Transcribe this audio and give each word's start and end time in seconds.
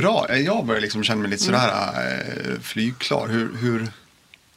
Bra, 0.00 0.36
jag 0.38 0.66
börjar 0.66 0.80
liksom 0.80 1.04
känna 1.04 1.20
mig 1.20 1.30
lite 1.30 1.42
sådär 1.42 1.68
eh, 1.68 2.60
flygklar. 2.60 3.28
Hur, 3.28 3.56
hur, 3.56 3.88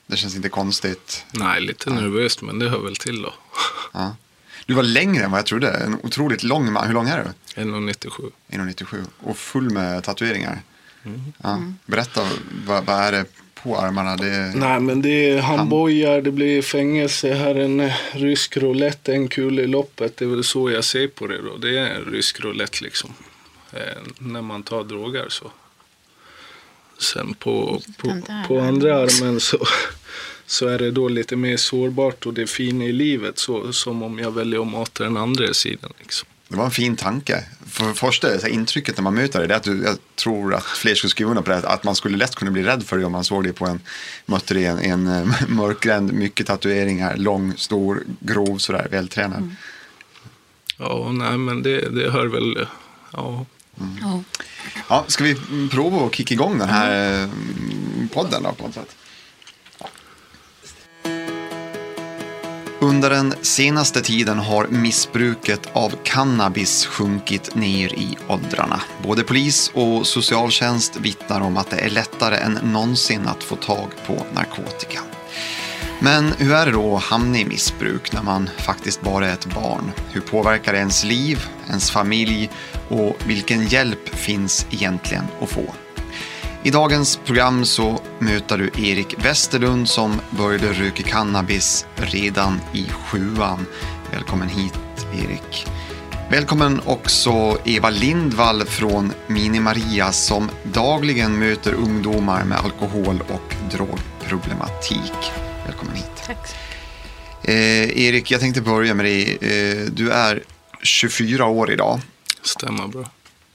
det 0.08 0.17
känns 0.17 0.36
inte 0.36 0.50
konstigt. 0.50 1.25
Nej, 1.32 1.62
lite 1.62 1.90
nervöst, 1.90 2.42
men 2.42 2.60
det 2.60 2.70
hör 2.70 2.79
väl 2.79 2.96
till 2.96 3.21
då. 3.21 3.34
Ja. 3.94 4.16
Du 4.66 4.74
var 4.74 4.84
längre 4.84 5.24
än 5.24 5.32
vad 5.32 5.38
jag 5.38 5.46
trodde. 5.46 5.70
En 5.72 6.00
otroligt 6.04 6.44
lång 6.44 6.72
man. 6.72 6.88
Hur 6.88 6.94
lång 6.94 7.10
är 7.10 7.34
du? 7.56 7.62
1,97. 7.62 8.32
1,97. 8.50 9.06
Och 9.20 9.38
full 9.38 9.70
med 9.70 10.04
tatueringar. 10.04 10.62
Ja. 11.44 11.62
Berätta, 11.86 12.28
vad, 12.66 12.86
vad 12.86 13.00
är 13.00 13.12
det 13.12 13.26
på 13.64 13.78
armarna? 13.78 14.16
Det... 14.16 14.54
Nej, 14.55 14.80
men 14.80 15.02
det 15.02 15.30
är 15.30 15.42
handbojar, 15.42 16.21
det 16.21 16.32
blir 16.32 16.62
fängelse, 16.62 17.34
här 17.34 17.55
en 17.55 17.80
eh, 17.80 17.94
rysk 18.12 18.58
roulette, 18.58 19.14
en 19.14 19.28
kula 19.28 19.62
i 19.62 19.68
loppet. 19.68 20.18
Det 20.18 20.26
är 20.26 20.30
väl 20.30 20.44
så 20.44 20.71
jag 20.71 20.84
ser 20.84 21.08
på 21.08 21.28
det 21.28 21.42
då. 21.42 21.58
Det 21.58 21.80
är 21.80 21.86
en 21.86 22.05
rysk 22.05 22.39
roulette 22.39 22.84
liksom. 22.84 23.14
Eh, 23.74 24.02
när 24.18 24.42
man 24.42 24.64
tar 24.64 24.84
droger 24.84 25.30
så. 25.30 25.52
Sen 27.00 27.34
på, 27.34 27.82
på, 27.98 28.21
på 28.48 28.60
andra 28.60 28.96
armen 28.96 29.39
så, 29.39 29.57
så 30.46 30.68
är 30.68 30.79
det 30.79 30.92
då 30.92 31.07
lite 31.07 31.36
mer 31.36 31.57
sårbart 31.57 32.26
och 32.26 32.34
det 32.34 32.48
fina 32.48 32.86
i 32.86 32.92
livet. 32.92 33.39
Så, 33.39 33.73
som 33.73 34.03
om 34.03 34.20
jag 34.20 34.31
väljer 34.31 34.62
att 34.62 34.67
mata 34.67 35.03
den 35.03 35.17
andra 35.17 35.53
sidan 35.53 35.94
liksom. 36.00 36.28
Det 36.52 36.58
var 36.58 36.66
en 36.66 36.72
fin 36.72 36.95
tanke. 36.95 37.44
För 37.66 37.94
första 37.94 38.39
så 38.39 38.45
här, 38.45 38.53
intrycket 38.53 38.98
när 38.98 39.03
man 39.03 39.16
möter 39.16 39.39
dig, 39.39 39.48
det 39.48 39.53
är 39.53 39.58
att 39.58 39.64
du, 39.64 39.84
jag 39.84 39.98
tror 40.16 40.53
att 40.53 40.64
fler 40.64 40.95
skulle 40.95 41.12
skriva 41.12 41.30
under 41.30 41.44
på 41.44 41.52
det, 41.52 41.58
att 41.58 41.84
man 41.84 41.95
skulle 41.95 42.17
lätt 42.17 42.36
kunna 42.36 42.52
bli 42.52 42.64
rädd 42.64 42.84
för 42.84 42.98
dig 42.98 43.06
om 43.06 43.12
man 43.12 43.23
såg 43.23 43.44
dig 43.44 43.53
på 43.53 43.66
en, 43.66 43.80
mötte 44.26 44.53
dig 44.53 44.64
i 44.64 44.66
en, 44.66 44.80
en 44.80 45.08
eh, 45.08 45.36
mörkgränd, 45.48 46.14
mycket 46.14 46.48
tatueringar, 46.48 47.17
lång, 47.17 47.53
stor, 47.58 48.03
grov, 48.20 48.58
sådär, 48.58 48.88
vältränad. 48.92 49.56
Ja, 50.78 51.12
nej 51.12 51.38
men 51.38 51.64
det, 51.64 51.90
det 51.90 52.12
hör 52.12 52.26
väl, 52.26 52.67
ja. 53.12 53.45
Ja. 54.02 54.23
Ja, 54.90 55.06
ska 55.08 55.23
vi 55.23 55.36
prova 55.72 56.06
att 56.06 56.16
kicka 56.16 56.34
igång 56.34 56.58
den 56.58 56.70
här 56.70 57.23
mm, 57.23 58.09
podden 58.14 58.44
då 58.44 58.52
på 58.52 58.64
något 58.64 58.73
sätt? 58.73 58.95
Under 62.84 63.10
den 63.10 63.34
senaste 63.42 64.02
tiden 64.02 64.40
har 64.40 64.68
missbruket 64.68 65.70
av 65.73 65.90
cannabis 66.04 66.86
sjunkit 66.86 67.56
ner 67.56 67.94
i 67.94 68.18
åldrarna. 68.28 68.82
Både 69.04 69.23
polis 69.23 69.72
och 69.73 70.08
socialtjänst 70.08 70.95
vittnar 70.95 71.42
om 71.42 71.58
att 71.58 71.70
det 71.70 71.78
är 71.78 71.90
lättare 71.90 72.38
än 72.38 72.60
någonsin 72.64 73.28
att 73.28 73.44
få 73.44 73.56
tag 73.56 73.90
på 74.08 74.26
narkotika. 74.34 75.02
Men 76.04 76.34
hur 76.38 76.54
är 76.54 76.66
det 76.66 76.72
då 76.72 76.98
att 76.98 77.04
hamna 77.04 77.38
i 77.38 77.46
missbruk 77.46 78.14
när 78.14 78.24
man 78.24 78.50
faktiskt 78.58 79.02
bara 79.02 79.28
är 79.28 79.34
ett 79.34 79.46
barn? 79.46 79.92
Hur 80.12 80.22
påverkar 80.22 80.74
det 80.74 80.80
ens 80.80 81.04
liv, 81.04 81.46
ens 81.70 81.92
familj 81.92 82.50
och 82.90 83.16
vilken 83.26 83.68
hjälp 83.68 84.10
finns 84.10 84.66
egentligen 84.72 85.24
att 85.42 85.50
få? 85.50 85.74
I 86.64 86.72
dagens 86.72 87.20
program 87.26 87.66
så 87.66 88.02
möter 88.20 88.58
du 88.58 88.90
Erik 88.90 89.26
Westerlund 89.26 89.90
som 89.90 90.22
började 90.30 90.74
röka 90.74 91.04
cannabis 91.04 91.86
redan 91.96 92.62
i 92.74 92.86
sjuan. 92.90 93.66
Välkommen 94.12 94.50
hit 94.50 94.80
Erik. 95.14 95.68
Välkommen 96.32 96.82
också 96.86 97.58
Eva 97.66 97.90
Lindvall 97.90 98.66
från 98.66 99.14
Mini 99.28 99.60
Maria 99.60 100.12
som 100.12 100.50
dagligen 100.64 101.40
möter 101.40 101.74
ungdomar 101.74 102.44
med 102.44 102.58
alkohol 102.58 103.24
och 103.28 103.56
drogproblematik. 103.72 105.51
Välkommen 105.66 105.95
hit. 105.95 106.12
Tack. 106.26 106.56
Eh, 107.44 108.00
Erik, 108.00 108.31
jag 108.31 108.40
tänkte 108.42 108.62
börja 108.62 108.94
med 108.94 109.06
dig. 109.06 109.38
Eh, 109.42 109.92
du 109.92 110.12
är 110.12 110.44
24 110.84 111.45
år 111.45 111.72
idag. 111.72 112.00
Stämmer 112.42 112.88
bra. 112.88 113.09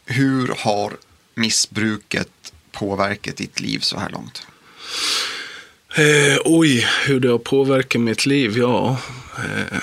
Hur 0.05 0.55
har 0.59 0.97
missbruket 1.34 2.53
påverkat 2.73 3.37
ditt 3.37 3.61
liv 3.61 3.79
så 3.79 3.99
här 3.99 4.11
långt? 4.11 4.47
Eh, 5.97 6.39
oj, 6.45 6.87
hur 7.07 7.21
det 7.21 7.29
har 7.29 7.39
påverkat 7.39 8.01
mitt 8.01 8.27
liv? 8.27 8.59
Ja, 8.59 9.01
eh, 9.39 9.78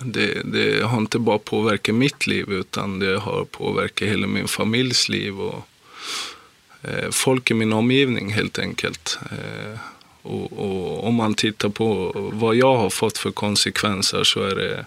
det, 0.00 0.42
det 0.44 0.84
har 0.84 0.98
inte 0.98 1.18
bara 1.18 1.38
påverkat 1.38 1.94
mitt 1.94 2.26
liv 2.26 2.52
utan 2.52 2.98
det 2.98 3.18
har 3.18 3.44
påverkat 3.44 4.08
hela 4.08 4.26
min 4.26 4.48
familjs 4.48 5.08
liv 5.08 5.40
och 5.40 5.68
eh, 6.82 7.10
folk 7.10 7.50
i 7.50 7.54
min 7.54 7.72
omgivning 7.72 8.32
helt 8.32 8.58
enkelt. 8.58 9.18
Och, 10.28 10.52
och 10.52 11.06
om 11.06 11.14
man 11.14 11.34
tittar 11.34 11.68
på 11.68 12.12
vad 12.32 12.56
jag 12.56 12.76
har 12.76 12.90
fått 12.90 13.18
för 13.18 13.30
konsekvenser 13.30 14.24
så 14.24 14.42
är 14.42 14.54
det 14.54 14.86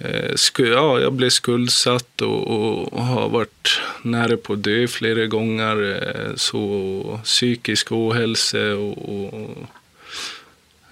Eh, 0.00 0.34
ja, 0.58 1.00
jag 1.00 1.12
blev 1.12 1.30
skuldsatt 1.30 2.22
och, 2.22 2.46
och, 2.46 2.92
och 2.92 3.04
har 3.04 3.28
varit 3.28 3.80
nära 4.02 4.36
på 4.36 4.52
att 4.52 4.62
dö 4.62 4.88
flera 4.88 5.26
gånger. 5.26 5.76
eh, 5.92 6.34
Så 6.36 7.20
psykisk 7.24 7.92
ohälsa 7.92 8.74
och, 8.74 9.08
och 9.08 9.56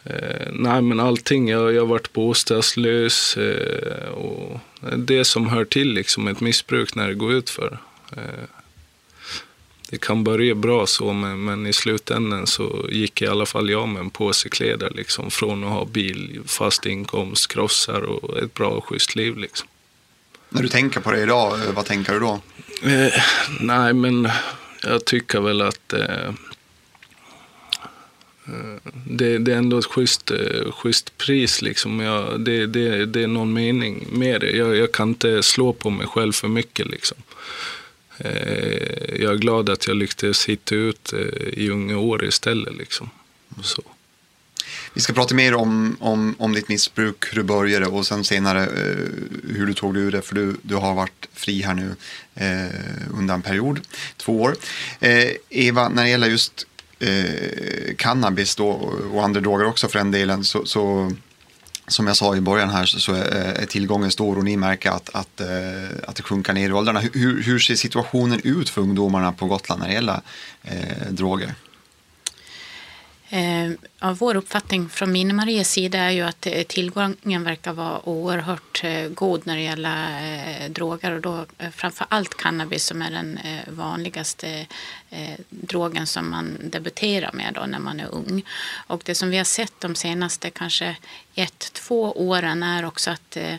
eh, 0.04 0.48
nej 0.52 0.82
men 0.82 1.00
allting. 1.00 1.48
Jag, 1.48 1.74
jag 1.74 1.82
har 1.82 1.86
varit 1.86 2.12
bostadslös 2.12 3.36
eh, 3.36 4.08
och 4.08 4.60
det 4.96 5.24
som 5.24 5.48
hör 5.48 5.64
till 5.64 5.92
liksom 5.92 6.28
ett 6.28 6.40
missbruk 6.40 6.94
när 6.94 7.08
det 7.08 7.14
går 7.14 7.32
ut 7.32 7.50
för. 7.50 7.78
Eh, 8.16 8.55
det 9.90 10.00
kan 10.00 10.24
börja 10.24 10.54
bra 10.54 10.86
så, 10.86 11.12
men, 11.12 11.44
men 11.44 11.66
i 11.66 11.72
slutändan 11.72 12.46
så 12.46 12.86
gick 12.90 13.22
i 13.22 13.26
alla 13.26 13.46
fall 13.46 13.70
jag 13.70 13.88
med 13.88 14.00
en 14.00 14.10
påse 14.10 14.48
kläder 14.48 14.92
liksom, 14.94 15.30
från 15.30 15.64
att 15.64 15.70
ha 15.70 15.84
bil, 15.84 16.40
fast 16.46 16.86
inkomst, 16.86 17.52
krossar 17.52 18.00
och 18.00 18.38
ett 18.38 18.54
bra 18.54 18.68
och 18.68 18.84
schysst 18.84 19.16
liv. 19.16 19.36
Liksom. 19.36 19.68
När 20.48 20.62
du 20.62 20.68
tänker 20.68 21.00
på 21.00 21.10
det 21.10 21.22
idag, 21.22 21.60
eh, 21.60 21.72
vad 21.74 21.84
tänker 21.84 22.12
du 22.12 22.18
då? 22.18 22.40
Eh, 22.82 23.12
nej, 23.60 23.92
men 23.92 24.28
jag 24.82 25.04
tycker 25.04 25.40
väl 25.40 25.62
att 25.62 25.92
eh, 25.92 26.26
eh, 28.46 28.76
det, 29.06 29.38
det 29.38 29.52
är 29.52 29.56
ändå 29.56 29.78
ett 29.78 29.84
schysst, 29.84 30.30
eh, 30.30 30.72
schysst 30.72 31.18
pris. 31.18 31.62
Liksom. 31.62 32.00
Jag, 32.00 32.40
det, 32.40 32.66
det, 32.66 33.06
det 33.06 33.22
är 33.22 33.26
någon 33.26 33.52
mening 33.52 34.06
med 34.12 34.40
det. 34.40 34.50
Jag, 34.50 34.76
jag 34.76 34.92
kan 34.92 35.08
inte 35.08 35.42
slå 35.42 35.72
på 35.72 35.90
mig 35.90 36.06
själv 36.06 36.32
för 36.32 36.48
mycket. 36.48 36.86
Liksom. 36.86 37.18
Eh, 38.18 39.22
jag 39.22 39.32
är 39.32 39.36
glad 39.36 39.70
att 39.70 39.86
jag 39.86 39.96
lyckades 39.96 40.46
hitta 40.46 40.74
ut 40.74 41.12
eh, 41.12 41.48
i 41.52 41.70
unga 41.70 41.98
år 41.98 42.24
istället. 42.24 42.76
Liksom. 42.76 43.10
Så. 43.62 43.82
Vi 44.94 45.00
ska 45.00 45.12
prata 45.12 45.34
mer 45.34 45.54
om, 45.54 45.96
om, 46.00 46.34
om 46.38 46.52
ditt 46.52 46.68
missbruk, 46.68 47.24
hur 47.30 47.36
du 47.36 47.42
började 47.42 47.86
och 47.86 48.06
sen 48.06 48.24
senare 48.24 48.62
eh, 48.62 49.56
hur 49.56 49.66
du 49.66 49.74
tog 49.74 49.94
dig 49.94 50.02
ur 50.02 50.12
det, 50.12 50.22
för 50.22 50.34
du, 50.34 50.56
du 50.62 50.74
har 50.74 50.94
varit 50.94 51.28
fri 51.32 51.62
här 51.62 51.74
nu 51.74 51.94
eh, 52.34 53.18
under 53.18 53.34
en 53.34 53.42
period, 53.42 53.80
två 54.16 54.42
år. 54.42 54.56
Eh, 55.00 55.30
Eva, 55.50 55.88
när 55.88 56.02
det 56.02 56.10
gäller 56.10 56.28
just 56.28 56.66
eh, 56.98 57.94
cannabis 57.96 58.56
då, 58.56 58.68
och 59.12 59.24
andra 59.24 59.40
droger 59.40 59.66
också 59.66 59.88
för 59.88 59.98
den 59.98 60.10
delen, 60.10 60.44
så, 60.44 60.66
så 60.66 61.12
som 61.88 62.06
jag 62.06 62.16
sa 62.16 62.36
i 62.36 62.40
början 62.40 62.70
här 62.70 62.86
så, 62.86 63.14
eh, 63.14 63.62
är, 63.62 63.66
tillgången 63.66 64.10
stor 64.10 64.38
och 64.38 64.44
ni 64.44 64.56
märker 64.56 64.90
att, 64.90 65.10
att, 65.14 65.40
eh, 65.40 65.48
att 66.08 66.16
det 66.16 66.22
sjunker 66.22 66.52
ner 66.52 66.68
i 66.68 66.72
åldrarna. 66.72 67.00
Hur, 67.00 67.42
hur 67.42 67.58
ser 67.58 67.74
situationen 67.74 68.40
ut 68.44 68.68
för 68.68 68.80
ungdomarna 68.80 69.32
på 69.32 69.46
Gotland 69.46 69.80
när 69.80 69.88
det 69.88 69.94
gäller 69.94 70.20
eh, 70.62 71.10
droger? 71.10 71.54
Eh, 73.28 73.70
ja, 74.00 74.12
vår 74.12 74.36
uppfattning 74.36 74.88
från 74.88 75.16
Mini-Marias 75.16 75.64
sida 75.64 75.98
är 75.98 76.10
ju 76.10 76.22
att 76.22 76.46
eh, 76.46 76.62
tillgången 76.62 77.44
verkar 77.44 77.72
vara 77.72 78.08
oerhört 78.08 78.84
eh, 78.84 79.08
god 79.08 79.46
när 79.46 79.56
det 79.56 79.62
gäller 79.62 80.68
droger 80.68 81.12
och 81.12 81.20
då 81.20 81.46
framför 81.72 82.06
allt 82.10 82.34
cannabis 82.34 82.84
som 82.84 83.02
är 83.02 83.10
den 83.10 83.38
vanligaste 83.68 84.66
drogen 85.48 86.06
som 86.06 86.30
man 86.30 86.58
debuterar 86.62 87.32
med 87.32 87.52
då 87.54 87.60
när 87.66 87.78
man 87.78 88.00
är 88.00 88.14
ung. 88.14 88.42
Och 88.86 89.02
det 89.04 89.14
som 89.14 89.30
vi 89.30 89.36
har 89.36 89.44
sett 89.44 89.80
de 89.80 89.94
senaste 89.94 90.50
kanske 90.50 90.96
ett, 91.34 91.72
två 91.72 92.12
åren 92.12 92.62
är 92.62 92.84
också 92.84 93.10
att 93.10 93.36
eh, 93.36 93.54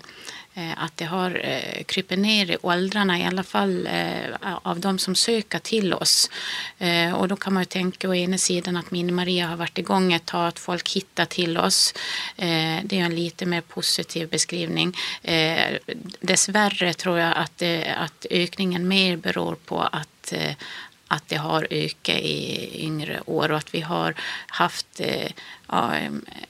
Eh, 0.57 0.83
att 0.83 0.97
det 0.97 1.05
har 1.05 1.41
eh, 1.43 1.83
krypit 1.83 2.19
ner 2.19 2.51
i 2.51 2.57
åldrarna, 2.61 3.19
i 3.19 3.23
alla 3.23 3.43
fall 3.43 3.87
eh, 3.87 4.57
av 4.63 4.79
de 4.79 4.99
som 4.99 5.15
söker 5.15 5.59
till 5.59 5.93
oss. 5.93 6.29
Eh, 6.77 7.13
och 7.13 7.27
då 7.27 7.35
kan 7.35 7.53
man 7.53 7.61
ju 7.61 7.65
tänka 7.65 8.09
å 8.09 8.15
ena 8.15 8.37
sidan 8.37 8.77
att 8.77 8.91
Mini-Maria 8.91 9.47
har 9.47 9.55
varit 9.57 9.77
igång 9.77 10.13
ett 10.13 10.25
tag, 10.25 10.47
att 10.47 10.59
folk 10.59 10.89
hittar 10.95 11.25
till 11.25 11.57
oss. 11.57 11.93
Eh, 12.37 12.77
det 12.83 12.99
är 12.99 13.05
en 13.05 13.15
lite 13.15 13.45
mer 13.45 13.61
positiv 13.61 14.29
beskrivning. 14.29 14.97
Eh, 15.21 15.77
dessvärre 16.19 16.93
tror 16.93 17.19
jag 17.19 17.37
att, 17.37 17.61
att 17.97 18.25
ökningen 18.29 18.87
mer 18.87 19.17
beror 19.17 19.55
på 19.55 19.81
att 19.81 20.33
att 21.07 21.23
det 21.27 21.35
har 21.35 21.67
ökat 21.69 22.19
i 22.19 22.69
yngre 22.85 23.21
år 23.25 23.51
och 23.51 23.57
att 23.57 23.73
vi 23.73 23.81
har 23.81 24.13
haft 24.47 24.99
eh, 24.99 25.31
ja, 25.67 25.93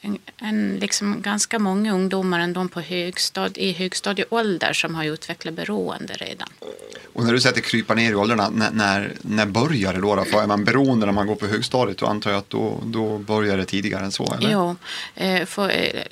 en, 0.01 0.17
en, 0.37 0.77
liksom 0.81 1.21
ganska 1.21 1.59
många 1.59 1.93
ungdomar 1.93 2.39
ändå 2.39 2.67
på 2.67 2.81
högstad, 2.81 3.49
i 3.55 3.71
högstadieålder 3.71 4.73
som 4.73 4.95
har 4.95 5.03
utvecklat 5.05 5.53
beroende 5.53 6.13
redan. 6.13 6.49
Och 7.13 7.23
när 7.23 7.33
du 7.33 7.39
säger 7.39 7.51
att 7.51 7.55
det 7.55 7.61
kryper 7.61 7.95
ner 7.95 8.11
i 8.11 8.15
åldrarna, 8.15 8.49
när, 8.49 8.71
när, 8.71 9.13
när 9.21 9.45
börjar 9.45 9.93
det 9.93 10.01
då? 10.01 10.15
då? 10.15 10.25
För 10.25 10.41
är 10.41 10.47
man 10.47 10.63
beroende 10.63 11.05
när 11.05 11.13
man 11.13 11.27
går 11.27 11.35
på 11.35 11.47
högstadiet, 11.47 11.97
då 11.97 12.05
antar 12.05 12.31
jag 12.31 12.37
att 12.37 12.49
då, 12.49 12.81
då 12.83 13.17
börjar 13.17 13.57
det 13.57 13.65
tidigare 13.65 14.05
än 14.05 14.11
så? 14.11 14.33
Eller? 14.33 14.51
Jo, 14.51 14.75
eh, 15.15 15.45
för, 15.45 15.69
eh, 15.69 16.03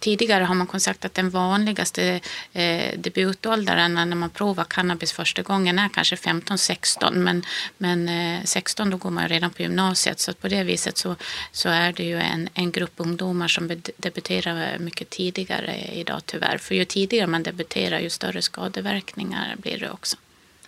tidigare 0.00 0.44
har 0.44 0.54
man 0.54 0.66
kunnat 0.66 0.82
sagt 0.82 1.04
att 1.04 1.14
den 1.14 1.30
vanligaste 1.30 2.20
eh, 2.52 2.98
debutåldern 2.98 3.94
när 3.94 4.16
man 4.16 4.30
provar 4.30 4.64
cannabis 4.64 5.12
första 5.12 5.42
gången 5.42 5.78
är 5.78 5.88
kanske 5.88 6.16
15-16 6.16 7.14
men, 7.14 7.44
men 7.78 8.08
eh, 8.08 8.44
16 8.44 8.90
då 8.90 8.96
går 8.96 9.10
man 9.10 9.28
redan 9.28 9.50
på 9.50 9.62
gymnasiet 9.62 10.20
så 10.20 10.32
på 10.32 10.48
det 10.48 10.64
viset 10.64 10.98
så, 10.98 11.16
så 11.52 11.68
är 11.68 11.92
det 11.92 12.04
ju 12.04 12.18
en, 12.18 12.48
en 12.54 12.72
grupp 12.72 12.92
ungdomar 12.96 13.48
som 13.48 13.82
debuterar 13.96 14.78
mycket 14.78 15.10
tidigare 15.10 15.76
idag 15.92 16.20
tyvärr. 16.26 16.58
För 16.58 16.74
ju 16.74 16.84
tidigare 16.84 17.26
man 17.26 17.42
debuterar 17.42 18.00
ju 18.00 18.10
större 18.10 18.42
skadeverkningar 18.42 19.56
blir 19.58 19.78
det 19.78 19.90
också. 19.90 20.16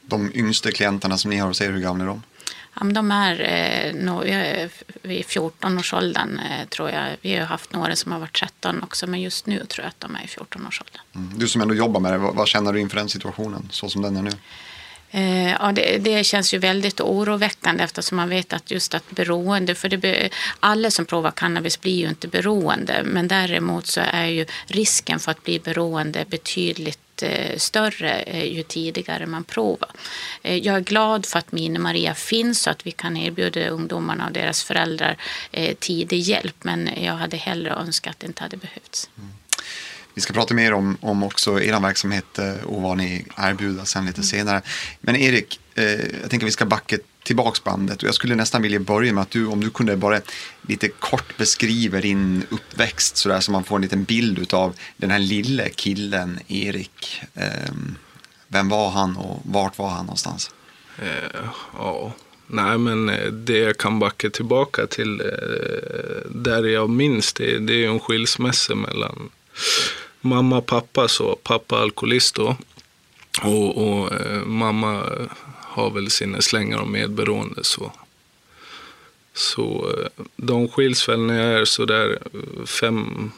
De 0.03 0.33
yngsta 0.35 0.73
klienterna 0.73 1.19
som 1.19 1.31
ni 1.31 1.37
har 1.37 1.49
hos 1.49 1.61
er, 1.61 1.71
hur 1.71 1.81
gamla 1.81 2.05
är 2.05 2.09
de? 2.09 2.23
Ja, 2.75 2.85
men 2.85 2.95
de 2.95 3.11
är 3.11 3.41
eh, 3.41 3.95
no, 3.95 4.25
vid 5.03 5.25
14-årsåldern 5.25 6.39
eh, 6.39 6.69
tror 6.69 6.91
jag. 6.91 7.17
Vi 7.21 7.37
har 7.37 7.47
haft 7.47 7.73
några 7.73 7.97
som 7.97 8.13
har 8.13 8.19
varit 8.19 8.41
13 8.41 8.83
också, 8.83 9.07
men 9.07 9.21
just 9.21 9.47
nu 9.47 9.65
tror 9.65 9.85
jag 9.85 9.89
att 9.89 10.01
de 10.01 10.17
är 10.17 10.21
i 10.21 10.27
14-årsåldern. 10.27 11.03
Mm. 11.15 11.39
Du 11.39 11.49
som 11.49 11.61
ändå 11.61 11.75
jobbar 11.75 12.01
med 12.01 12.13
det, 12.13 12.19
vad, 12.19 12.35
vad, 12.35 12.49
känner 12.49 12.73
du 12.73 12.81
inför 12.81 12.97
den 12.97 13.09
situationen, 13.09 13.69
så 13.71 13.89
som 13.89 14.03
den 14.03 14.17
är 14.17 14.23
nu? 14.23 14.31
Eh, 15.11 15.51
ja, 15.51 15.73
det, 15.73 15.99
det, 15.99 16.25
känns 16.25 16.55
ju 16.55 16.59
väldigt 16.59 17.01
oroväckande 17.01 17.85
eftersom 17.85 18.17
man 18.17 18.29
vet 18.29 18.53
att 18.53 18.71
just 18.71 18.95
att 18.95 19.11
beroende, 19.11 19.75
för 19.75 19.89
det, 19.89 20.31
alla 20.61 20.91
som 20.91 21.07
provar 21.07 21.31
cannabis 21.31 21.81
blir 21.81 21.95
ju 21.95 22.09
inte 22.09 22.29
beroende, 22.29 23.03
men 23.05 23.29
däremot 23.29 23.87
så 23.87 24.01
är 24.05 24.27
ju 24.27 24.47
risken 24.67 25.19
för 25.19 25.31
att 25.31 25.45
bli 25.45 25.59
beroende 25.59 26.25
betydligt 26.29 27.10
Eh, 27.23 27.57
större 27.57 28.21
eh, 28.21 28.45
ju 28.45 28.63
tidigare 28.63 29.27
man 29.27 29.45
provar. 29.45 29.91
Eh, 30.43 30.57
jag 30.57 30.77
är 30.77 30.81
glad 30.81 31.27
för 31.27 31.39
att 31.39 31.53
Mini-Maria 31.53 32.15
finns 32.15 32.63
så 32.63 32.71
att 32.71 32.87
vi 32.87 32.91
kan 32.91 33.17
erbjuda 33.17 33.69
ungdomarna 33.69 34.27
och 34.27 34.33
deras 34.33 34.65
föräldrar 34.65 35.17
tidig 35.79 36.19
hjälp, 36.21 36.65
men 36.65 36.91
jag 37.03 37.15
hade 37.15 37.37
hellre 37.37 37.71
önskat 37.71 38.11
att 38.11 38.21
det 38.21 38.27
inte 38.27 38.43
hade 38.43 38.57
behövts. 38.57 39.11
Mm. 39.19 39.31
Vi 40.21 40.23
ska 40.23 40.33
prata 40.33 40.55
mer 40.55 40.73
om, 40.73 40.99
om 41.01 41.23
också 41.23 41.61
er 41.61 41.81
verksamhet 41.81 42.39
eh, 42.39 42.65
och 42.65 42.83
vad 42.83 42.97
ni 42.97 43.25
erbjuder 43.37 43.85
sen 43.85 44.07
lite 44.07 44.19
mm. 44.19 44.27
senare. 44.27 44.63
Men 45.01 45.17
Erik, 45.17 45.61
eh, 45.75 45.85
jag 46.23 46.31
tänker 46.31 46.47
vi 46.47 46.53
ska 46.53 46.65
backa 46.65 46.97
tillbaks 47.23 47.65
bandet 47.65 48.03
och 48.03 48.09
jag 48.09 48.15
skulle 48.15 48.35
nästan 48.35 48.63
vilja 48.63 48.81
börja 48.81 49.13
med 49.13 49.23
att 49.23 49.31
du, 49.31 49.47
om 49.47 49.61
du 49.61 49.71
kunde 49.71 49.97
bara 49.97 50.21
lite 50.63 50.89
kort 50.89 51.37
beskriva 51.37 52.01
din 52.01 52.45
uppväxt 52.51 53.17
så 53.17 53.29
där 53.29 53.41
så 53.41 53.53
man 53.53 53.65
får 53.65 53.77
en 53.77 53.83
liten 53.83 54.05
bild 54.05 54.55
av 54.55 54.75
den 54.97 55.11
här 55.11 55.19
lille 55.19 55.69
killen 55.69 56.41
Erik. 56.49 57.23
Eh, 57.35 57.73
vem 58.49 58.69
var 58.69 58.91
han 58.91 59.17
och 59.17 59.41
vart 59.45 59.79
var 59.79 59.89
han 59.89 60.07
någonstans? 60.07 60.51
Eh, 60.99 61.41
ja, 61.79 62.13
nej 62.47 62.79
men 62.79 63.09
eh, 63.09 63.33
det 63.33 63.59
jag 63.59 63.79
kan 63.79 63.99
backa 63.99 64.31
tillbaka 64.31 64.87
till 64.87 65.21
eh, 65.21 66.31
där 66.31 66.65
jag 66.65 66.91
minns 66.91 67.33
det, 67.33 67.59
det 67.59 67.85
är 67.85 67.89
en 67.89 68.01
skilsmässa 68.01 68.75
mellan 68.75 69.31
mamma, 70.21 70.61
pappa 70.61 71.09
så. 71.09 71.37
Pappa 71.43 71.77
alkoholist 71.77 72.35
då. 72.35 72.57
Och, 73.43 73.77
och 73.77 74.13
eh, 74.13 74.45
mamma 74.45 74.95
eh, 74.95 75.27
har 75.57 75.91
väl 75.91 76.11
sina 76.11 76.41
slängar 76.41 76.79
om 76.79 76.93
medberoende 76.93 77.65
så. 77.65 77.93
Så 79.35 79.95
eh, 79.99 80.25
de 80.37 80.69
skiljs 80.69 81.09
väl 81.09 81.21
när 81.21 81.51
jag 81.51 81.61
är 81.61 81.65
sådär 81.65 82.19
eh, 82.35 82.65
fem, 82.67 83.31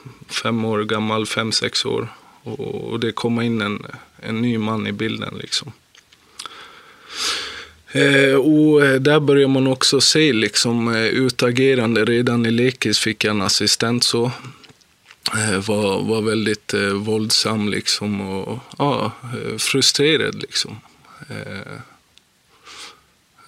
fem 0.43 0.65
år 0.65 0.85
gammal, 0.85 1.27
fem, 1.27 1.53
sex 1.53 1.85
år. 1.85 2.09
Och, 2.43 2.91
och 2.91 3.01
det 3.01 3.13
kommer 3.13 3.43
in 3.43 3.61
en, 3.61 3.87
en 4.17 4.43
ny 4.43 4.59
man 4.59 4.87
i 4.87 4.93
bilden 4.93 5.35
liksom. 5.41 5.73
Eh, 7.93 8.35
och 8.35 8.85
eh, 8.87 9.01
där 9.01 9.21
börjar 9.21 9.49
man 9.49 9.67
också 9.67 10.01
se 10.01 10.33
liksom 10.33 10.95
utagerande. 10.95 12.05
Redan 12.05 12.47
i 12.47 12.51
lekis 12.51 12.99
fick 12.99 13.25
jag 13.25 13.31
en 13.31 13.43
assistent 13.43 14.05
så. 14.05 14.31
Eh, 15.31 15.69
var, 15.69 16.03
var 16.03 16.23
väldigt 16.23 16.75
eh, 16.75 16.93
våldsam 16.93 17.69
liksom 17.69 18.21
och 18.21 18.59
ja, 18.79 19.13
eh, 19.23 19.57
frustrerad 19.57 20.43
liksom. 20.43 20.77
Eh, 21.29 21.73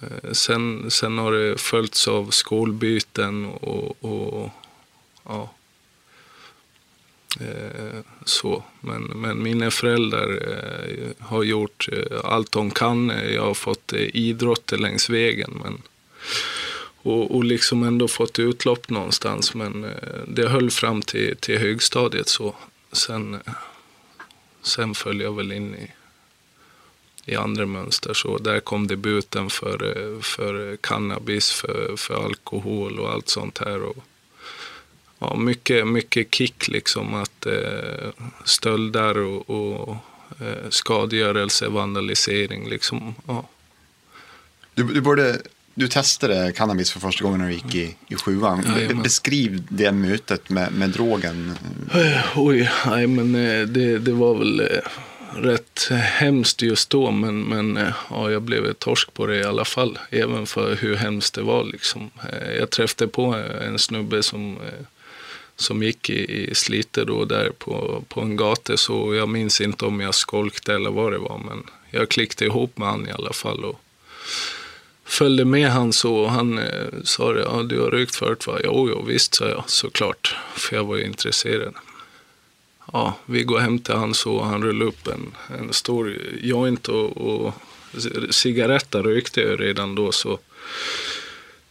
eh, 0.01 0.31
sen, 0.31 0.91
sen 0.91 1.17
har 1.17 1.31
det 1.31 1.57
följts 1.61 2.07
av 2.07 2.29
skolbyten 2.29 3.45
och, 3.45 4.05
och 4.05 4.49
ja, 5.25 5.53
eh, 7.39 7.99
så. 8.25 8.63
Men, 8.81 9.03
men 9.03 9.43
mina 9.43 9.71
föräldrar 9.71 10.39
har 11.19 11.43
gjort 11.43 11.89
allt 12.23 12.51
de 12.51 12.71
kan. 12.71 13.09
Jag 13.29 13.43
har 13.43 13.53
fått 13.53 13.93
idrott 13.93 14.71
längs 14.71 15.09
vägen. 15.09 15.61
Men 15.63 15.81
och, 17.05 17.35
och 17.35 17.43
liksom 17.43 17.83
ändå 17.83 18.07
fått 18.07 18.39
utlopp 18.39 18.89
någonstans. 18.89 19.53
Men 19.53 19.83
eh, 19.83 20.23
det 20.27 20.47
höll 20.47 20.71
fram 20.71 21.01
till, 21.01 21.35
till 21.37 21.57
högstadiet 21.57 22.29
så. 22.29 22.55
Sen, 22.91 23.33
eh, 23.33 23.53
sen 24.61 24.95
föll 24.95 25.21
jag 25.21 25.35
väl 25.35 25.51
in 25.51 25.75
i, 25.75 25.91
i 27.31 27.35
andra 27.35 27.65
mönster. 27.65 28.13
Så 28.13 28.37
där 28.37 28.59
kom 28.59 28.87
debuten 28.87 29.49
för, 29.49 29.97
eh, 29.97 30.21
för 30.21 30.75
cannabis, 30.75 31.51
för, 31.51 31.95
för 31.97 32.25
alkohol 32.25 32.99
och 32.99 33.11
allt 33.11 33.29
sånt 33.29 33.57
här. 33.57 33.83
Och, 33.83 34.03
ja, 35.19 35.35
mycket, 35.35 35.87
mycket 35.87 36.35
kick 36.35 36.67
liksom. 36.67 37.13
att 37.13 37.45
eh, 37.45 38.09
Stölder 38.45 39.17
och, 39.17 39.49
och 39.49 39.95
eh, 40.41 40.69
skadegörelse, 40.69 41.67
vandalisering 41.67 42.69
liksom. 42.69 43.15
Ja. 43.27 43.49
Du, 44.73 44.83
du 44.83 45.01
började 45.01 45.41
du 45.75 45.87
testade 45.87 46.51
cannabis 46.51 46.91
för 46.91 46.99
första 46.99 47.23
gången 47.23 47.39
när 47.39 47.47
du 47.47 47.53
gick 47.53 47.75
i, 47.75 47.95
i 48.07 48.15
sjuan. 48.15 48.63
Ja, 48.89 48.95
Beskriv 48.95 49.63
det 49.69 49.91
mötet 49.91 50.49
med, 50.49 50.73
med 50.73 50.89
drogen. 50.89 51.55
Oj, 52.35 52.71
nej, 52.85 53.07
men 53.07 53.35
eh, 53.35 53.67
det, 53.67 53.99
det 53.99 54.11
var 54.11 54.35
väl 54.35 54.59
eh, 54.59 54.67
rätt 55.35 55.89
hemskt 55.91 56.61
just 56.61 56.89
då. 56.89 57.11
Men, 57.11 57.43
men 57.43 57.77
eh, 57.77 57.93
ja, 58.09 58.31
jag 58.31 58.41
blev 58.41 58.65
ett 58.65 58.79
torsk 58.79 59.13
på 59.13 59.25
det 59.25 59.37
i 59.37 59.43
alla 59.43 59.65
fall. 59.65 59.99
Även 60.09 60.45
för 60.45 60.75
hur 60.75 60.95
hemskt 60.95 61.33
det 61.33 61.41
var. 61.41 61.63
Liksom. 61.63 62.09
Jag 62.57 62.69
träffade 62.69 63.07
på 63.07 63.23
en 63.61 63.79
snubbe 63.79 64.23
som, 64.23 64.57
som 65.55 65.83
gick 65.83 66.09
i, 66.09 66.49
i 66.51 66.55
Slite 66.55 67.05
då, 67.05 67.25
där 67.25 67.49
på, 67.57 68.03
på 68.07 68.21
en 68.21 68.35
gata. 68.35 68.77
Så 68.77 69.15
jag 69.15 69.29
minns 69.29 69.61
inte 69.61 69.85
om 69.85 69.99
jag 69.99 70.15
skolkte 70.15 70.73
eller 70.73 70.89
vad 70.89 71.11
det 71.11 71.17
var. 71.17 71.41
Men 71.45 71.63
jag 71.91 72.09
klickade 72.09 72.45
ihop 72.45 72.77
med 72.77 72.87
han 72.87 73.07
i 73.07 73.11
alla 73.11 73.33
fall. 73.33 73.63
Och, 73.65 73.81
följde 75.05 75.45
med 75.45 75.69
han 75.69 75.93
så 75.93 76.15
och 76.15 76.31
han 76.31 76.57
eh, 76.57 76.87
sa 77.03 77.33
det, 77.33 77.41
ja 77.41 77.63
du 77.63 77.79
har 77.79 77.91
rökt 77.91 78.15
förut 78.15 78.47
va? 78.47 78.59
Jo, 78.63 78.89
jo 78.89 79.01
visst 79.01 79.35
sa 79.35 79.49
jag 79.49 79.63
såklart, 79.67 80.35
för 80.55 80.75
jag 80.75 80.83
var 80.83 80.97
ju 80.97 81.05
intresserad. 81.05 81.73
Ja, 82.93 83.17
vi 83.25 83.43
går 83.43 83.59
hem 83.59 83.79
till 83.79 83.95
han 83.95 84.13
så 84.13 84.35
och 84.35 84.45
han 84.45 84.63
rullade 84.63 84.89
upp 84.89 85.07
en, 85.07 85.35
en 85.59 85.73
stor 85.73 86.17
joint 86.41 86.87
och, 86.87 87.17
och 87.17 87.53
cigaretter 88.29 89.03
rökte 89.03 89.41
jag 89.41 89.61
redan 89.61 89.95
då 89.95 90.11
så. 90.11 90.39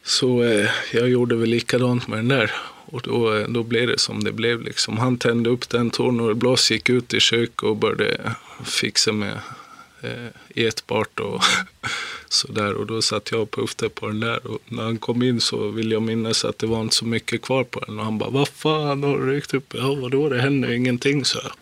Så 0.03 0.43
eh, 0.43 0.71
jag 0.93 1.09
gjorde 1.09 1.37
väl 1.37 1.51
likadant 1.51 2.09
med 2.09 2.19
den 2.19 2.29
där. 2.29 2.51
Och 2.87 3.03
då, 3.03 3.35
eh, 3.35 3.49
då 3.49 3.63
blev 3.63 3.89
det 3.89 3.99
som 3.99 4.25
det 4.25 4.33
blev. 4.33 4.63
Liksom. 4.63 4.99
Han 4.99 5.19
tände 5.19 5.51
upp 5.51 5.69
den, 5.69 5.91
tog 5.91 6.15
några 6.15 6.35
blås, 6.35 6.71
gick 6.71 6.89
ut 6.89 7.15
i 7.15 7.21
köket 7.21 7.63
och 7.63 7.77
började 7.77 8.35
fixa 8.65 9.13
med 9.13 9.41
eh, 10.05 10.65
ätbart 10.65 11.21
och 11.21 11.43
sådär. 12.29 12.75
Och 12.75 12.87
då 12.87 13.03
satt 13.03 13.31
jag 13.31 13.43
och 13.43 13.51
puffade 13.51 13.89
på 13.91 14.07
den 14.07 14.21
där. 14.21 14.47
Och 14.47 14.59
när 14.69 14.83
han 14.83 14.99
kom 14.99 15.23
in 15.23 15.41
så 15.41 15.69
vill 15.69 15.91
jag 15.91 16.03
minnas 16.03 16.45
att 16.45 16.59
det 16.59 16.67
var 16.67 16.81
inte 16.81 16.97
så 16.97 17.05
mycket 17.05 17.43
kvar 17.43 17.65
på 17.65 17.81
den. 17.81 17.99
Och 17.99 18.05
han 18.05 18.19
bara, 18.19 18.31
vad 18.31 18.49
fan 18.49 19.03
har 19.03 19.19
du 19.19 19.33
ryckt 19.33 19.55
upp? 19.55 19.75
Ja, 19.75 19.95
vadå, 19.95 20.29
det 20.29 20.41
händer 20.41 20.71
ingenting, 20.71 21.25
så 21.25 21.41
jag. 21.43 21.53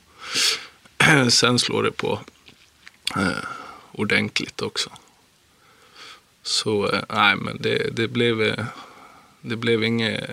Sen 1.33 1.59
slår 1.59 1.83
det 1.83 1.93
på 1.93 2.21
eh, 3.17 3.45
ordentligt 3.93 4.63
också. 4.63 4.91
Så 6.43 6.89
eh, 6.89 7.03
nej, 7.09 7.37
men 7.37 7.57
det, 7.61 7.97
det 7.97 8.09
blev, 8.09 8.43
eh, 8.43 8.65
det 9.41 9.57
blev 9.57 9.85
inget 9.85 10.25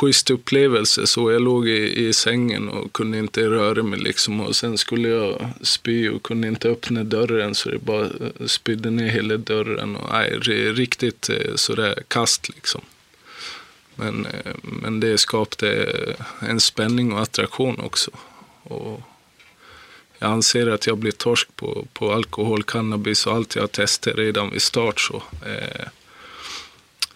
schysst 0.00 0.30
upplevelse. 0.30 1.06
Så 1.06 1.32
jag 1.32 1.42
låg 1.42 1.68
i, 1.68 2.08
i 2.08 2.12
sängen 2.12 2.68
och 2.68 2.92
kunde 2.92 3.18
inte 3.18 3.40
röra 3.40 3.82
mig 3.82 3.98
liksom. 3.98 4.40
Och 4.40 4.56
sen 4.56 4.78
skulle 4.78 5.08
jag 5.08 5.50
spy 5.62 6.08
och 6.08 6.22
kunde 6.22 6.48
inte 6.48 6.68
öppna 6.68 7.04
dörren 7.04 7.54
så 7.54 7.70
det 7.70 7.78
bara 7.78 8.04
eh, 8.04 8.46
spydde 8.46 8.90
ner 8.90 9.08
hela 9.08 9.36
dörren. 9.36 9.96
Och, 9.96 10.10
nej, 10.12 10.38
riktigt 10.72 11.30
eh, 11.30 11.54
sådär 11.54 12.02
kast 12.08 12.48
liksom. 12.48 12.80
Men, 13.94 14.26
eh, 14.26 14.52
men 14.62 15.00
det 15.00 15.18
skapade 15.18 15.92
en 16.40 16.60
spänning 16.60 17.12
och 17.12 17.22
attraktion 17.22 17.80
också. 17.80 18.10
Och 18.62 19.00
jag 20.18 20.30
anser 20.30 20.66
att 20.66 20.86
jag 20.86 20.98
blir 20.98 21.12
torsk 21.12 21.56
på, 21.56 21.86
på 21.92 22.12
alkohol, 22.12 22.62
cannabis 22.62 23.26
och 23.26 23.34
allt 23.34 23.56
jag 23.56 23.72
testar 23.72 24.12
redan 24.12 24.50
vid 24.50 24.62
start. 24.62 25.00
Så. 25.00 25.22
Eh, 25.46 25.86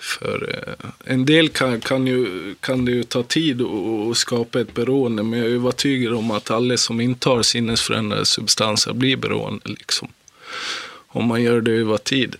för 0.02 0.54
eh, 0.54 0.90
en 1.04 1.24
del 1.26 1.48
kan, 1.48 1.80
kan, 1.80 2.06
ju, 2.06 2.54
kan 2.60 2.84
det 2.84 2.92
ju 2.92 3.02
ta 3.02 3.22
tid 3.22 3.62
att 3.62 4.16
skapa 4.16 4.60
ett 4.60 4.74
beroende, 4.74 5.22
men 5.22 5.38
jag 5.38 5.48
är 5.48 5.54
övertygad 5.54 6.14
om 6.14 6.30
att 6.30 6.50
alla 6.50 6.76
som 6.76 7.00
intar 7.00 7.42
sinnesförändrande 7.42 8.26
substanser 8.26 8.92
blir 8.92 9.16
beroende. 9.16 9.68
Liksom. 9.68 10.08
Om 11.06 11.26
man 11.26 11.42
gör 11.42 11.60
det 11.60 11.72
över 11.72 11.96
tid. 11.96 12.36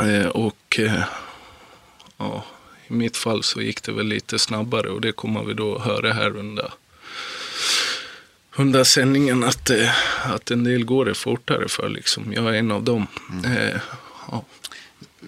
Eh, 0.00 0.26
och 0.26 0.78
eh, 0.78 1.02
ja, 2.16 2.44
i 2.86 2.92
mitt 2.92 3.16
fall 3.16 3.42
så 3.42 3.60
gick 3.60 3.82
det 3.82 3.92
väl 3.92 4.06
lite 4.06 4.38
snabbare 4.38 4.88
och 4.88 5.00
det 5.00 5.12
kommer 5.12 5.44
vi 5.44 5.54
då 5.54 5.78
höra 5.78 6.12
här 6.12 6.36
under 6.36 6.72
hundasändningen 8.50 9.44
att, 9.44 9.70
eh, 9.70 9.90
att 10.32 10.50
en 10.50 10.64
del 10.64 10.84
går 10.84 11.04
det 11.04 11.14
fortare 11.14 11.68
för. 11.68 11.88
Liksom. 11.88 12.32
Jag 12.32 12.48
är 12.48 12.58
en 12.58 12.70
av 12.70 12.82
dem. 12.82 13.06
Mm. 13.44 13.78
Ja. 14.30 14.44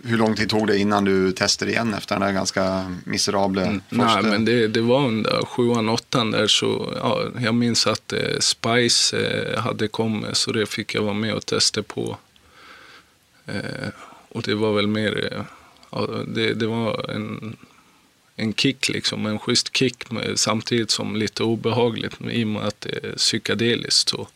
Hur 0.05 0.19
lång 0.19 0.37
tid 0.37 0.51
tog 0.51 0.67
det 0.67 0.79
innan 0.79 1.05
du 1.05 1.33
testade 1.33 1.71
igen 1.71 1.95
efter 1.95 2.15
den 2.15 2.27
där 2.27 2.33
ganska 2.33 2.97
miserabla 3.05 3.63
mm, 3.63 3.81
första? 3.89 4.21
Nej, 4.21 4.31
men 4.31 4.45
det, 4.45 4.69
det 4.69 4.81
var 4.81 5.07
under 5.07 5.45
sjuan, 5.45 5.89
åttan 5.89 6.31
där 6.31 6.47
så 6.47 6.95
ja, 6.97 7.25
jag 7.41 7.55
minns 7.55 7.87
att 7.87 8.13
eh, 8.13 8.39
Spice 8.41 9.19
eh, 9.19 9.61
hade 9.61 9.89
kommit 9.89 10.37
så 10.37 10.53
det 10.53 10.67
fick 10.67 10.95
jag 10.95 11.03
vara 11.03 11.15
med 11.15 11.35
och 11.35 11.47
testa 11.47 11.83
på. 11.83 12.17
Eh, 13.47 13.89
och 14.29 14.43
det 14.43 14.55
var 14.55 14.73
väl 14.73 14.87
mer, 14.87 15.33
eh, 15.33 15.43
ja, 15.91 16.09
det, 16.27 16.55
det 16.55 16.67
var 16.67 17.11
en 17.11 17.57
en 18.41 18.55
kick, 18.55 18.89
liksom, 18.89 19.27
en 19.27 19.39
schysst 19.39 19.77
kick 19.77 20.11
med, 20.11 20.39
samtidigt 20.39 20.91
som 20.91 21.17
lite 21.17 21.43
obehagligt 21.43 22.15
i 22.31 22.45
och 22.45 22.49
med 22.49 22.63
att 22.63 22.81
det 22.81 23.05
är 23.05 23.17
psykedeliskt. 23.17 24.09
Så, 24.09 24.29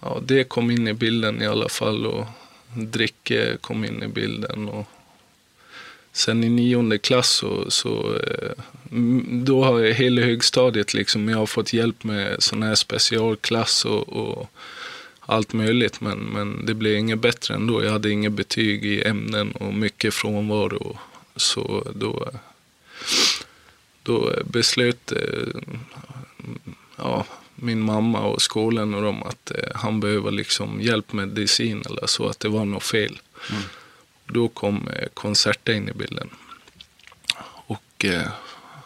ja, 0.00 0.20
det 0.22 0.44
kom 0.44 0.70
in 0.70 0.88
i 0.88 0.92
bilden 0.92 1.42
i 1.42 1.46
alla 1.46 1.68
fall 1.68 2.06
och 2.06 2.26
dricke 2.76 3.56
kom 3.60 3.84
in 3.84 4.02
i 4.02 4.08
bilden. 4.08 4.68
Och 4.68 4.86
sen 6.12 6.44
i 6.44 6.48
nionde 6.48 6.98
klass 6.98 7.30
så, 7.30 7.70
så 7.70 8.14
eh, 8.14 8.52
då 9.30 9.64
har 9.64 9.80
jag 9.80 9.94
hela 9.94 10.22
högstadiet 10.22 10.94
liksom, 10.94 11.28
jag 11.28 11.38
har 11.38 11.46
fått 11.46 11.72
hjälp 11.72 12.04
med 12.04 12.42
sån 12.42 12.62
här 12.62 12.74
specialklass 12.74 13.84
och, 13.84 14.08
och 14.08 14.50
allt 15.20 15.52
möjligt. 15.52 16.00
Men, 16.00 16.18
men 16.18 16.66
det 16.66 16.74
blev 16.74 16.96
inget 16.96 17.18
bättre 17.18 17.54
ändå. 17.54 17.84
Jag 17.84 17.90
hade 17.90 18.10
inga 18.10 18.30
betyg 18.30 18.84
i 18.84 19.02
ämnen 19.02 19.52
och 19.52 19.74
mycket 19.74 20.14
frånvaro. 20.14 20.98
Så 21.36 21.86
då 21.94 22.30
då 24.06 24.32
beslöt 24.44 25.12
eh, 25.12 25.60
ja, 26.96 27.26
min 27.56 27.80
mamma 27.80 28.20
och 28.20 28.42
skolan 28.42 28.94
och 28.94 29.02
dem 29.02 29.22
att 29.22 29.50
eh, 29.50 29.56
han 29.74 30.00
behöver 30.00 30.30
liksom 30.30 30.80
hjälp 30.80 31.12
med 31.12 31.28
medicin 31.28 31.82
eller 31.86 32.06
så, 32.06 32.28
att 32.28 32.40
det 32.40 32.48
var 32.48 32.64
något 32.64 32.82
fel. 32.82 33.18
Mm. 33.50 33.62
Då 34.26 34.48
kom 34.48 34.88
eh, 34.88 35.08
Concerta 35.14 35.72
in 35.72 35.88
i 35.88 35.92
bilden. 35.92 36.30
Och 37.66 38.04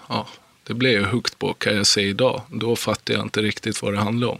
ja, 0.09 0.29
det 0.65 0.75
blev 0.75 1.01
jag 1.01 1.09
högt 1.09 1.39
på 1.39 1.55
kan 1.55 1.77
jag 1.77 1.87
säga 1.87 2.09
idag. 2.09 2.43
Då 2.49 2.77
fattade 2.77 3.13
jag 3.13 3.27
inte 3.27 3.43
riktigt 3.43 3.83
vad 3.83 3.93
det 3.93 4.01
handlade 4.01 4.33
om. 4.33 4.39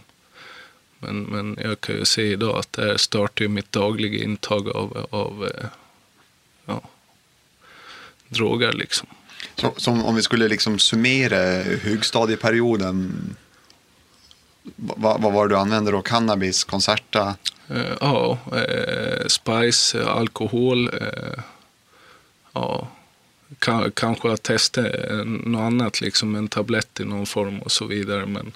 Men, 0.99 1.23
men 1.23 1.57
jag 1.63 1.81
kan 1.81 1.95
ju 1.95 2.05
se 2.05 2.21
idag 2.21 2.59
att 2.59 2.73
det 2.73 2.81
här 2.81 2.97
startade 2.97 3.49
mitt 3.49 3.71
dagliga 3.71 4.23
intag 4.23 4.69
av, 4.69 5.07
av 5.09 5.51
ja, 6.65 6.81
droger 8.27 8.73
liksom. 8.73 9.07
Så, 9.55 9.73
som 9.77 10.05
om 10.05 10.15
vi 10.15 10.21
skulle 10.21 10.47
liksom 10.47 10.79
summera 10.79 11.63
högstadieperioden. 11.63 13.35
Vad, 14.75 15.21
vad 15.21 15.33
var 15.33 15.47
det 15.47 15.53
du 15.53 15.59
använde 15.59 15.91
då? 15.91 16.01
Cannabis, 16.01 16.63
Concerta? 16.63 17.35
Uh, 17.71 17.93
ja, 18.01 18.37
uh, 18.53 19.27
spice, 19.27 20.05
alkohol. 20.05 20.87
Uh, 20.89 21.43
ja, 22.53 22.87
kanske 23.93 24.31
att 24.31 24.43
testa 24.43 24.81
något 25.25 25.61
annat, 25.61 26.01
liksom 26.01 26.35
en 26.35 26.47
tablett 26.47 26.99
i 26.99 27.05
någon 27.05 27.25
form 27.25 27.59
och 27.59 27.71
så 27.71 27.85
vidare. 27.85 28.25
Men, 28.25 28.51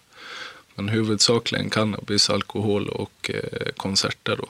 men 0.75 0.89
huvudsakligen 0.89 1.69
cannabis, 1.69 2.29
alkohol 2.29 2.89
och 2.89 3.31
eh, 3.33 3.71
Concerta 3.77 4.35
då. 4.35 4.47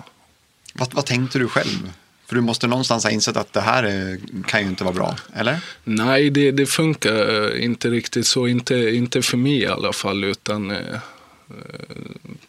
Vad, 0.73 0.93
vad 0.93 1.05
tänkte 1.05 1.39
du 1.39 1.47
själv? 1.47 1.91
För 2.27 2.35
du 2.35 2.41
måste 2.41 2.67
någonstans 2.67 3.03
ha 3.03 3.11
insett 3.11 3.37
att 3.37 3.53
det 3.53 3.61
här 3.61 3.83
är, 3.83 4.19
kan 4.47 4.61
ju 4.61 4.67
inte 4.67 4.83
vara 4.83 4.93
bra, 4.93 5.15
eller? 5.33 5.59
Nej, 5.83 6.29
det, 6.29 6.51
det 6.51 6.65
funkar 6.65 7.51
eh, 7.53 7.63
inte 7.63 7.89
riktigt 7.89 8.27
så. 8.27 8.47
Inte, 8.47 8.75
inte 8.75 9.21
för 9.21 9.37
mig 9.37 9.61
i 9.61 9.67
alla 9.67 9.93
fall. 9.93 10.23
Utan 10.23 10.71
eh, 10.71 10.77
eh, 10.77 10.99
Eh, 11.49 11.95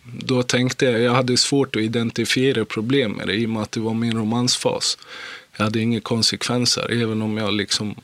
då 0.05 0.43
tänkte 0.43 0.85
jag, 0.85 1.01
jag 1.01 1.13
hade 1.13 1.37
svårt 1.37 1.77
att 1.77 1.83
identifiera 1.83 2.65
problem 2.65 3.13
med 3.13 3.27
det 3.27 3.35
i 3.35 3.47
och 3.47 3.51
med 3.51 3.63
att 3.63 3.73
det 3.73 3.81
var 3.81 3.95
min 3.95 4.19
romansfas. 4.19 4.99
Jag 5.57 5.65
hade 5.65 5.81
inga 5.81 6.01
konsekvenser, 6.01 7.03
även 7.03 7.23
om 7.23 7.37
jag 7.37 7.53
liksom 7.53 7.95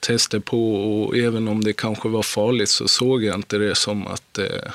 testade 0.00 0.40
på 0.40 0.74
och 0.74 1.16
även 1.16 1.48
om 1.48 1.64
det 1.64 1.72
kanske 1.72 2.08
var 2.08 2.22
farligt 2.22 2.68
så 2.68 2.88
såg 2.88 3.24
jag 3.24 3.34
inte 3.34 3.58
det 3.58 3.74
som 3.74 4.06
att 4.06 4.38
eh, 4.38 4.72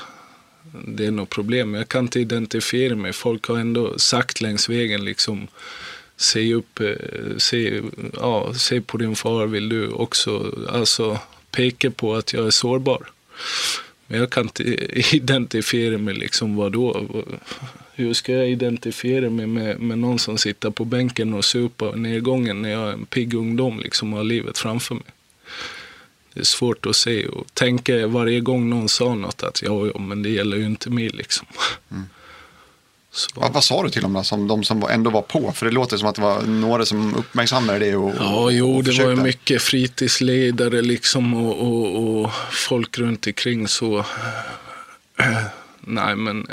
det 0.88 1.06
är 1.06 1.12
något 1.12 1.30
problem. 1.30 1.74
Jag 1.74 1.90
kan 1.90 2.04
inte 2.04 2.20
identifiera 2.20 2.96
mig. 2.96 3.14
Folk 3.14 3.48
har 3.48 3.58
ändå 3.58 4.00
sagt 4.00 4.42
längs 4.42 4.70
vägen 4.70 5.06
liksom 5.06 5.48
se 6.18 6.54
upp, 6.54 6.80
eh, 6.80 7.38
se, 7.38 7.82
ja, 8.14 8.54
se 8.54 8.82
på 8.82 8.98
din 8.98 9.16
far 9.16 9.46
vill 9.46 9.70
du 9.70 9.90
också, 9.90 10.56
alltså 10.70 11.20
peka 11.52 11.92
på 11.92 12.16
att 12.16 12.34
jag 12.34 12.48
är 12.48 12.52
sårbar. 12.52 13.12
Men 14.10 14.20
jag 14.20 14.30
kan 14.30 14.44
inte 14.44 14.64
identifiera 15.16 15.98
mig 15.98 16.14
liksom 16.14 16.56
vadå? 16.56 17.08
Hur 17.94 18.14
ska 18.14 18.34
jag 18.34 18.50
identifiera 18.50 19.30
mig 19.30 19.48
med, 19.48 19.80
med 19.80 20.00
någon 20.00 20.20
som 20.20 20.38
sitter 20.38 20.70
på 20.70 20.86
bänken 20.86 21.34
och 21.34 21.46
supar 21.46 21.96
nedgången 21.96 22.62
när 22.62 22.70
jag 22.70 22.90
är 22.90 22.94
en 22.94 23.06
pigg 23.06 23.34
ungdom 23.34 23.80
liksom 23.80 24.14
och 24.14 24.18
har 24.18 24.24
livet 24.24 24.58
framför 24.58 24.96
mig? 24.96 25.04
det 26.34 26.40
är 26.40 26.46
svårt 26.46 26.86
att 26.86 26.96
se 26.96 27.28
och 27.28 27.54
tänka 27.54 28.08
varje 28.08 28.40
gång 28.40 28.70
någon 28.70 28.90
sa 28.90 29.16
något 29.16 29.44
att 29.44 29.62
ja, 29.62 29.88
ja 29.94 30.00
men 30.00 30.24
det 30.24 30.30
gäller 30.30 30.58
ju 30.58 30.66
inte 30.66 30.90
mig 30.90 31.10
liksom. 31.10 31.48
Mm. 31.92 32.04
Vad, 33.36 33.54
vad, 33.54 33.64
sa 33.64 33.84
du 33.84 33.90
till 33.90 34.02
dem 34.02 34.14
då, 34.14 34.24
som 34.24 34.48
de 34.48 34.64
som 34.64 34.84
ändå 34.84 35.10
var 35.10 35.22
på? 35.22 35.52
För 35.52 35.66
det 35.66 35.72
låter 35.72 35.98
som 35.98 36.08
att 36.08 36.16
det 36.16 36.22
var 36.22 36.42
några 36.42 36.86
som 36.86 37.16
uppmärksammade 37.16 37.80
det 37.80 37.96
och 37.96 38.14
Ja, 38.20 38.52
jo, 38.52 38.76
och 38.76 38.84
det 38.84 39.04
var 39.04 39.10
ju 39.10 39.16
mycket 39.16 39.62
fritidsledare 39.62 40.82
liksom 40.82 41.34
och, 41.34 41.68
och, 41.68 42.22
och 42.24 42.32
folk 42.52 42.98
runt 42.98 43.28
omkring 43.28 43.68
så. 43.68 44.06
Nej, 45.80 46.16
men 46.16 46.48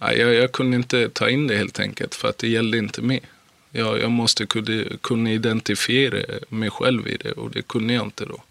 nej, 0.00 0.18
jag, 0.18 0.34
jag 0.34 0.52
kunde 0.52 0.76
inte 0.76 1.08
ta 1.08 1.28
in 1.28 1.46
det 1.46 1.56
helt 1.56 1.80
enkelt 1.80 2.14
för 2.14 2.28
att 2.28 2.38
det 2.38 2.48
gällde 2.48 2.78
inte 2.78 3.02
mig 3.02 3.22
jag, 3.70 4.00
jag 4.00 4.10
måste 4.10 4.46
kunna, 4.46 4.84
kunna 5.00 5.30
identifiera 5.30 6.38
mig 6.48 6.70
själv 6.70 7.08
i 7.08 7.16
det 7.16 7.32
och 7.32 7.50
det 7.50 7.62
kunde 7.62 7.94
jag 7.94 8.06
inte 8.06 8.24
då. 8.24 8.42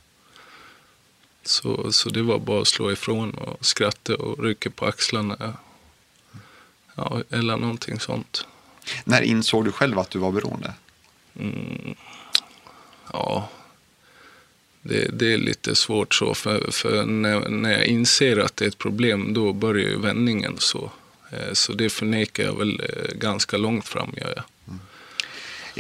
Så, 1.44 1.92
så 1.92 2.10
det 2.10 2.22
var 2.22 2.40
bara 2.40 2.62
att 2.62 2.68
slå 2.68 2.92
ifrån 2.92 3.32
och 3.32 3.66
skratta 3.66 4.16
och 4.16 4.44
rycka 4.44 4.70
på 4.70 4.86
axlarna. 4.86 5.54
Ja, 7.00 7.22
eller 7.30 7.58
någonting 7.58 8.00
sånt. 8.00 8.46
När 9.04 9.22
insåg 9.22 9.66
du 9.66 9.72
själv 9.72 10.00
att 10.00 10.10
du 10.10 10.20
var 10.20 10.32
beroende? 10.32 10.74
Mm, 11.40 11.96
ja, 13.14 13.50
det, 14.82 15.20
det, 15.20 15.34
är 15.34 15.38
lite 15.38 15.76
svårt 15.76 16.16
så. 16.16 16.34
För, 16.34 16.72
för 16.72 17.06
när, 17.06 17.50
när 17.50 17.72
jag 17.72 17.86
inser 17.86 18.38
att 18.38 18.56
det 18.56 18.66
är 18.66 18.70
ett 18.70 18.78
problem, 18.78 19.34
då 19.34 19.54
börjar 19.54 19.90
ju 19.90 20.00
vändningen 20.00 20.56
så. 20.58 20.92
Eh, 21.32 21.54
så 21.54 21.74
det 21.74 21.90
förnekar 21.90 22.44
jag 22.44 22.58
väl 22.58 22.82
eh, 22.90 23.18
ganska 23.18 23.58
långt 23.58 23.88
fram, 23.88 24.14
gör 24.18 24.34
jag. 24.36 24.44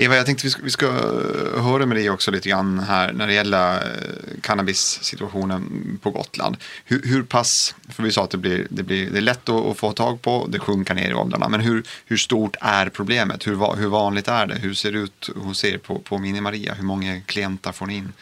Eva, 0.01 0.15
jag 0.15 0.25
tänkte 0.25 0.45
vi 0.45 0.49
ska, 0.49 0.61
vi 0.63 0.69
ska 0.69 0.85
eh, 0.85 1.63
höra 1.63 1.85
med 1.85 1.97
dig 1.97 2.09
också 2.09 2.31
lite 2.31 2.49
grann 2.49 2.79
här 2.79 3.13
när 3.13 3.27
det 3.27 3.33
gäller 3.33 3.75
eh, 3.75 4.41
cannabissituationen 4.41 5.99
på 6.01 6.11
Gotland. 6.11 6.57
Hur, 6.85 7.01
hur, 7.03 7.23
pass, 7.23 7.75
för 7.89 8.03
vi 8.03 8.11
sa 8.11 8.23
att 8.23 8.29
det, 8.29 8.37
blir, 8.37 8.67
det, 8.69 8.83
blir, 8.83 9.09
det 9.09 9.17
är 9.17 9.21
lätt 9.21 9.49
att, 9.49 9.65
att, 9.65 9.77
få 9.77 9.91
tag 9.91 10.21
på, 10.21 10.47
det 10.49 10.59
sjunker 10.59 10.93
ner 10.93 11.09
i 11.09 11.13
åldrarna, 11.13 11.49
men 11.49 11.59
hur, 11.61 11.83
hur 12.05 12.17
stort 12.17 12.55
är 12.61 12.89
problemet? 12.89 13.47
Hur, 13.47 13.75
hur 13.75 13.87
vanligt 13.87 14.27
är 14.27 14.47
det? 14.47 14.55
Hur 14.55 14.73
ser 14.73 14.91
det 14.91 14.99
ut 14.99 15.29
hos 15.35 15.63
er 15.63 15.77
på, 15.77 15.99
på 15.99 16.17
Mini-Maria? 16.17 16.73
Hur 16.73 16.83
många 16.83 17.21
klienter 17.21 17.71
får 17.71 17.85
ni 17.85 17.95
in? 17.95 18.13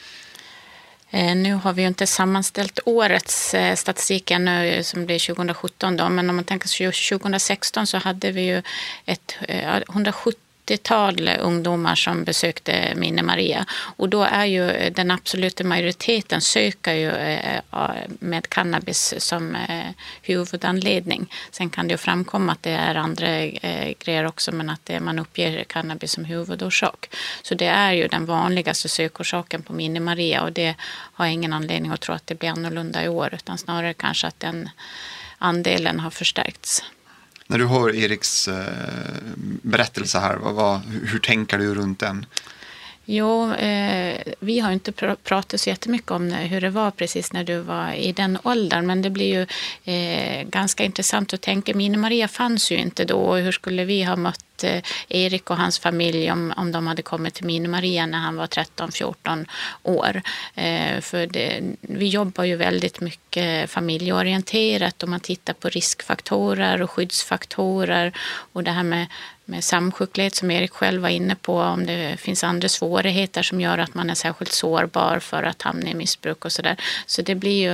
Eh, 1.09 1.35
nu 1.35 1.53
har 1.53 1.73
vi 1.73 1.81
ju 1.81 1.87
inte 1.87 2.07
sammanställt 2.07 2.79
årets 2.85 3.55
statistik 3.75 4.31
ännu 4.31 4.83
som 4.83 5.05
blir 5.05 5.27
2017 5.27 5.97
då, 5.97 6.09
men 6.09 6.29
om 6.29 6.35
man 6.35 6.45
tänker 6.45 6.67
sig 6.67 6.91
2016 6.91 7.87
så 7.87 7.97
hade 7.97 8.31
vi 8.31 8.41
ju 8.41 8.61
ett 9.05 9.35
170 9.89 10.46
70-tal 10.67 11.29
ungdomar 11.39 11.95
som 11.95 12.23
besökte 12.23 12.93
Minne 12.95 13.23
Maria. 13.23 13.65
Och 13.71 14.09
då 14.09 14.23
är 14.23 14.45
ju 14.45 14.89
den 14.89 15.11
absoluta 15.11 15.63
majoriteten 15.63 16.41
söker 16.41 16.93
ju 16.93 17.09
eh, 17.09 17.55
eh, 17.55 17.61
med 18.19 18.49
cannabis 18.49 19.13
som 19.17 19.55
eh, 19.55 19.85
huvudanledning. 20.21 21.33
Sen 21.51 21.69
kan 21.69 21.87
det 21.87 21.91
ju 21.91 21.97
framkomma 21.97 22.51
att 22.51 22.63
det 22.63 22.71
är 22.71 22.95
andra 22.95 23.27
grejer 23.99 24.25
också 24.25 24.51
men 24.51 24.69
att 24.69 24.91
man 25.01 25.19
uppger 25.19 25.63
cannabis 25.63 26.11
som 26.11 26.25
huvudorsak. 26.25 27.15
Så 27.41 27.55
det 27.55 27.67
är 27.67 27.91
ju 27.91 28.07
den 28.07 28.25
vanligaste 28.25 28.89
sökorsaken 28.89 29.61
på 29.61 29.73
Minne 29.73 29.99
Maria 29.99 30.41
och 30.43 30.51
det 30.51 30.75
har 31.13 31.25
jag 31.25 31.33
ingen 31.33 31.53
anledning 31.53 31.91
att 31.91 32.01
tro 32.01 32.15
att 32.15 32.27
det 32.27 32.35
blir 32.35 32.49
annorlunda 32.49 33.03
i 33.03 33.07
år 33.07 33.29
utan 33.33 33.57
snarare 33.57 33.93
kanske 33.93 34.27
att 34.27 34.39
den 34.39 34.69
andelen 35.37 35.99
har 35.99 36.09
förstärkts. 36.09 36.83
När 37.47 37.57
du 37.57 37.67
hör 37.67 37.95
Eriks 37.95 38.47
eh, 38.47 38.65
berättelse 39.61 40.19
här, 40.19 40.35
vad, 40.35 40.53
vad, 40.53 40.79
hur 40.81 41.19
tänker 41.19 41.57
du 41.57 41.75
runt 41.75 41.99
den? 41.99 42.25
Jo, 43.09 43.53
eh, 43.53 44.17
vi 44.39 44.59
har 44.59 44.71
inte 44.71 44.91
pr 44.91 45.15
pratat 45.23 45.59
så 45.61 45.69
jättemycket 45.69 46.11
om 46.11 46.31
hur 46.31 46.61
det 46.61 46.69
var 46.69 46.91
precis 46.91 47.33
när 47.33 47.43
du 47.43 47.59
var 47.59 47.93
i 47.93 48.11
den 48.11 48.37
åldern. 48.43 48.85
Men 48.87 49.01
det 49.01 49.09
blir 49.09 49.33
ju 49.33 49.45
eh, 49.93 50.43
ganska 50.43 50.83
intressant 50.83 51.33
att 51.33 51.41
tänka. 51.41 51.73
Mini-Maria 51.73 52.27
fanns 52.27 52.71
ju 52.71 52.77
inte 52.77 53.05
då. 53.05 53.17
Och 53.17 53.37
hur 53.37 53.51
skulle 53.51 53.85
vi 53.85 54.03
ha 54.03 54.15
mött 54.15 54.46
att 54.57 54.63
eh, 54.63 54.81
Erik 55.07 55.49
och 55.49 55.57
hans 55.57 55.79
familj, 55.79 56.31
om, 56.31 56.53
om 56.57 56.71
de 56.71 56.87
hade 56.87 57.01
kommit 57.01 57.33
till 57.33 57.45
Mini-Maria 57.45 58.05
när 58.05 58.17
han 58.17 58.35
var 58.35 58.47
13-14 58.47 59.45
år. 59.83 60.21
Eh, 60.55 61.01
för 61.01 61.27
det, 61.27 61.61
vi 61.81 62.07
jobbar 62.07 62.43
ju 62.43 62.55
väldigt 62.55 63.01
mycket 63.01 63.69
familjeorienterat 63.69 65.03
och 65.03 65.09
man 65.09 65.19
tittar 65.19 65.53
på 65.53 65.69
riskfaktorer 65.69 66.81
och 66.81 66.91
skyddsfaktorer 66.91 68.13
och 68.53 68.63
det 68.63 68.71
här 68.71 68.83
med 68.83 69.07
med 69.49 69.63
samsjuklighet 69.63 70.35
som 70.35 70.51
Erik 70.51 70.71
själv 70.71 71.01
var 71.01 71.09
inne 71.09 71.35
på, 71.35 71.59
om 71.59 71.85
det 71.85 72.19
finns 72.19 72.43
andra 72.43 72.69
svårigheter 72.69 73.43
som 73.43 73.61
gör 73.61 73.77
att 73.77 73.93
man 73.93 74.09
är 74.09 74.15
särskilt 74.15 74.51
sårbar 74.51 75.19
för 75.19 75.43
att 75.43 75.61
hamna 75.61 75.89
i 75.89 75.93
missbruk 75.93 76.45
och 76.45 76.51
sådär. 76.51 76.75
Så 77.05 77.21
det 77.21 77.35
blir 77.35 77.61
ju 77.61 77.73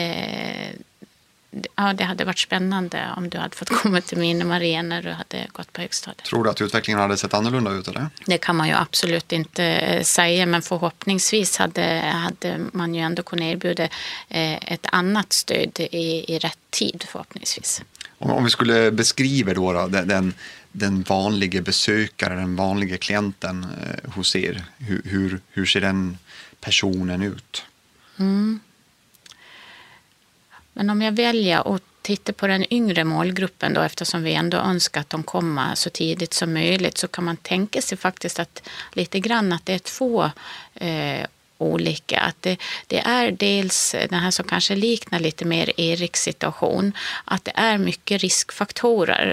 eh, 0.00 0.70
ja, 1.76 1.92
det 1.92 2.04
hade 2.04 2.24
varit 2.24 2.38
spännande 2.38 3.08
om 3.16 3.30
du 3.30 3.38
hade 3.38 3.56
fått 3.56 3.68
komma 3.82 4.00
till 4.00 4.18
min 4.18 4.48
Maria 4.48 4.82
när 4.82 5.02
du 5.02 5.10
hade 5.10 5.46
gått 5.52 5.72
på 5.72 5.80
högstadiet. 5.80 6.24
Tror 6.24 6.44
du 6.44 6.50
att 6.50 6.60
utvecklingen 6.60 7.00
hade 7.00 7.16
sett 7.16 7.34
annorlunda 7.34 7.70
ut? 7.70 7.88
Eller? 7.88 8.08
Det 8.26 8.38
kan 8.38 8.56
man 8.56 8.68
ju 8.68 8.74
absolut 8.74 9.32
inte 9.32 9.64
eh, 9.64 10.02
säga, 10.02 10.46
men 10.46 10.62
förhoppningsvis 10.62 11.56
hade, 11.56 12.00
hade 12.14 12.60
man 12.72 12.94
ju 12.94 13.00
ändå 13.00 13.22
kunnat 13.22 13.44
erbjuda 13.44 13.84
eh, 14.28 14.72
ett 14.72 14.86
annat 14.92 15.32
stöd 15.32 15.80
i, 15.80 16.34
i 16.34 16.38
rätt 16.38 16.58
tid 16.70 17.04
förhoppningsvis. 17.08 17.82
Om, 18.18 18.30
om 18.30 18.44
vi 18.44 18.50
skulle 18.50 18.90
beskriva 18.90 19.54
då, 19.54 19.72
då 19.72 19.86
den, 19.86 20.34
den 20.72 21.02
vanliga 21.02 21.62
besökaren, 21.62 22.36
den 22.36 22.56
vanliga 22.56 22.96
klienten 22.96 23.66
eh, 23.82 24.10
hos 24.12 24.36
er, 24.36 24.64
hur, 24.78 25.02
hur, 25.04 25.40
hur 25.50 25.66
ser 25.66 25.80
den 25.80 26.18
personen 26.60 27.22
ut? 27.22 27.64
Mm. 28.18 28.60
Men 30.74 30.90
om 30.90 31.02
jag 31.02 31.12
väljer 31.12 31.74
att 31.74 31.82
titta 32.02 32.32
på 32.32 32.46
den 32.46 32.72
yngre 32.74 33.04
målgruppen 33.04 33.74
då, 33.74 33.80
eftersom 33.80 34.22
vi 34.22 34.34
ändå 34.34 34.56
önskar 34.56 35.00
att 35.00 35.10
de 35.10 35.22
kommer 35.22 35.74
så 35.74 35.90
tidigt 35.90 36.34
som 36.34 36.52
möjligt, 36.52 36.98
så 36.98 37.08
kan 37.08 37.24
man 37.24 37.36
tänka 37.36 37.82
sig 37.82 37.98
faktiskt 37.98 38.38
att 38.38 38.68
lite 38.92 39.20
grann 39.20 39.52
att 39.52 39.66
det 39.66 39.74
är 39.74 39.78
två 39.78 40.30
eh, 40.74 41.26
olika. 41.64 42.20
Att 42.20 42.42
det, 42.42 42.56
det, 42.86 42.98
är 42.98 43.30
dels 43.30 43.94
den 44.10 44.20
här 44.20 44.30
som 44.30 44.44
kanske 44.44 44.76
liknar 44.76 45.18
lite 45.18 45.44
mer 45.44 45.80
Eriks 45.80 46.22
situation, 46.22 46.92
att 47.24 47.44
det 47.44 47.52
är 47.54 47.78
mycket 47.78 48.22
riskfaktorer. 48.22 49.26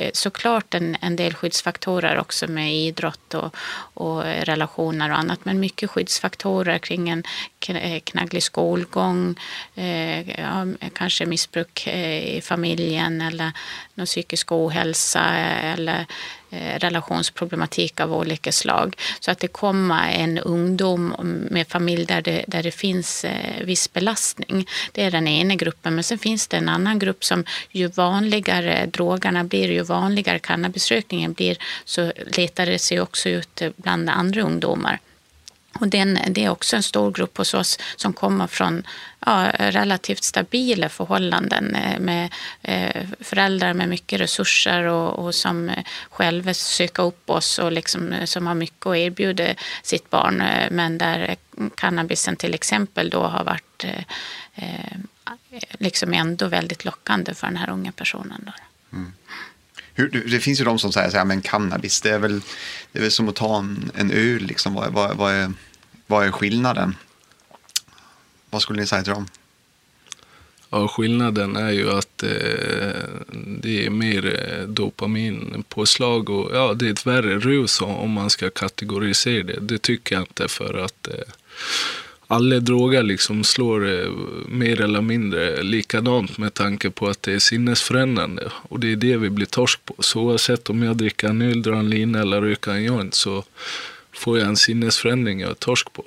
Eh, 0.00 0.10
såklart 0.12 0.74
en, 0.74 0.96
en 1.00 1.16
del 1.16 1.34
skyddsfaktorer 1.34 2.18
också 2.18 2.46
med 2.46 2.74
idrott 2.74 3.34
och, 3.34 3.56
och 3.94 4.22
relationer 4.22 5.10
och 5.10 5.18
annat, 5.18 5.44
men 5.44 5.60
mycket 5.60 5.90
skyddsfaktorer 5.90 6.78
kring 6.78 7.08
en 7.08 7.24
eh, 7.68 8.00
knagglig 8.00 8.42
skolgång, 8.42 9.34
eh, 9.74 10.30
ja, 10.30 10.66
kanske 10.94 11.26
missbruk 11.26 11.86
i 11.86 12.40
familjen 12.44 13.20
eller 13.20 13.52
någon 13.94 14.06
psykisk 14.06 14.52
ohälsa 14.52 15.24
eller 15.34 16.06
Eh, 16.52 16.78
relationsproblematik 16.78 18.00
av 18.00 18.14
olika 18.14 18.52
slag. 18.52 18.96
Så 19.20 19.30
att 19.30 19.38
det 19.38 19.48
kommer 19.48 20.12
en 20.12 20.38
ungdom 20.38 21.14
med 21.50 21.68
familj 21.68 22.04
där 22.04 22.22
det, 22.22 22.44
där 22.46 22.62
det 22.62 22.70
finns 22.70 23.24
eh, 23.24 23.64
viss 23.64 23.92
belastning. 23.92 24.66
Det 24.92 25.02
är 25.02 25.10
den 25.10 25.28
ena 25.28 25.54
gruppen. 25.54 25.94
Men 25.94 26.04
sen 26.04 26.18
finns 26.18 26.48
det 26.48 26.56
en 26.56 26.68
annan 26.68 26.98
grupp 26.98 27.24
som 27.24 27.44
ju 27.70 27.86
vanligare 27.86 28.86
drogerna 28.86 29.44
blir, 29.44 29.68
ju 29.68 29.82
vanligare 29.82 30.38
cannabisrökningen 30.38 31.32
blir 31.32 31.58
så 31.84 32.12
letar 32.36 32.66
det 32.66 32.78
sig 32.78 33.00
också 33.00 33.28
ut 33.28 33.62
bland 33.76 34.10
andra 34.10 34.42
ungdomar. 34.42 35.00
Och 35.80 35.88
den, 35.88 36.18
det 36.28 36.44
är 36.44 36.50
också 36.50 36.76
en 36.76 36.82
stor 36.82 37.12
grupp 37.12 37.38
hos 37.38 37.54
oss 37.54 37.78
som 37.96 38.12
kommer 38.12 38.46
från 38.46 38.86
ja, 39.26 39.52
relativt 39.58 40.24
stabila 40.24 40.88
förhållanden 40.88 41.74
eh, 41.74 42.00
med 42.00 42.32
eh, 42.62 43.06
föräldrar 43.20 43.74
med 43.74 43.88
mycket 43.88 44.20
resurser 44.20 44.84
och, 44.84 45.24
och, 45.24 45.34
som 45.34 45.70
själva 46.10 46.54
söker 46.54 47.02
upp 47.02 47.30
oss 47.30 47.58
och 47.58 47.72
liksom, 47.72 48.12
eh, 48.12 48.24
som 48.24 48.46
har 48.46 48.54
mycket 48.54 48.86
att 48.86 48.96
erbjuda 48.96 49.54
sitt 49.82 50.10
barn. 50.10 50.40
Eh, 50.40 50.70
men 50.70 50.98
där 50.98 51.36
cannabisen 51.74 52.36
till 52.36 52.54
exempel 52.54 53.10
då 53.10 53.22
har 53.22 53.44
varit 53.44 53.84
eh, 53.84 54.98
liksom 55.78 56.12
ändå 56.12 56.46
väldigt 56.46 56.84
lockande 56.84 57.34
för 57.34 57.46
den 57.46 57.56
här 57.56 57.70
unga 57.70 57.92
personen. 57.92 58.42
Då. 58.46 58.52
Mm. 58.96 59.12
Hur, 59.94 60.30
det 60.30 60.40
finns 60.40 60.60
ju 60.60 60.64
de 60.64 60.78
som 60.78 60.92
säger 60.92 61.36
att 61.36 61.44
cannabis, 61.44 62.00
det 62.00 62.10
är 62.10 62.18
väl, 62.18 62.40
det 62.92 62.98
är 62.98 63.02
väl 63.02 63.10
som 63.10 63.28
att 63.28 63.36
ta 63.36 63.58
en, 63.58 63.90
en 63.94 64.10
öl. 64.10 64.42
Liksom. 64.42 64.74
Vad, 64.74 64.92
vad, 64.92 65.16
vad, 65.16 65.34
är, 65.34 65.52
vad 66.10 66.26
är 66.26 66.30
skillnaden? 66.30 66.96
Vad 68.50 68.62
skulle 68.62 68.80
ni 68.80 68.86
säga 68.86 69.02
till 69.02 69.12
dem? 69.12 69.26
Ja, 70.70 70.88
skillnaden 70.88 71.56
är 71.56 71.70
ju 71.70 71.90
att 71.90 72.22
eh, 72.22 73.02
det 73.46 73.86
är 73.86 73.90
mer 73.90 74.24
eh, 74.26 74.68
dopaminpåslag 74.68 76.30
och 76.30 76.50
ja, 76.54 76.74
det 76.74 76.86
är 76.86 76.92
ett 76.92 77.06
värre 77.06 77.38
rus 77.38 77.80
om 77.80 78.10
man 78.10 78.30
ska 78.30 78.50
kategorisera 78.50 79.42
det. 79.42 79.60
Det 79.60 79.78
tycker 79.78 80.14
jag 80.14 80.22
inte 80.22 80.48
för 80.48 80.84
att 80.84 81.08
eh, 81.08 81.14
alla 82.26 82.60
droger 82.60 83.02
liksom 83.02 83.44
slår 83.44 83.88
eh, 83.88 84.10
mer 84.48 84.80
eller 84.80 85.00
mindre 85.00 85.62
likadant 85.62 86.38
med 86.38 86.54
tanke 86.54 86.90
på 86.90 87.08
att 87.08 87.22
det 87.22 87.32
är 87.32 87.38
sinnesförändrande. 87.38 88.52
Och 88.68 88.80
det 88.80 88.92
är 88.92 88.96
det 88.96 89.16
vi 89.16 89.30
blir 89.30 89.46
torsk 89.46 89.84
på. 89.84 89.94
Så 89.98 90.20
oavsett 90.20 90.70
om 90.70 90.82
jag 90.82 90.96
dricker 90.96 91.28
en 91.28 91.42
öl, 91.42 91.62
drar 91.62 91.76
en 91.76 91.90
lina 91.90 92.20
eller 92.20 92.40
röker 92.40 92.70
en 92.70 92.84
joint 92.84 93.14
så 93.14 93.44
får 94.20 94.38
jag 94.38 94.48
en 94.48 94.56
sinnesförändring 94.56 95.40
jag 95.40 95.50
är 95.50 95.54
torsk 95.54 95.92
på. 95.92 96.04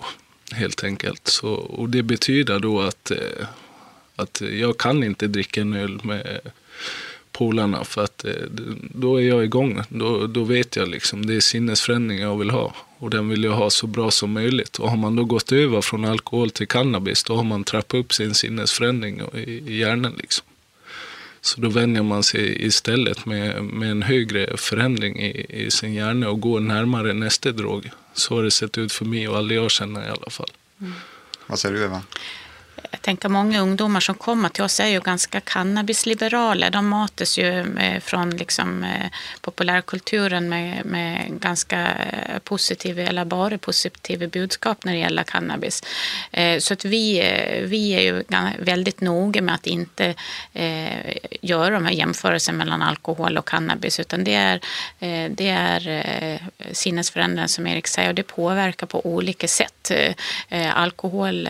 Helt 0.52 0.84
enkelt. 0.84 1.28
Så, 1.28 1.50
och 1.54 1.90
det 1.90 2.04
betyder 2.04 2.60
då 2.60 2.82
att, 2.82 3.12
eh, 3.12 3.48
att 4.16 4.42
jag 4.42 4.78
kan 4.78 5.04
inte 5.04 5.28
dricka 5.28 5.62
en 5.62 5.74
öl 5.74 6.00
med 6.04 6.40
polarna 7.32 7.84
för 7.84 8.04
att 8.04 8.26
eh, 8.26 8.32
då 8.94 9.22
är 9.22 9.28
jag 9.28 9.44
igång. 9.44 9.82
Då, 9.90 10.28
då 10.28 10.44
vet 10.44 10.76
jag 10.76 10.88
liksom, 10.88 11.26
det 11.26 11.36
är 11.36 11.40
sinnesförändring 11.40 12.20
jag 12.20 12.38
vill 12.38 12.50
ha 12.50 12.76
och 12.98 13.10
den 13.10 13.30
vill 13.30 13.44
jag 13.44 13.52
ha 13.52 13.70
så 13.70 13.88
bra 13.88 14.12
som 14.12 14.32
möjligt. 14.32 14.78
Och 14.78 14.90
har 14.90 14.98
man 14.98 15.16
då 15.16 15.24
gått 15.24 15.52
över 15.52 15.82
från 15.82 16.06
alkohol 16.06 16.50
till 16.50 16.68
cannabis 16.68 17.24
då 17.24 17.36
har 17.36 17.44
man 17.44 17.64
trappat 17.64 18.00
upp 18.00 18.14
sin 18.14 18.34
sinnesförändring 18.34 19.22
i, 19.34 19.40
i 19.40 19.78
hjärnan. 19.80 20.14
Liksom. 20.18 20.46
Så 21.42 21.62
då 21.62 21.70
vänjer 21.70 22.04
man 22.04 22.24
sig 22.24 22.66
istället 22.66 23.26
med, 23.26 23.64
med 23.64 23.92
en 23.92 24.02
högre 24.02 24.58
förändring 24.58 25.20
i, 25.20 25.46
i 25.50 25.72
sin 25.72 25.94
hjärna 25.94 26.30
och 26.30 26.42
går 26.42 26.60
närmare 26.60 27.14
nästa 27.14 27.52
drog. 27.52 27.90
Så 28.14 28.36
har 28.36 28.44
det 28.44 28.52
sett 28.52 28.78
ut 28.78 28.92
för 28.92 29.06
mig 29.06 29.30
och 29.30 29.38
alla 29.38 29.54
jag 29.54 29.72
känner 29.72 30.08
i 30.08 30.10
alla 30.10 30.30
fall. 30.30 30.50
Mm. 30.82 30.94
Vad 31.48 31.60
säger 31.60 31.76
du 31.76 31.84
Eva? 31.84 32.02
Jag 32.92 33.02
tänker 33.02 33.30
många 33.30 33.62
ungdomar 33.62 34.00
som 34.00 34.16
kommer 34.16 34.50
till 34.50 34.64
oss 34.64 34.80
är 34.80 34.88
ju 34.88 35.00
ganska 35.00 35.42
cannabisliberala. 35.42 36.70
De 36.70 36.88
matas 36.88 37.38
ju 37.38 37.78
eh, 37.78 38.00
från 38.00 38.30
liksom, 38.30 38.84
eh, 38.84 39.08
populärkulturen 39.42 40.50
med, 40.50 40.86
med 40.86 41.40
ganska 41.40 41.80
eh, 41.80 42.40
positiva 42.44 43.02
eller 43.02 43.26
bara 43.26 43.58
positiva 43.58 44.28
budskap 44.28 44.86
när 44.86 44.94
det 44.94 45.00
gäller 45.00 45.24
cannabis. 45.24 45.84
Så 46.60 46.74
att 46.74 46.86
vi, 46.86 47.20
vi 47.66 47.94
är 47.94 48.02
ju 48.02 48.24
väldigt 48.60 49.02
noga 49.02 49.42
med 49.42 49.56
att 49.56 49.68
inte 49.68 50.16
göra 51.42 51.70
de 51.70 51.86
här 51.86 51.94
jämförelserna 51.94 52.58
mellan 52.58 52.82
alkohol 52.82 53.38
och 53.38 53.48
cannabis 53.48 54.00
utan 54.00 54.24
det 54.24 54.34
är, 54.34 54.60
det 55.30 55.50
är 55.50 56.40
sinnesförändringar 56.72 57.48
som 57.48 57.68
Erik 57.68 57.88
säger 57.88 58.10
och 58.10 58.16
det 58.16 58.24
påverkar 58.24 58.88
på 58.88 59.06
olika 59.06 59.48
sätt. 59.48 59.92
Alkohol 60.74 61.50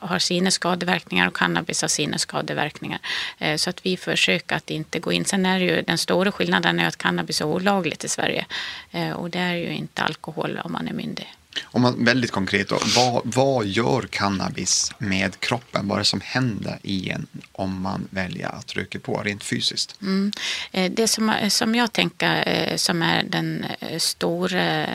har, 0.00 0.18
sinnes 0.18 0.58
skadeverkningar 0.64 1.28
och 1.28 1.36
cannabis 1.36 1.82
har 1.82 1.88
sina 1.88 2.18
skadeverkningar. 2.18 2.98
Eh, 3.38 3.56
så 3.56 3.70
att 3.70 3.86
vi 3.86 3.96
försöker 3.96 4.56
att 4.56 4.70
inte 4.70 4.98
gå 4.98 5.12
in. 5.12 5.24
Sen 5.24 5.46
är 5.46 5.58
ju 5.58 5.82
den 5.82 5.98
stora 5.98 6.32
skillnaden 6.32 6.80
är 6.80 6.88
att 6.88 6.96
cannabis 6.96 7.40
är 7.40 7.44
olagligt 7.44 8.04
i 8.04 8.08
Sverige 8.08 8.46
eh, 8.92 9.10
och 9.10 9.30
det 9.30 9.38
är 9.38 9.54
ju 9.54 9.68
inte 9.68 10.02
alkohol 10.02 10.60
om 10.64 10.72
man 10.72 10.88
är 10.88 10.92
myndig. 10.92 11.34
Om 11.64 11.82
man, 11.82 12.04
väldigt 12.04 12.30
konkret, 12.30 12.68
då, 12.68 12.78
vad, 12.96 13.22
vad 13.24 13.66
gör 13.66 14.02
cannabis 14.02 14.92
med 14.98 15.40
kroppen? 15.40 15.88
Vad 15.88 15.96
är 15.96 16.00
det 16.00 16.04
som 16.04 16.20
händer 16.20 16.78
i 16.82 17.10
en 17.10 17.26
om 17.52 17.80
man 17.80 18.08
väljer 18.10 18.48
att 18.48 18.76
röka 18.76 18.98
på 18.98 19.22
rent 19.22 19.44
fysiskt? 19.44 19.96
Mm. 20.02 20.32
Eh, 20.72 20.92
det 20.92 21.08
som, 21.08 21.30
eh, 21.30 21.48
som 21.48 21.74
jag 21.74 21.92
tänker 21.92 22.48
eh, 22.48 22.76
som 22.76 23.02
är 23.02 23.22
den 23.22 23.66
stora 23.98 24.86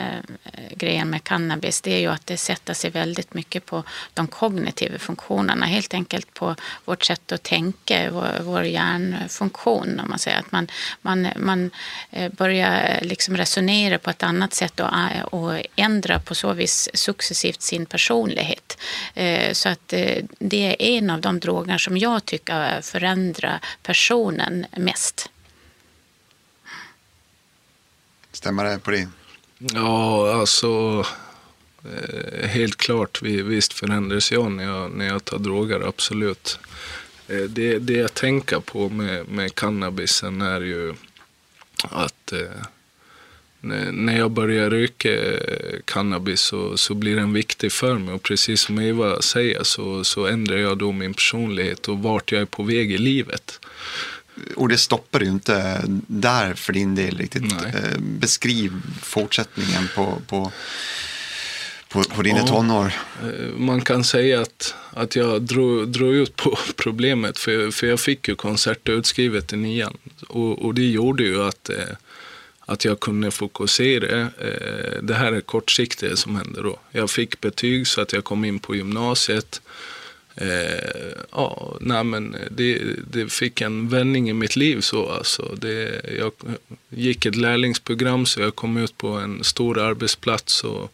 grejen 0.70 1.10
med 1.10 1.24
cannabis 1.24 1.80
det 1.80 1.92
är 1.92 1.98
ju 1.98 2.06
att 2.06 2.26
det 2.26 2.36
sätter 2.36 2.74
sig 2.74 2.90
väldigt 2.90 3.34
mycket 3.34 3.66
på 3.66 3.84
de 4.14 4.26
kognitiva 4.26 4.98
funktionerna. 4.98 5.66
Helt 5.66 5.94
enkelt 5.94 6.34
på 6.34 6.56
vårt 6.84 7.04
sätt 7.04 7.32
att 7.32 7.42
tänka, 7.42 8.10
vår, 8.10 8.42
vår 8.42 8.64
hjärnfunktion. 8.64 10.00
Om 10.00 10.10
man 10.10 10.18
säger 10.18 10.38
att 10.38 10.52
man, 10.52 10.68
man, 11.02 11.28
man 11.36 11.70
börjar 12.30 12.98
liksom 13.02 13.36
resonera 13.36 13.98
på 13.98 14.10
ett 14.10 14.22
annat 14.22 14.54
sätt 14.54 14.80
och, 14.80 14.88
och 15.30 15.62
ändra 15.76 16.20
på 16.20 16.34
så 16.34 16.49
vis 16.52 16.88
successivt 16.94 17.62
sin 17.62 17.86
personlighet. 17.86 18.78
Eh, 19.14 19.52
så 19.52 19.68
att 19.68 19.92
eh, 19.92 20.24
det 20.38 20.66
är 20.66 20.76
en 20.82 21.10
av 21.10 21.20
de 21.20 21.40
droger 21.40 21.78
som 21.78 21.96
jag 21.96 22.24
tycker 22.24 22.80
förändrar 22.80 23.60
personen 23.82 24.66
mest. 24.76 25.30
Stämmer 28.32 28.64
det 28.64 28.78
på 28.78 28.90
det? 28.90 29.08
Ja, 29.58 30.32
alltså 30.40 31.04
eh, 31.84 32.48
helt 32.48 32.76
klart. 32.76 33.22
Visst 33.22 33.72
förändras 33.72 34.32
jag 34.32 34.52
när 34.52 34.64
jag, 34.64 34.90
när 34.90 35.06
jag 35.06 35.24
tar 35.24 35.38
droger, 35.38 35.80
absolut. 35.88 36.58
Det, 37.48 37.78
det 37.78 37.92
jag 37.92 38.14
tänker 38.14 38.60
på 38.60 38.88
med, 38.88 39.28
med 39.28 39.54
cannabisen 39.54 40.42
är 40.42 40.60
ju 40.60 40.94
att 41.82 42.32
när 43.92 44.18
jag 44.18 44.30
börjar 44.30 44.70
röka 44.70 45.12
eh, 45.12 45.78
cannabis 45.84 46.40
så, 46.40 46.76
så 46.76 46.94
blir 46.94 47.16
den 47.16 47.32
viktig 47.32 47.72
för 47.72 47.98
mig. 47.98 48.14
Och 48.14 48.22
precis 48.22 48.60
som 48.60 48.78
Eva 48.78 49.22
säger 49.22 49.62
så, 49.62 50.04
så 50.04 50.26
ändrar 50.26 50.56
jag 50.56 50.78
då 50.78 50.92
min 50.92 51.14
personlighet 51.14 51.88
och 51.88 51.98
vart 51.98 52.32
jag 52.32 52.40
är 52.40 52.46
på 52.46 52.62
väg 52.62 52.92
i 52.92 52.98
livet. 52.98 53.60
Och 54.56 54.68
det 54.68 54.78
stoppar 54.78 55.20
ju 55.20 55.26
inte 55.26 55.82
där 56.06 56.54
för 56.54 56.72
din 56.72 56.94
del 56.94 57.18
riktigt. 57.18 57.42
Nej. 57.42 57.72
Eh, 57.74 57.98
Beskriv 58.00 58.72
fortsättningen 59.02 59.88
på, 59.94 60.22
på, 60.26 60.52
på, 61.88 62.02
på 62.02 62.22
dina 62.22 62.38
Ja. 62.38 62.46
tonår. 62.46 62.92
Eh, 63.22 63.56
Man 63.56 63.80
kan 63.80 64.04
säga 64.04 64.40
att, 64.40 64.74
att 64.92 65.16
jag 65.16 65.42
drog, 65.42 65.88
drog 65.88 66.14
ut 66.14 66.36
på 66.36 66.58
problemet 66.76 67.38
för, 67.38 67.70
för 67.70 67.86
jag 67.86 68.00
fick 68.00 68.28
ju 68.28 68.34
koncert 68.34 68.88
utskrivet 68.88 69.52
i 69.52 69.56
nian. 69.56 69.96
Och, 70.28 70.64
och 70.64 70.74
det 70.74 70.90
gjorde 70.90 71.22
ju 71.22 71.42
att, 71.42 71.70
att 72.70 72.84
jag 72.84 73.00
kunde 73.00 73.30
fokusera. 73.30 74.20
Eh, 74.20 75.02
det 75.02 75.14
här 75.14 75.32
är 75.32 75.40
kortsiktigt 75.40 76.18
som 76.18 76.36
hände 76.36 76.62
då. 76.62 76.78
Jag 76.90 77.10
fick 77.10 77.40
betyg 77.40 77.86
så 77.86 78.00
att 78.00 78.12
jag 78.12 78.24
kom 78.24 78.44
in 78.44 78.58
på 78.58 78.74
gymnasiet. 78.74 79.60
Eh, 80.34 81.14
ja, 81.30 81.76
nej 81.80 82.04
men 82.04 82.36
det, 82.50 82.82
det 83.10 83.32
fick 83.32 83.60
en 83.60 83.88
vändning 83.88 84.30
i 84.30 84.32
mitt 84.32 84.56
liv 84.56 84.80
så 84.80 85.08
alltså. 85.08 85.54
Det, 85.58 86.02
jag 86.18 86.32
gick 86.88 87.26
ett 87.26 87.36
lärlingsprogram 87.36 88.26
så 88.26 88.40
jag 88.40 88.54
kom 88.54 88.76
ut 88.76 88.98
på 88.98 89.08
en 89.08 89.44
stor 89.44 89.78
arbetsplats 89.78 90.64
och 90.64 90.92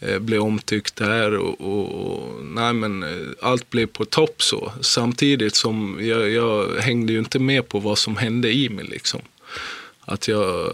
eh, 0.00 0.18
blev 0.18 0.40
omtyckt 0.40 0.96
där 0.96 1.38
och, 1.38 1.60
och, 1.60 2.06
och 2.06 2.44
nej 2.44 2.72
men 2.72 3.04
allt 3.40 3.70
blev 3.70 3.86
på 3.86 4.04
topp 4.04 4.42
så. 4.42 4.72
Samtidigt 4.80 5.54
som 5.54 5.98
jag, 6.00 6.30
jag 6.30 6.76
hängde 6.80 7.12
ju 7.12 7.18
inte 7.18 7.38
med 7.38 7.68
på 7.68 7.78
vad 7.78 7.98
som 7.98 8.16
hände 8.16 8.52
i 8.52 8.68
mig 8.68 8.84
liksom. 8.84 9.20
Att 10.04 10.28
jag, 10.28 10.72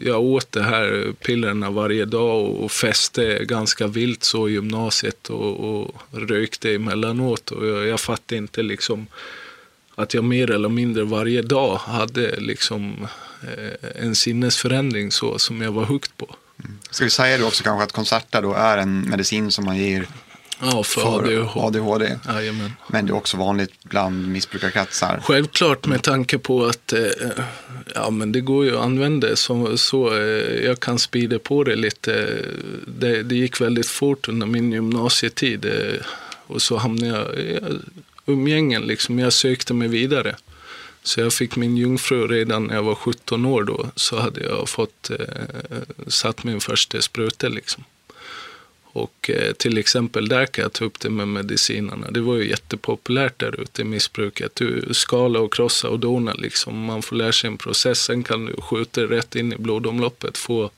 jag 0.00 0.20
åt 0.20 0.52
det 0.52 0.62
här 0.62 1.12
pillerna 1.24 1.70
varje 1.70 2.04
dag 2.04 2.44
och, 2.44 2.64
och 2.64 2.72
fäste 2.72 3.44
ganska 3.44 3.86
vilt 3.86 4.24
så 4.24 4.48
i 4.48 4.52
gymnasiet 4.52 5.30
och, 5.30 5.80
och 5.80 5.94
rökte 6.12 6.74
emellanåt 6.74 7.50
och 7.50 7.66
jag, 7.66 7.86
jag 7.86 8.00
fattade 8.00 8.36
inte 8.36 8.62
liksom 8.62 9.06
att 9.94 10.14
jag 10.14 10.24
mer 10.24 10.50
eller 10.50 10.68
mindre 10.68 11.04
varje 11.04 11.42
dag 11.42 11.76
hade 11.76 12.40
liksom 12.40 13.06
eh, 13.42 14.04
en 14.04 14.14
sinnesförändring 14.14 15.10
så 15.10 15.38
som 15.38 15.62
jag 15.62 15.72
var 15.72 15.84
hooked 15.84 16.16
på. 16.16 16.36
Mm. 16.64 16.78
Ska 16.90 17.04
vi 17.04 17.10
säga 17.10 17.38
då 17.38 17.46
också 17.46 17.64
kanske 17.64 17.84
att 17.84 17.92
konserter 17.92 18.42
då 18.42 18.54
är 18.54 18.78
en 18.78 19.10
medicin 19.10 19.50
som 19.50 19.64
man 19.64 19.76
ger 19.76 20.06
Ja, 20.60 20.82
för, 20.82 21.00
för 21.00 21.18
ADHD. 21.18 21.78
ADHD. 21.78 22.18
Jajamän. 22.28 22.72
Men 22.88 23.06
det 23.06 23.10
är 23.12 23.14
också 23.14 23.36
vanligt 23.36 23.72
bland 23.82 24.28
missbrukarkretsar. 24.28 25.20
Självklart 25.24 25.86
med 25.86 26.02
tanke 26.02 26.38
på 26.38 26.66
att 26.66 26.92
eh, 26.92 27.00
ja, 27.94 28.10
men 28.10 28.32
det 28.32 28.40
går 28.40 28.64
ju 28.64 28.76
att 28.76 28.84
använda 28.84 29.28
det 29.28 29.36
så, 29.36 29.76
så 29.76 30.16
eh, 30.16 30.64
jag 30.64 30.80
kan 30.80 30.98
spida 30.98 31.38
på 31.38 31.64
det 31.64 31.76
lite. 31.76 32.38
Det, 32.86 33.22
det 33.22 33.34
gick 33.34 33.60
väldigt 33.60 33.88
fort 33.88 34.28
under 34.28 34.46
min 34.46 34.72
gymnasietid 34.72 35.64
eh, 35.64 36.00
och 36.46 36.62
så 36.62 36.76
hamnade 36.76 37.06
jag 37.06 37.34
i 37.34 37.60
umgängen. 38.26 38.82
Liksom. 38.82 39.18
Jag 39.18 39.32
sökte 39.32 39.74
mig 39.74 39.88
vidare. 39.88 40.36
Så 41.02 41.20
jag 41.20 41.32
fick 41.32 41.56
min 41.56 41.76
jungfru 41.76 42.26
redan 42.26 42.64
när 42.64 42.74
jag 42.74 42.82
var 42.82 42.94
17 42.94 43.44
år 43.44 43.62
då. 43.62 43.86
Så 43.94 44.20
hade 44.20 44.40
jag 44.40 44.68
fått 44.68 45.10
eh, 45.10 45.16
satt 46.06 46.44
min 46.44 46.60
första 46.60 47.02
spruta 47.02 47.48
liksom. 47.48 47.84
Och 48.92 49.30
eh, 49.30 49.52
till 49.52 49.78
exempel 49.78 50.28
där 50.28 50.46
kan 50.46 50.62
jag 50.62 50.72
ta 50.72 50.84
upp 50.84 51.00
det 51.00 51.10
med 51.10 51.28
medicinerna. 51.28 52.10
Det 52.10 52.20
var 52.20 52.36
ju 52.36 52.48
jättepopulärt 52.48 53.38
där 53.38 53.60
ute 53.60 53.82
i 53.82 53.84
missbruket. 53.84 54.54
Du 54.54 54.88
skala 54.90 55.40
och 55.40 55.54
krossa 55.54 55.88
och 55.88 55.98
dona 55.98 56.34
liksom. 56.34 56.84
Man 56.84 57.02
får 57.02 57.16
lära 57.16 57.32
sig 57.32 57.48
en 57.48 57.58
process. 57.58 57.98
Sen 57.98 58.22
kan 58.22 58.46
du 58.46 58.56
skjuta 58.60 59.00
rätt 59.00 59.36
in 59.36 59.52
i 59.52 59.56
blodomloppet. 59.56 60.38
Få 60.38 60.70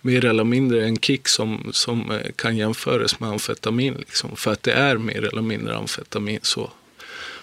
mer 0.00 0.24
eller 0.24 0.44
mindre 0.44 0.84
en 0.84 0.98
kick 0.98 1.28
som, 1.28 1.70
som 1.72 2.10
eh, 2.10 2.32
kan 2.36 2.56
jämföras 2.56 3.20
med 3.20 3.30
amfetamin. 3.30 3.94
Liksom. 3.94 4.36
För 4.36 4.52
att 4.52 4.62
det 4.62 4.72
är 4.72 4.96
mer 4.96 5.24
eller 5.24 5.42
mindre 5.42 5.76
amfetamin 5.76 6.40
så. 6.42 6.70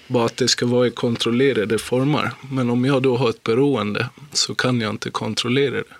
Bara 0.08 0.26
att 0.26 0.38
det 0.38 0.47
ska 0.47 0.65
vara 0.65 0.88
i 0.88 0.91
kontrollerade 0.91 1.78
former. 1.78 2.32
Men 2.52 2.69
om 2.69 2.86
jag 2.86 3.02
då 3.04 3.17
har 3.17 3.30
ett 3.30 3.43
beroende 3.43 4.10
så 4.34 4.56
kan 4.56 4.82
jag 4.82 4.89
inte 4.89 5.10
kontrollera 5.10 5.76
det. 5.76 5.95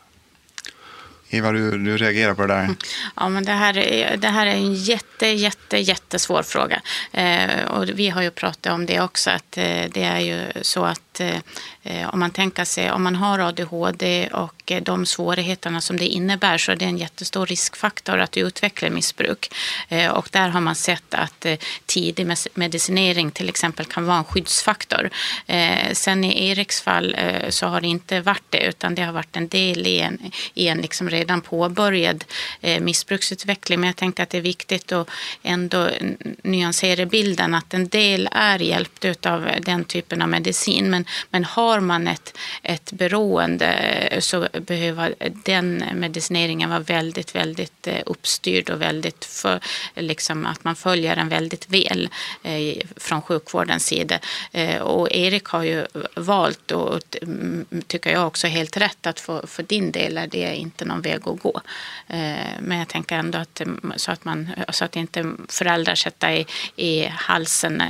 Eva, 1.30 1.52
du, 1.52 1.78
du 1.78 1.98
reagerar 1.98 2.34
på 2.34 2.42
det 2.42 2.54
där. 2.54 2.76
Ja, 3.16 3.30
men 3.30 3.46
det 3.46 3.52
här, 3.52 3.78
är, 3.78 4.18
det 4.18 4.28
här 4.28 4.48
är 4.48 4.52
en 4.52 4.74
jätte, 4.74 5.28
jätte, 5.28 5.78
jättesvår 5.78 6.44
fråga. 6.44 6.82
Eh, 7.12 7.66
och 7.68 7.90
vi 7.90 8.10
har 8.10 8.22
ju 8.22 8.32
pratat 8.32 8.74
om 8.74 8.86
det 8.86 9.02
också, 9.02 9.30
att 9.30 9.58
eh, 9.58 9.86
det 9.92 10.04
är 10.04 10.20
ju 10.20 10.46
så 10.62 10.86
att 10.86 11.20
eh, 11.20 11.36
eh 11.84 12.10
om 12.10 12.20
man 12.20 12.32
tänker 12.32 12.63
sig, 12.63 12.92
om 12.92 13.04
man 13.04 13.16
har 13.16 13.40
ADHD 13.40 14.28
och 14.28 14.57
eh, 14.72 14.84
de 14.84 15.06
svårigheterna 15.06 15.82
som 15.82 15.98
det 15.98 16.08
innebär 16.08 16.58
så 16.58 16.72
är 16.72 16.76
det 16.76 16.86
en 16.86 16.98
jättestor 16.98 17.46
riskfaktor 17.46 18.20
att 18.20 18.38
utveckla 18.38 18.90
missbruk. 18.90 19.54
Eh, 19.90 20.12
och 20.12 20.30
där 20.32 20.50
har 20.50 20.62
man 20.62 20.76
sett 20.76 21.14
att 21.14 21.46
eh, 21.46 21.58
tidig 21.86 22.28
medicinering 22.54 23.32
till 23.32 23.50
exempel 23.50 23.86
kan 23.86 24.06
vara 24.06 24.18
en 24.18 24.24
skyddsfaktor. 24.24 25.10
Eh, 25.46 25.94
sen 25.94 26.24
i 26.24 26.50
Eriks 26.50 26.82
fall 26.82 27.16
så 27.50 27.68
har 27.68 27.82
det 27.82 27.88
inte 27.88 28.22
varit 28.22 28.44
det, 28.50 28.68
utan 28.68 28.96
det 28.96 29.02
har 29.02 29.14
varit 29.14 29.36
en 29.36 29.48
del 29.48 29.88
i 29.88 30.00
en, 30.00 30.32
i 30.54 30.68
en 30.68 30.78
liksom 30.78 31.10
redan 31.10 31.42
påbörjad 31.42 32.24
missbruksutveckling. 32.80 33.80
Men 33.80 33.88
jag 33.88 33.96
tänkte 33.96 34.24
att 34.24 34.30
det 34.30 34.38
är 34.38 34.42
viktigt 34.42 34.92
att 34.92 35.10
ändå 35.44 35.90
nyansera 36.44 37.06
bilden 37.06 37.56
att 37.56 37.74
en 37.74 37.88
del 37.88 38.30
är 38.32 38.60
hjälpt 38.60 39.26
av 39.26 39.50
den 39.62 39.84
typen 39.84 40.22
av 40.22 40.30
medicin. 40.30 40.90
Men, 40.90 41.06
men 41.30 41.44
har 41.44 41.80
man 41.80 42.08
ett, 42.08 42.38
ett 42.64 42.92
beroende 42.92 44.18
så 44.20 44.48
behöva 44.60 45.10
den 45.46 45.84
medicineringen 45.93 46.70
vara 46.70 46.80
väldigt, 46.80 47.36
väldigt 47.36 47.88
eh, 47.88 48.02
uppstyrd 48.06 48.70
och 48.70 48.82
väldigt 48.82 49.26
för, 49.26 49.60
liksom 49.96 50.46
att 50.46 50.63
man 50.63 50.76
följer 50.76 51.15
den 51.15 51.30
väldigt 51.30 51.70
väl 51.70 52.10
eh, 52.43 52.78
från 52.98 53.22
sjukvårdens 53.22 53.86
sida. 53.86 54.20
Eh, 54.52 54.82
och 54.82 55.12
Erik 55.12 55.46
har 55.46 55.63
ju 55.63 55.86
valt, 56.15 56.72
och 56.72 57.02
mm, 57.22 57.65
tycker 57.88 58.12
jag 58.12 58.28
också 58.28 58.48
helt 58.48 58.78
rätt, 58.78 59.08
att 59.08 59.20
för, 59.20 59.48
för 59.48 59.63
din 59.63 59.91
del 59.91 60.17
är 60.17 60.28
det 60.28 60.56
inte 60.56 60.86
någon 60.86 61.02
väg 61.02 61.28
att 61.28 61.39
gå. 61.39 61.62
Men 62.60 62.78
jag 62.78 62.88
tänker 62.88 63.15
ändå 63.15 63.38
att 63.38 63.62
mm, 63.62 63.93
så 63.96 64.12
att, 64.12 64.26
man, 64.26 64.50
så 64.70 64.86
att 64.86 64.96
inte 64.96 65.32
föräldrar 65.50 65.96
sätter 65.96 66.32
i, 66.32 66.46
i 66.76 67.06
halsen 67.06 67.84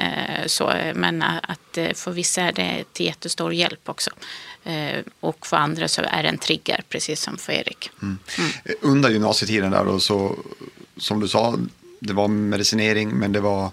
så, 0.46 0.74
men 0.94 1.22
att 1.22 1.78
för 1.94 2.12
vissa 2.12 2.42
är 2.42 2.52
det 2.52 2.84
till 2.94 3.06
jättestor 3.06 3.54
hjälp 3.54 3.90
också. 3.90 4.12
Eh, 4.68 5.04
och 5.20 5.48
för 5.48 5.58
andra 5.58 5.88
så 5.88 6.02
är 6.02 6.24
det 6.24 6.30
en 6.30 6.38
trigger, 6.38 6.84
precis 6.90 7.22
som 7.22 7.38
för 7.38 7.54
Erik. 7.54 7.92
Under 8.82 9.10
gymnasietiden 9.10 9.72
där 9.72 9.86
då, 9.86 10.00
så 10.00 10.36
som 10.98 11.20
du 11.20 11.28
sa, 11.28 11.60
det 12.00 12.14
var 12.14 12.28
medicinering 12.28 13.10
men 13.10 13.32
det 13.32 13.40
var, 13.40 13.72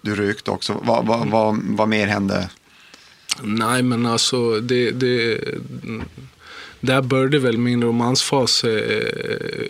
du 0.00 0.14
rökte 0.14 0.50
också. 0.50 0.80
Vad, 0.84 1.06
vad, 1.06 1.28
vad, 1.28 1.58
vad 1.62 1.88
mer 1.88 2.06
hände? 2.06 2.50
Nej, 3.42 3.82
men 3.82 4.06
alltså 4.06 4.60
det, 4.60 4.90
det, 4.90 5.40
där 6.80 7.02
började 7.02 7.38
väl 7.38 7.58
min 7.58 7.82
romansfas 7.82 8.64
eh, 8.64 8.70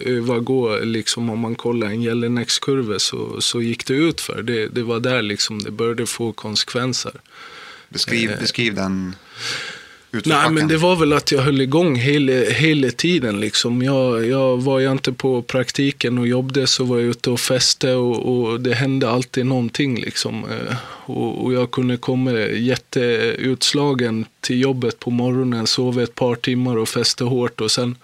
övergå. 0.00 0.78
Liksom, 0.78 1.30
om 1.30 1.38
man 1.38 1.54
kollar 1.54 1.86
en 1.86 2.02
Jelinek-kurva 2.02 2.98
så, 2.98 3.40
så 3.40 3.62
gick 3.62 3.86
det 3.86 3.94
ut 3.94 4.20
för. 4.20 4.42
Det, 4.42 4.68
det 4.68 4.82
var 4.82 5.00
där 5.00 5.22
liksom 5.22 5.58
det 5.58 5.70
började 5.70 6.06
få 6.06 6.32
konsekvenser. 6.32 7.12
Beskriv, 7.88 8.38
beskriv 8.40 8.74
den 8.74 9.14
Nej, 10.24 10.50
men 10.50 10.68
det 10.68 10.76
var 10.76 10.96
väl 10.96 11.12
att 11.12 11.32
jag 11.32 11.42
höll 11.42 11.60
igång 11.60 11.96
hela, 11.96 12.32
hela 12.32 12.90
tiden. 12.90 13.40
Liksom. 13.40 13.82
Jag, 13.82 14.26
jag 14.26 14.62
var 14.62 14.78
ju 14.78 14.92
inte 14.92 15.12
på 15.12 15.42
praktiken 15.42 16.18
och 16.18 16.26
jobbade 16.26 16.66
så 16.66 16.84
var 16.84 16.98
jag 16.98 17.06
ute 17.06 17.30
och 17.30 17.40
feste 17.40 17.94
och, 17.94 18.42
och 18.42 18.60
det 18.60 18.74
hände 18.74 19.10
alltid 19.10 19.46
någonting. 19.46 20.00
Liksom. 20.00 20.44
Eh, 20.44 20.76
Och, 21.06 21.44
och 21.44 21.52
jag 21.52 21.70
kunde 21.70 21.96
komma 21.96 22.32
jätteutslagen 22.40 24.26
till 24.40 24.60
jobbet 24.60 24.98
på 24.98 25.10
morgonen, 25.10 25.66
sova 25.66 26.02
ett 26.02 26.14
par 26.14 26.34
timmar 26.34 26.76
och 26.76 26.88
festa 26.88 27.24
hårt 27.24 27.60
och 27.60 27.70
sen 27.70 27.96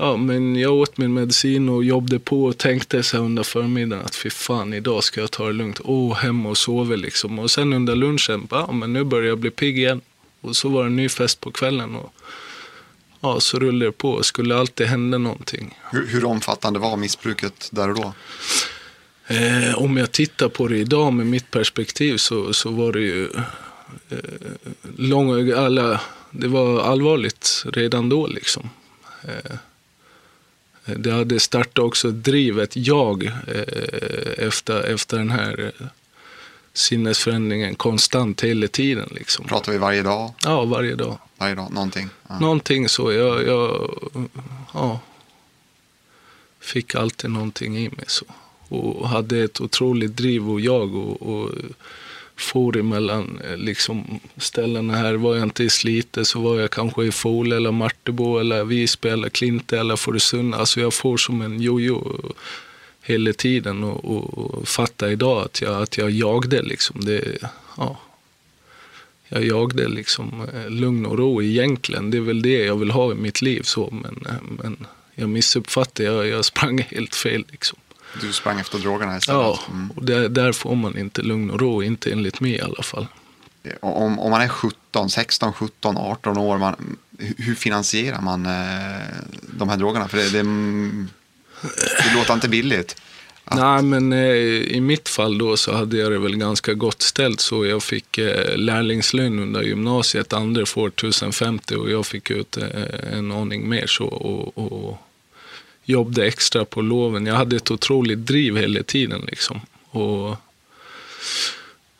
Ja, 0.00 0.16
men 0.16 0.56
jag 0.56 0.74
åt 0.74 0.98
min 0.98 1.14
medicin 1.14 1.68
och 1.68 1.84
jobbade 1.84 2.18
på 2.18 2.44
och 2.44 2.58
tänkte 2.58 3.02
så 3.02 3.18
under 3.18 3.42
förmiddagen 3.42 4.04
att 4.04 4.16
fy 4.16 4.30
fan, 4.30 4.74
idag 4.74 5.04
ska 5.04 5.20
jag 5.20 5.30
ta 5.30 5.46
det 5.46 5.52
lugnt. 5.52 5.80
Åh, 5.84 6.14
hem 6.14 6.46
och 6.46 6.58
sova 6.58 6.96
liksom. 6.96 7.38
Och 7.38 7.50
sen 7.50 7.72
under 7.72 7.96
lunchen, 7.96 8.48
ja 8.50 8.72
men 8.72 8.92
nu 8.92 9.04
börjar 9.04 9.28
jag 9.28 9.38
bli 9.38 9.50
pigg 9.50 9.78
igen. 9.78 10.00
Och 10.40 10.56
så 10.56 10.68
var 10.68 10.82
det 10.82 10.88
en 10.88 10.96
ny 10.96 11.08
fest 11.08 11.40
på 11.40 11.50
kvällen 11.50 11.96
och 11.96 12.12
ja, 13.20 13.40
så 13.40 13.58
rullade 13.58 13.84
det 13.84 13.92
på. 13.92 14.22
Skulle 14.22 14.56
alltid 14.56 14.86
hända 14.86 15.18
någonting. 15.18 15.78
Hur, 15.90 16.06
hur 16.06 16.24
omfattande 16.24 16.78
var 16.78 16.96
missbruket 16.96 17.68
där 17.72 17.88
och 17.88 17.94
då? 17.94 18.12
Eh, 19.26 19.74
om 19.74 19.96
jag 19.96 20.12
tittar 20.12 20.48
på 20.48 20.68
det 20.68 20.76
idag 20.76 21.12
med 21.12 21.26
mitt 21.26 21.50
perspektiv 21.50 22.16
så, 22.16 22.52
så 22.52 22.70
var 22.70 22.92
det 22.92 23.00
ju 23.00 23.30
eh, 24.08 24.18
lång, 24.96 25.52
alla, 25.52 26.00
det 26.30 26.48
var 26.48 26.80
allvarligt 26.80 27.64
redan 27.66 28.08
då 28.08 28.26
liksom. 28.26 28.70
Eh, 29.22 29.56
det 30.96 31.10
hade 31.10 31.40
startat 31.40 31.78
också 31.78 32.08
ett 32.08 32.24
driv, 32.24 32.60
ett 32.60 32.76
jag 32.76 33.24
eh, 33.24 34.46
efter, 34.46 34.82
efter 34.82 35.16
den 35.16 35.30
här 35.30 35.72
eh, 35.80 35.86
sinnesförändringen 36.78 37.74
konstant 37.74 38.44
hela 38.44 38.68
tiden. 38.68 39.08
Liksom. 39.10 39.44
Pratar 39.44 39.72
vi 39.72 39.78
varje 39.78 40.02
dag? 40.02 40.32
Ja, 40.44 40.64
varje 40.64 40.94
dag. 40.94 41.18
Varje 41.38 41.54
dag, 41.54 41.72
någonting? 41.72 42.08
Ja. 42.28 42.38
Någonting 42.38 42.88
så. 42.88 43.12
Jag, 43.12 43.46
jag 43.46 43.90
ja, 44.74 45.00
fick 46.60 46.94
alltid 46.94 47.30
någonting 47.30 47.78
i 47.78 47.88
mig. 47.88 48.04
så. 48.06 48.24
Och 48.68 49.08
hade 49.08 49.38
ett 49.38 49.60
otroligt 49.60 50.16
driv 50.16 50.50
och 50.50 50.60
jag. 50.60 50.94
och, 50.94 51.22
och 51.22 51.50
for 52.38 52.76
emellan 52.76 53.40
eh, 53.44 53.56
liksom, 53.56 54.20
ställena 54.36 54.96
här. 54.96 55.14
Var 55.14 55.34
jag 55.34 55.42
inte 55.42 55.64
i 55.64 55.70
Slite 55.70 56.24
så 56.24 56.40
var 56.40 56.60
jag 56.60 56.70
kanske 56.70 57.04
i 57.04 57.12
Fol 57.12 57.52
eller 57.52 57.70
Martebo 57.72 58.38
eller 58.38 58.64
Visby 58.64 59.08
eller 59.08 59.28
Klinte 59.28 59.78
eller 59.78 59.96
Fårösund. 59.96 60.54
Alltså 60.54 60.80
jag 60.80 60.94
får 60.94 61.16
som 61.16 61.42
en 61.42 61.60
jojo 61.60 62.20
hela 63.08 63.32
tiden 63.32 63.84
och, 63.84 64.04
och, 64.04 64.38
och 64.38 64.68
fatta 64.68 65.10
idag 65.10 65.44
att 65.44 65.60
jag, 65.60 65.82
att 65.82 65.98
jag 65.98 66.10
jagade 66.10 66.62
liksom. 66.62 67.04
Det, 67.04 67.38
ja. 67.76 67.98
Jag 69.28 69.44
jagade 69.44 69.88
liksom 69.88 70.48
eh, 70.54 70.70
lugn 70.70 71.06
och 71.06 71.18
ro 71.18 71.42
egentligen. 71.42 72.10
Det 72.10 72.16
är 72.16 72.20
väl 72.22 72.42
det 72.42 72.64
jag 72.64 72.76
vill 72.76 72.90
ha 72.90 73.12
i 73.12 73.14
mitt 73.14 73.42
liv 73.42 73.62
så 73.62 73.88
men, 73.90 74.26
eh, 74.26 74.42
men 74.62 74.86
jag 75.14 75.28
missuppfattade. 75.28 76.08
Jag, 76.08 76.26
jag 76.26 76.44
sprang 76.44 76.78
helt 76.90 77.14
fel 77.14 77.44
liksom. 77.50 77.78
Du 78.20 78.32
sprang 78.32 78.60
efter 78.60 78.78
drogerna 78.78 79.16
istället? 79.16 79.40
Ja, 79.40 79.58
mm. 79.70 79.90
och 79.90 80.04
där, 80.04 80.28
där, 80.28 80.52
får 80.52 80.74
man 80.74 80.98
inte 80.98 81.22
lugn 81.22 81.50
och 81.50 81.60
ro, 81.60 81.82
inte 81.82 82.12
enligt 82.12 82.40
mig 82.40 82.52
i 82.52 82.60
alla 82.60 82.82
fall. 82.82 83.06
Om, 83.80 84.18
om 84.18 84.30
man 84.30 84.40
är 84.40 84.48
17, 84.48 85.10
16, 85.10 85.52
17, 85.52 85.96
18 85.96 86.38
år, 86.38 86.58
man, 86.58 86.96
hur 87.18 87.54
finansierar 87.54 88.20
man 88.20 88.46
eh, 88.46 89.06
de 89.58 89.68
här 89.68 89.76
drogerna? 89.76 90.08
För 90.08 90.16
det, 90.16 90.30
det, 90.30 90.42
det 91.62 92.14
låter 92.14 92.34
inte 92.34 92.48
billigt. 92.48 92.96
Att... 93.44 93.58
Nej, 93.58 93.82
men 93.82 94.12
eh, 94.12 94.36
i 94.76 94.80
mitt 94.80 95.08
fall 95.08 95.38
då 95.38 95.56
så 95.56 95.72
hade 95.72 95.96
jag 95.96 96.12
det 96.12 96.18
väl 96.18 96.36
ganska 96.36 96.74
gott 96.74 97.02
ställt 97.02 97.40
så 97.40 97.66
jag 97.66 97.82
fick 97.82 98.18
eh, 98.18 98.56
lärlingslön 98.56 99.38
under 99.38 99.62
gymnasiet, 99.62 100.32
andra 100.32 100.66
får 100.66 100.88
1050 100.88 101.74
och 101.74 101.90
jag 101.90 102.06
fick 102.06 102.30
ut 102.30 102.56
eh, 102.56 103.18
en 103.18 103.32
aning 103.32 103.68
mer 103.68 103.86
så 103.86 104.04
och, 104.04 104.58
och 104.58 104.98
jobbade 105.84 106.26
extra 106.26 106.64
på 106.64 106.80
loven. 106.82 107.26
Jag 107.26 107.34
hade 107.34 107.56
ett 107.56 107.70
otroligt 107.70 108.18
driv 108.18 108.56
hela 108.56 108.82
tiden. 108.82 109.24
Liksom. 109.28 109.60
Och, 109.90 110.30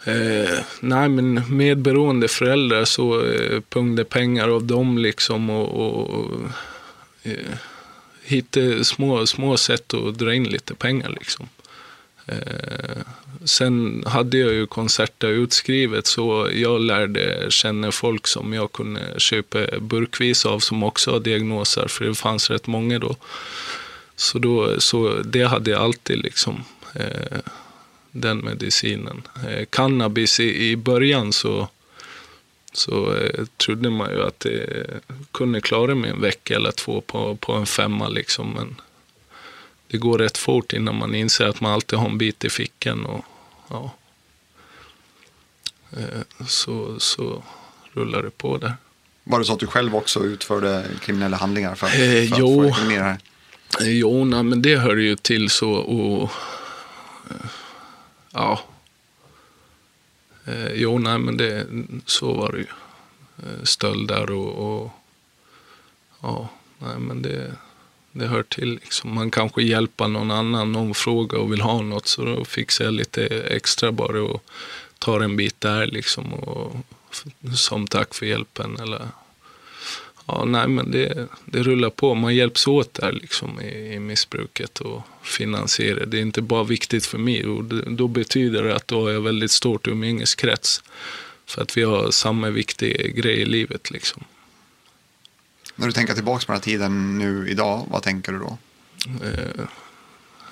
eh, 0.04 0.58
nej, 0.80 1.08
men 1.08 1.42
medberoende 1.56 2.28
föräldrar 2.28 2.84
så 2.84 3.26
eh, 3.26 3.60
pungde 3.60 4.04
pengar 4.04 4.48
av 4.48 4.64
dem 4.64 4.98
liksom 4.98 5.50
och, 5.50 6.04
och 6.04 6.40
eh, 7.22 7.54
Hitta 8.28 8.84
små, 8.84 9.26
små 9.26 9.56
sätt 9.56 9.94
att 9.94 10.18
dra 10.18 10.34
in 10.34 10.44
lite 10.44 10.74
pengar. 10.74 11.08
Liksom. 11.08 11.48
Eh, 12.26 13.02
sen 13.44 14.04
hade 14.06 14.38
jag 14.38 14.52
ju 14.52 14.66
konserter 14.66 15.28
utskrivet 15.28 16.06
så 16.06 16.48
jag 16.52 16.80
lärde 16.80 17.46
känna 17.50 17.92
folk 17.92 18.26
som 18.26 18.52
jag 18.52 18.72
kunde 18.72 19.00
köpa 19.20 19.58
burkvis 19.80 20.46
av 20.46 20.58
som 20.58 20.82
också 20.82 21.10
har 21.10 21.20
diagnoser, 21.20 21.88
för 21.88 22.04
det 22.04 22.14
fanns 22.14 22.50
rätt 22.50 22.66
många 22.66 22.98
då. 22.98 23.16
Så, 24.16 24.38
då, 24.38 24.80
så 24.80 25.22
det 25.24 25.42
hade 25.42 25.70
jag 25.70 25.80
alltid 25.80 26.18
liksom, 26.18 26.64
eh, 26.94 27.38
den 28.10 28.38
medicinen. 28.38 29.22
Eh, 29.48 29.64
cannabis 29.70 30.40
i, 30.40 30.70
i 30.70 30.76
början 30.76 31.32
så, 31.32 31.68
så 32.78 33.14
eh, 33.14 33.44
trodde 33.56 33.90
man 33.90 34.10
ju 34.10 34.22
att 34.22 34.40
det 34.40 34.86
kunde 35.32 35.60
klara 35.60 35.94
mig 35.94 36.10
en 36.10 36.20
vecka 36.20 36.56
eller 36.56 36.70
två 36.70 37.00
på, 37.00 37.36
på 37.36 37.52
en 37.52 37.66
femma 37.66 38.08
liksom. 38.08 38.52
Men 38.52 38.80
det 39.88 39.98
går 39.98 40.18
rätt 40.18 40.38
fort 40.38 40.72
innan 40.72 40.98
man 40.98 41.14
inser 41.14 41.46
att 41.46 41.60
man 41.60 41.72
alltid 41.72 41.98
har 41.98 42.08
en 42.08 42.18
bit 42.18 42.44
i 42.44 42.50
fickan. 42.50 43.06
Och, 43.06 43.24
ja. 43.68 43.90
Eh, 45.96 46.46
så, 46.46 47.00
så 47.00 47.42
rullar 47.92 48.22
det 48.22 48.30
på 48.30 48.58
där. 48.58 48.76
Var 49.24 49.38
det 49.38 49.44
så 49.44 49.52
att 49.52 49.60
du 49.60 49.66
själv 49.66 49.96
också 49.96 50.24
utförde 50.24 50.86
kriminella 51.00 51.36
handlingar 51.36 51.74
för, 51.74 51.86
för 51.86 51.98
eh, 51.98 52.32
att 52.32 52.38
få 52.38 52.64
ekonomi 52.64 52.96
här? 52.96 53.18
Jo, 53.80 54.24
nej, 54.24 54.42
men 54.42 54.62
det 54.62 54.76
hör 54.76 54.96
ju 54.96 55.16
till 55.16 55.50
så 55.50 55.70
och 55.70 56.30
ja. 58.32 58.60
Eh, 60.48 60.72
jo, 60.74 60.98
nej, 60.98 61.18
men 61.18 61.37
det, 61.37 61.66
så 62.06 62.32
var 62.32 62.52
det 62.52 62.58
ju. 62.58 62.66
Eh, 63.38 63.62
stölder 63.64 64.30
och, 64.30 64.80
och 64.80 64.90
ja, 66.22 66.48
nej, 66.78 66.98
men 66.98 67.22
det, 67.22 67.52
det 68.12 68.26
hör 68.26 68.42
till. 68.42 68.74
Liksom. 68.74 69.14
Man 69.14 69.30
kanske 69.30 69.62
hjälper 69.62 70.08
någon 70.08 70.30
annan, 70.30 70.72
någon 70.72 70.94
frågar 70.94 71.38
och 71.38 71.52
vill 71.52 71.61
ha 71.61 71.82
något, 71.82 72.06
så 72.06 72.24
då 72.24 72.44
fixar 72.44 72.84
jag 72.84 72.94
lite 72.94 73.26
extra 73.26 73.92
bara 73.92 74.22
och 74.22 74.42
tar 74.98 75.20
en 75.20 75.37
bit 75.37 75.61
där 75.61 75.87
liksom. 75.87 76.34
Och, 76.34 76.76
som 77.56 77.87
tack 77.87 78.14
för 78.14 78.26
hjälpen 78.26 78.76
eller 78.80 79.08
Ja, 80.28 80.44
nej, 80.44 80.68
men 80.68 80.90
det, 80.90 81.28
det 81.44 81.62
rullar 81.62 81.90
på. 81.90 82.14
Man 82.14 82.34
hjälps 82.34 82.66
åt 82.66 82.94
där 82.94 83.12
liksom 83.12 83.60
i, 83.60 83.94
i 83.94 83.98
missbruket 83.98 84.80
och 84.80 85.02
finansierar. 85.22 86.06
Det 86.06 86.18
är 86.18 86.22
inte 86.22 86.42
bara 86.42 86.64
viktigt 86.64 87.06
för 87.06 87.18
mig 87.18 87.46
och 87.46 87.64
det, 87.64 87.82
då 87.82 88.08
betyder 88.08 88.62
det 88.62 88.76
att 88.76 88.88
då 88.88 89.02
har 89.02 89.10
jag 89.10 89.20
väldigt 89.20 89.50
stort 89.50 89.86
umgängeskrets. 89.86 90.82
För 91.46 91.62
att 91.62 91.76
vi 91.76 91.82
har 91.82 92.10
samma 92.10 92.50
viktiga 92.50 93.08
grej 93.08 93.40
i 93.40 93.44
livet 93.44 93.90
liksom. 93.90 94.24
När 95.74 95.86
du 95.86 95.92
tänker 95.92 96.14
tillbaka 96.14 96.46
på 96.46 96.52
den 96.52 96.60
här 96.60 96.64
tiden 96.64 97.18
nu 97.18 97.48
idag, 97.50 97.86
vad 97.90 98.02
tänker 98.02 98.32
du 98.32 98.38
då? 98.38 98.58
Eh, 99.24 99.64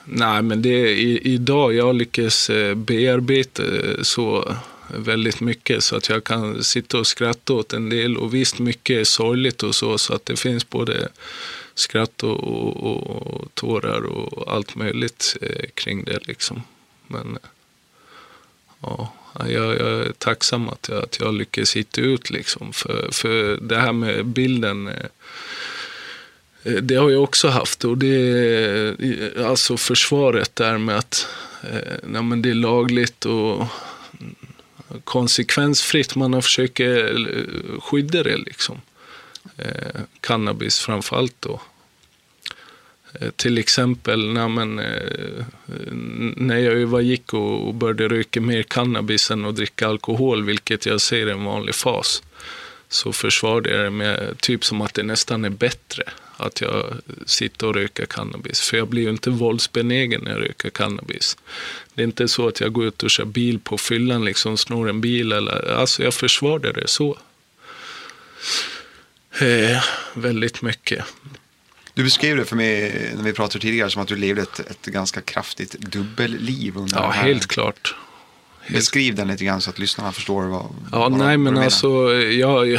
nej, 0.05 0.43
men 0.43 0.63
det 0.63 0.69
är 0.69 0.87
i, 0.87 1.19
idag 1.19 1.75
jag 1.75 1.95
lyckas 1.95 2.51
eh, 2.51 2.75
bearbeta 2.75 3.63
så 4.03 4.57
väldigt 4.89 5.41
mycket 5.41 5.85
så 5.85 5.97
att 5.97 6.09
jag 6.09 6.25
kan 6.25 6.65
sitta 6.65 6.99
och 6.99 7.07
skratta 7.07 7.53
åt 7.53 7.73
en 7.73 7.89
del. 7.89 8.17
Och 8.17 8.35
visst, 8.35 8.59
mycket 8.59 9.01
är 9.01 9.05
sorgligt 9.05 9.63
och 9.63 9.75
så, 9.75 9.99
så 9.99 10.15
att 10.15 10.27
det 10.27 10.37
finns 10.37 10.71
både 10.71 11.09
skratt 11.75 12.23
och, 12.23 12.39
och, 12.39 13.07
och 13.07 13.55
tårar 13.55 14.03
och 14.07 14.55
allt 14.55 14.75
möjligt 14.75 15.37
eh, 15.41 15.69
kring 15.75 16.05
det 16.05 16.19
liksom. 16.27 16.63
Men 17.07 17.39
ja, 18.81 19.13
jag, 19.39 19.49
jag, 19.49 20.07
är 20.07 20.13
tacksam 20.13 20.69
att 20.69 20.89
jag, 20.89 21.05
att 21.05 21.21
jag 21.21 21.35
lyckas 21.35 21.77
hitta 21.77 22.01
ut 22.01 22.31
liksom. 22.31 22.73
För, 22.73 23.09
för 23.13 23.57
det 23.57 23.77
här 23.77 23.93
med 23.93 24.27
bilden 24.27 24.89
eh, 24.89 24.95
eh 26.63 26.73
det 26.73 26.95
har 26.95 27.11
jag 27.11 27.23
också 27.23 27.49
haft 27.49 27.85
och 27.85 27.99
det 27.99 28.17
är 28.17 29.45
alltså 29.45 29.77
försvaret 29.77 30.57
där 30.57 30.79
med 30.79 30.99
att 30.99 31.29
eh, 31.63 31.95
nej, 32.03 32.23
men 32.23 32.43
det 32.43 32.51
är 32.51 32.55
lagligt 32.55 33.25
och 33.25 33.67
konsekvensfritt. 35.05 36.17
Man 36.17 36.43
försöker 36.43 36.43
försökt 36.43 36.81
eh, 36.81 37.81
skydda 37.81 38.23
det 38.23 38.37
liksom. 38.37 38.81
Eh, 39.57 40.01
cannabis 40.21 40.79
framförallt 40.79 41.35
då. 41.41 41.61
Eh, 43.21 43.31
till 43.31 43.59
exempel 43.59 44.33
när, 44.33 44.49
man, 44.49 44.79
eh, 44.79 45.45
när 46.37 46.59
jag 46.59 46.87
var, 46.87 47.01
gick 47.01 47.35
och, 47.35 47.69
och 47.69 47.75
började 47.75 48.09
röka 48.09 48.41
mer 48.41 48.63
cannabis 48.63 49.31
än 49.31 49.45
att 49.45 49.57
dricka 49.57 49.89
alkohol, 49.89 50.45
vilket 50.45 50.87
jag 50.87 51.01
ser 51.01 51.27
är 51.27 51.33
en 51.33 51.45
vanlig 51.45 51.75
fas, 51.75 52.23
så 52.89 53.13
försvarade 53.13 53.71
jag 53.71 53.85
det 53.85 53.91
med 53.91 54.41
typ 54.41 54.65
som 54.65 54.81
att 54.81 54.95
det 54.95 55.03
nästan 55.03 55.45
är 55.45 55.51
bättre 55.51 56.05
att 56.37 56.61
jag 56.61 56.95
sitter 57.27 57.67
och 57.67 57.75
röker 57.75 58.07
cannabis. 58.07 58.61
För 58.61 58.77
jag 58.77 58.89
blir 58.89 59.03
ju 59.03 59.11
inte 59.11 59.31
våldsbenägen 59.31 60.21
när 60.25 60.31
jag 60.31 60.41
röker 60.41 60.71
cannabis. 60.71 61.37
Det 61.95 62.03
är 62.03 62.07
inte 62.07 62.29
så 62.29 62.49
att 62.49 62.61
jag 62.61 62.73
går 62.73 62.87
ut 62.87 63.03
och 63.03 63.11
kör 63.11 63.25
bil 63.25 63.59
på 63.59 63.79
fyllan, 63.79 64.25
liksom 64.25 64.57
snor 64.57 64.89
en 64.89 65.01
bil. 65.01 65.33
Eller, 65.33 65.73
alltså 65.73 66.03
jag 66.03 66.15
försvarar 66.15 66.73
det 66.73 66.89
så. 66.89 67.19
Eh, 69.39 69.85
väldigt 70.15 70.63
mycket. 70.63 71.05
Du 71.95 72.05
beskrev 72.05 72.37
det 72.37 72.45
för 72.45 72.57
mig 72.57 73.11
när 73.17 73.23
vi 73.23 73.33
pratade 73.33 73.63
tidigare 73.63 73.91
som 73.91 74.03
att 74.03 74.09
du 74.09 74.17
levde 74.17 74.43
ett, 74.43 74.61
ett 74.61 74.87
ganska 74.87 75.21
kraftigt 75.21 75.73
dubbelliv. 75.73 76.77
Under 76.77 76.97
ja, 76.97 77.11
helt 77.11 77.47
klart. 77.47 77.95
Beskriv 78.69 79.15
den 79.15 79.29
lite 79.29 79.45
grann 79.45 79.61
så 79.61 79.71
att 79.71 79.79
lyssnarna 79.79 80.13
förstår 80.13 80.43
vad, 80.43 80.67
ja, 80.93 80.99
vad, 80.99 81.13
nej, 81.13 81.37
men 81.37 81.59
alltså, 81.59 82.13
jag, 82.15 82.79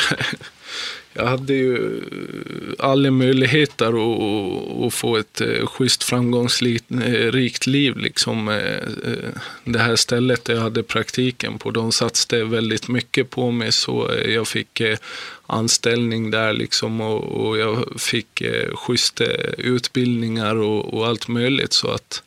jag, 1.17 1.25
hade 1.25 1.53
ju 1.53 1.97
eh, 1.97 2.86
alla 2.86 3.12
möjligheter 3.12 3.88
att, 3.88 4.86
att 4.86 4.93
få 4.93 5.17
ett 5.17 5.41
eh, 5.41 5.65
schysst 5.65 6.03
framgångsrikt 6.03 6.91
eh, 6.91 7.67
liv. 7.67 7.97
Liksom. 7.97 8.62
Det 9.63 9.80
här 9.80 9.95
stället 9.95 10.45
där 10.45 10.53
jag 10.53 10.62
hade 10.62 10.84
praktiken 10.84 11.58
på, 11.60 11.71
de 11.71 11.91
satsade 11.91 12.43
väldigt 12.43 12.88
mycket 12.88 13.30
på 13.30 13.51
mig 13.51 13.71
så 13.71 14.12
jag 14.25 14.47
fick 14.47 14.82
anställning 15.47 16.32
där 16.32 16.53
liksom 16.53 17.01
och, 17.01 17.58
jag 17.58 18.01
fick 18.01 18.43
schyssta 18.73 19.25
utbildningar 19.58 20.56
och, 20.56 20.93
och 20.93 21.08
allt 21.08 21.27
möjligt. 21.27 21.73
så 21.73 21.88
att 21.88 22.23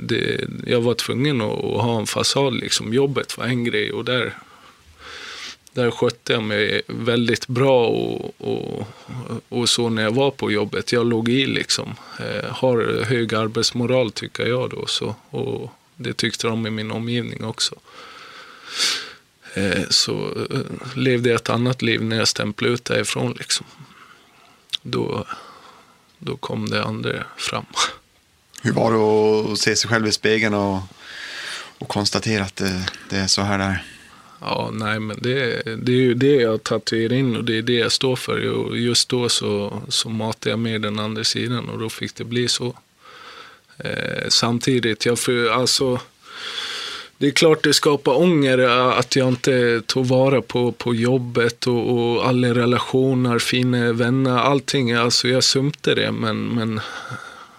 det, 0.00 0.44
jag 0.66 0.80
var 0.80 0.94
tvungen 0.94 1.40
att, 1.40 1.58
ha 1.58 1.98
en 2.00 2.06
fasad. 2.06 2.54
Liksom. 2.54 2.94
Jobbet 2.94 3.38
var 3.38 3.44
en 3.44 3.64
grej 3.64 3.92
och 3.92 4.04
där 4.04 4.34
där 5.74 5.90
skötte 5.90 6.32
jag 6.32 6.42
mig 6.42 6.82
väldigt 6.86 7.46
bra 7.46 7.86
och, 7.86 8.34
och, 8.38 8.88
och, 9.48 9.68
så 9.68 9.88
när 9.88 10.02
jag 10.02 10.10
var 10.10 10.30
på 10.30 10.52
jobbet. 10.52 10.92
Jag 10.92 11.06
låg 11.06 11.28
i 11.28 11.46
liksom. 11.46 11.94
Eh, 12.18 12.50
har 12.50 13.04
hög 13.04 13.34
arbetsmoral 13.34 14.12
tycker 14.12 14.46
jag 14.46 14.70
då. 14.70 14.86
Så, 14.86 15.14
och 15.30 15.70
det 15.96 16.14
tyckte 16.14 16.46
de 16.46 16.66
i 16.66 16.70
min 16.70 16.90
omgivning 16.90 17.44
också. 17.44 17.74
Eh, 19.54 19.82
så 19.90 20.46
eh, 20.50 20.96
levde 20.96 21.28
jag 21.28 21.36
ett 21.36 21.50
annat 21.50 21.82
liv 21.82 22.04
när 22.04 22.16
jag 22.16 22.28
stämplade 22.28 22.74
ut 22.74 22.84
därifrån. 22.84 23.32
Liksom. 23.38 23.66
Då, 24.82 25.26
då 26.18 26.36
kom 26.36 26.70
det 26.70 26.84
andra 26.84 27.24
fram. 27.36 27.66
Hur 28.62 28.72
var 28.72 28.92
det 28.92 29.52
att 29.52 29.58
se 29.58 29.76
sig 29.76 29.90
själv 29.90 30.06
i 30.06 30.12
spegeln 30.12 30.54
och, 30.54 30.82
och 31.78 31.88
konstatera 31.88 32.44
att 32.44 32.56
det, 32.56 32.86
det 33.10 33.16
är 33.16 33.26
så 33.26 33.42
här 33.42 33.58
där? 33.58 33.93
Ja, 34.46 34.70
nej, 34.72 35.00
men 35.00 35.18
det, 35.20 35.62
det 35.76 35.92
är 35.92 35.96
ju 35.96 36.14
det 36.14 36.34
jag 36.34 36.62
tatuerar 36.62 37.12
in 37.12 37.36
och 37.36 37.44
det 37.44 37.58
är 37.58 37.62
det 37.62 37.74
jag 37.74 37.92
står 37.92 38.16
för. 38.16 38.48
Och 38.48 38.78
just 38.78 39.08
då 39.08 39.28
så, 39.28 39.82
så 39.88 40.08
matade 40.08 40.50
jag 40.50 40.58
med 40.58 40.82
den 40.82 40.98
andra 40.98 41.24
sidan 41.24 41.68
och 41.68 41.78
då 41.78 41.88
fick 41.88 42.14
det 42.14 42.24
bli 42.24 42.48
så. 42.48 42.76
Eh, 43.78 44.28
samtidigt, 44.28 45.06
jag 45.06 45.18
för, 45.18 45.50
alltså, 45.50 46.00
det 47.18 47.26
är 47.26 47.30
klart 47.30 47.62
det 47.62 47.74
skapar 47.74 48.18
ånger 48.18 48.58
att 48.98 49.16
jag 49.16 49.28
inte 49.28 49.82
tog 49.86 50.06
vara 50.06 50.42
på, 50.42 50.72
på 50.72 50.94
jobbet 50.94 51.66
och, 51.66 51.92
och 51.92 52.28
alla 52.28 52.54
relationer, 52.54 53.38
fina 53.38 53.92
vänner, 53.92 54.38
allting. 54.38 54.92
Alltså 54.92 55.28
jag 55.28 55.44
sumpte 55.44 55.94
det, 55.94 56.12
men, 56.12 56.48
men 56.48 56.80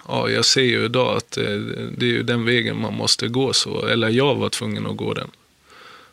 ja, 0.08 0.30
jag 0.30 0.46
ser 0.46 0.62
ju 0.62 0.86
idag 0.86 1.18
att 1.18 1.32
det, 1.32 1.60
det 1.98 2.06
är 2.06 2.10
ju 2.10 2.24
den 2.24 2.46
vägen 2.46 2.82
man 2.82 2.94
måste 2.94 3.28
gå. 3.28 3.54
Så, 3.54 3.86
eller 3.86 4.10
jag 4.10 4.36
var 4.36 4.50
tvungen 4.50 4.86
att 4.88 4.98
gå 4.98 5.14
den 5.14 5.30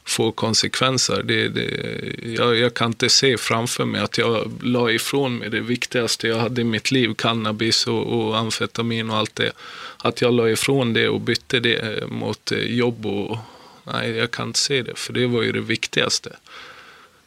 få 0.05 0.33
konsekvenser. 0.33 1.23
Det, 1.23 1.49
det, 1.49 1.69
jag, 2.23 2.57
jag, 2.57 2.75
kan 2.75 2.87
inte 2.87 3.09
se 3.09 3.39
framför 3.39 3.85
mig 3.85 4.01
att 4.01 4.19
jag 4.19 4.53
la 4.63 4.91
ifrån 4.91 5.39
mig 5.39 5.51
det 5.51 5.61
viktigaste 5.61 6.29
jag 6.29 6.39
hade 6.39 6.61
i 6.61 6.65
mitt 6.65 6.91
liv, 6.91 7.15
cannabis 7.15 7.87
och, 7.87 8.07
och 8.07 8.39
amfetamin 8.39 9.11
och 9.11 9.17
allt 9.17 9.37
det. 9.37 9.53
Att 9.97 10.21
jag 10.21 10.35
la 10.35 10.51
ifrån 10.51 10.93
det 10.93 11.09
och 11.09 11.21
bytte 11.21 11.61
det 11.61 11.77
eh, 11.77 12.09
mot 12.09 12.53
eh, 12.53 12.59
jobb 12.59 13.07
och 13.07 13.39
nej, 13.85 14.11
jag 14.11 14.31
kan 14.31 14.49
inte 14.49 14.59
se 14.59 14.83
det, 14.83 14.99
för 14.99 15.13
det 15.13 15.27
var 15.27 15.43
ju 15.43 15.53
det 15.53 15.61
viktigaste. 15.61 16.37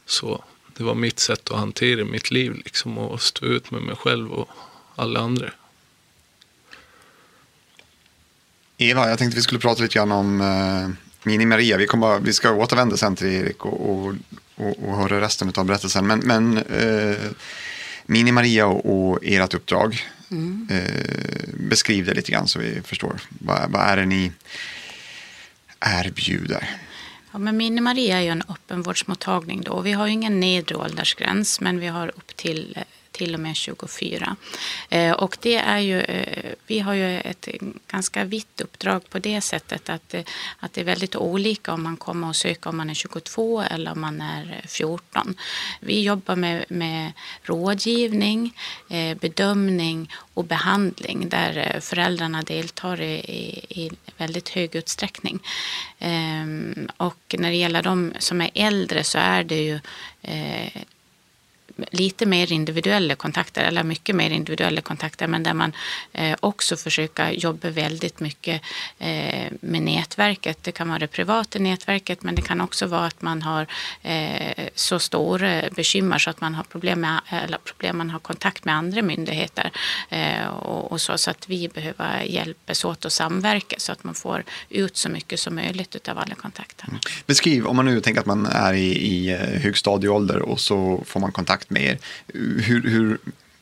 Så 0.06 0.44
det 0.78 0.84
var 0.84 0.96
mitt 0.96 1.20
sätt 1.20 1.52
att 1.52 1.60
hantera 1.60 2.06
mitt 2.06 2.32
liv 2.32 2.54
liksom 2.66 2.98
och 2.98 3.22
stå 3.22 3.46
ut 3.46 3.72
med 3.72 3.82
mig 3.82 3.96
själv 3.96 4.32
och 4.32 4.50
alla 4.96 5.20
andra. 5.20 5.52
Eva, 8.78 9.10
jag 9.10 9.18
tänkte 9.18 9.36
vi 9.36 9.42
skulle 9.42 9.60
prata 9.60 9.82
lite 9.82 9.96
grann 9.96 10.12
om 10.12 10.42
eh, 10.42 11.05
Mini-Maria. 11.26 11.78
Vi, 11.78 11.88
kommer, 11.88 12.20
vi 12.20 12.34
ska 12.34 12.52
återvända 12.52 12.98
sen 12.98 13.16
till 13.16 13.28
Erik 13.28 13.66
och, 13.66 13.90
och, 13.90 14.16
och, 14.56 14.84
och 14.84 14.98
höra 14.98 15.22
resten 15.22 15.52
av 15.56 15.66
berättelsen. 15.66 16.08
Men, 16.08 16.20
men 16.20 16.58
eh, 16.58 17.32
Mini-Maria 18.06 18.66
och, 18.66 19.10
och 19.12 19.20
ert 19.24 19.54
uppdrag, 19.54 20.02
mm. 20.32 20.68
eh, 20.72 21.50
beskriv 21.54 22.06
det 22.06 22.14
lite 22.14 22.32
grann 22.32 22.48
så 22.48 22.60
vi 22.60 22.82
förstår. 22.82 23.22
Vad, 23.30 23.72
vad 23.72 23.82
är 23.82 23.98
det 23.98 24.06
ni 24.06 24.32
erbjuder? 25.80 26.70
Ja, 27.32 27.40
men 27.40 27.58
Mini-Maria 27.62 28.18
är 28.18 28.22
ju 28.22 28.30
en 28.30 28.44
öppenvårdsmottagning. 28.50 29.62
Då. 29.62 29.82
Vi 29.82 29.92
har 29.92 30.08
ju 30.08 30.14
ingen 30.14 30.40
nedre 30.40 30.76
åldersgräns, 30.76 31.62
men 31.62 31.80
vi 31.80 31.88
har 31.88 32.08
upp 32.08 32.36
till 32.36 32.74
eh, 32.78 32.84
till 33.16 33.34
och 33.34 33.40
med 33.40 33.56
24. 33.56 34.36
Eh, 34.90 35.12
och 35.12 35.38
det 35.42 35.56
är 35.56 35.80
ju, 35.80 36.02
eh, 36.02 36.54
vi 36.68 36.80
har 36.80 36.94
ju 36.94 37.20
ett 37.20 37.48
ganska 37.88 38.24
vitt 38.24 38.62
uppdrag 38.62 39.10
på 39.10 39.20
det 39.20 39.42
sättet 39.42 39.90
att, 39.90 40.14
eh, 40.14 40.22
att 40.60 40.74
det 40.74 40.82
är 40.82 40.86
väldigt 40.86 41.16
olika 41.16 41.74
om 41.74 41.84
man 41.84 41.98
kommer 41.98 42.28
och 42.28 42.36
söker 42.36 42.70
om 42.70 42.78
man 42.78 42.90
är 42.90 42.94
22 42.94 43.62
eller 43.62 43.92
om 43.92 44.02
man 44.02 44.22
är 44.22 44.62
eh, 44.64 44.68
14. 44.68 45.36
Vi 45.80 46.02
jobbar 46.02 46.36
med, 46.36 46.66
med 46.70 47.12
rådgivning, 47.44 48.58
eh, 48.90 49.18
bedömning 49.18 50.12
och 50.34 50.46
behandling 50.46 51.30
där 51.30 51.80
föräldrarna 51.80 52.42
deltar 52.42 53.02
i, 53.02 53.14
i, 53.14 53.82
i 53.82 53.92
väldigt 54.18 54.50
hög 54.50 54.76
utsträckning. 54.76 55.40
Ehm, 56.00 56.88
och 56.98 57.36
när 57.40 57.50
det 57.50 57.56
gäller 57.56 57.84
de 57.84 58.14
som 58.20 58.42
är 58.42 58.50
äldre 58.54 59.04
så 59.04 59.18
är 59.18 59.44
det 59.44 59.62
ju 59.62 59.80
lite 61.92 62.26
mer 62.26 62.52
individuella 62.52 63.16
kontakter, 63.16 63.64
eller 63.64 63.84
mycket 63.84 64.16
mer 64.16 64.30
individuella 64.30 64.82
kontakter, 64.82 65.28
men 65.28 65.44
där 65.44 65.54
man 65.54 65.74
eh, 66.14 66.36
också 66.40 66.76
försöker 66.76 67.30
jobba 67.32 67.70
väldigt 67.70 68.20
mycket 68.20 68.62
eh, 69.00 69.52
med 69.62 69.82
nätverket. 69.82 70.64
Det 70.64 70.72
kan 70.72 70.88
vara 70.88 71.00
det 71.00 71.08
privata 71.08 71.60
nätverket, 71.60 72.24
men 72.24 72.36
det 72.36 72.42
kan 72.42 72.62
också 72.62 72.86
vara 72.86 73.06
att 73.06 73.22
man 73.22 73.42
har 73.42 73.68
eh, 74.04 74.68
så 74.76 75.00
stora 75.00 75.62
bekymmer 75.76 76.18
så 76.18 76.30
att 76.30 76.42
man 76.42 76.56
har 76.56 76.64
problem 76.64 77.02
med, 77.02 77.22
eller 77.30 77.58
problem, 77.58 77.98
man 77.98 78.10
har 78.10 78.20
kontakt 78.20 78.66
med 78.66 78.76
andra 78.76 79.02
myndigheter 79.02 79.72
och, 80.62 81.02
så, 81.02 81.18
så 81.18 81.32
att 81.32 81.50
vi 81.50 81.68
behöver 81.68 82.22
hjälpas 82.24 82.86
åt 82.86 83.06
och 83.06 83.12
samverka 83.12 83.76
så 83.80 83.92
att 83.92 84.04
man 84.04 84.14
får 84.14 84.44
ut 84.70 84.98
så 84.98 85.10
mycket 85.10 85.40
som 85.40 85.56
möjligt 85.56 86.08
av 86.08 86.18
alla 86.18 86.36
kontakter. 86.36 86.88
Mm. 86.88 87.00
Beskriv, 87.26 87.66
om 87.66 87.76
man 87.76 87.86
nu 87.86 88.02
tänker 88.02 88.22
att 88.22 88.28
man 88.28 88.46
är 88.46 88.74
i, 88.74 88.92
i 88.92 89.36
högstadieålder 89.36 90.42
och 90.42 90.60
så 90.60 91.04
får 91.06 91.20
man 91.20 91.32
kontakt 91.32 91.65
kontakt 91.66 91.72
med 91.72 91.82
er. 91.82 91.98
Hur, 92.68 92.90
hur, 92.90 93.18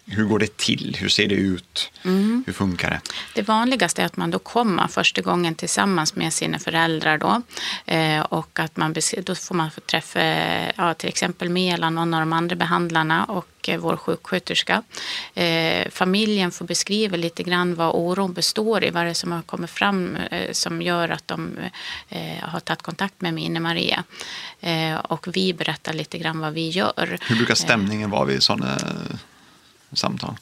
hur 0.06 0.24
går 0.24 0.40
det 0.40 0.58
till? 0.58 0.98
Hur 1.00 1.10
ser 1.10 1.28
det 1.28 1.36
ut? 1.36 1.92
Mm. 2.04 2.44
Hur 2.46 2.54
funkar 2.54 2.90
det? 2.90 3.02
Det 3.36 3.42
vanligaste 3.42 4.02
är 4.02 4.06
att 4.06 4.18
man 4.18 4.32
då 4.32 4.40
kommer 4.40 4.88
första 4.88 5.22
gången 5.22 5.56
tillsammans 5.56 6.16
med 6.16 6.34
sina 6.34 6.60
föräldrar. 6.60 7.18
Då, 7.18 7.42
eh, 7.86 8.22
och 8.22 8.60
att 8.60 8.78
man, 8.78 8.94
då 9.24 9.36
får 9.36 9.56
man 9.56 9.72
få 9.72 9.82
träffa 9.82 10.20
ja, 10.76 10.94
till 10.94 11.10
exempel 11.10 11.50
mig 11.50 11.70
eller 11.70 11.90
någon 11.90 12.14
av 12.14 12.20
de 12.20 12.34
andra 12.34 12.56
behandlarna 12.56 13.24
och 13.26 13.70
eh, 13.70 13.80
vår 13.80 13.98
sjuksköterska. 13.98 14.84
Eh, 15.34 15.90
familjen 15.92 16.52
får 16.52 16.66
beskriva 16.66 17.18
lite 17.18 17.44
grann 17.44 17.76
vad 17.76 17.96
oron 17.96 18.34
består 18.34 18.84
i, 18.84 18.90
vad 18.90 19.06
det 19.06 19.10
är 19.10 19.14
som 19.14 19.32
har 19.32 19.42
kommit 19.42 19.70
fram 19.70 20.18
som 20.52 20.82
gör 20.82 21.10
att 21.10 21.28
de 21.28 21.58
har 22.42 22.60
tagit 22.60 22.82
kontakt 22.82 23.22
med 23.22 23.34
Mine 23.34 23.60
Maria. 23.60 24.04
Och 25.04 25.28
vi 25.36 25.54
berättar 25.54 25.94
lite 25.94 26.18
grann 26.18 26.40
vad 26.40 26.54
vi 26.54 26.70
gör. 26.70 27.18
Hur 27.28 27.36
brukar 27.36 27.56
stämningen 27.56 28.10
vara 28.10 28.26
vid 28.26 28.44
sådana 28.44 28.78
samtal? 29.96 30.36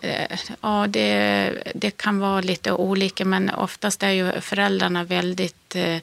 Eh, 0.00 0.38
ja, 0.60 0.86
det, 0.86 1.62
det 1.74 1.90
kan 1.90 2.18
vara 2.18 2.40
lite 2.40 2.72
olika, 2.72 3.24
men 3.24 3.50
oftast 3.50 4.02
är 4.02 4.10
ju 4.10 4.40
föräldrarna 4.40 5.04
väldigt 5.04 5.76
eh, 5.76 5.98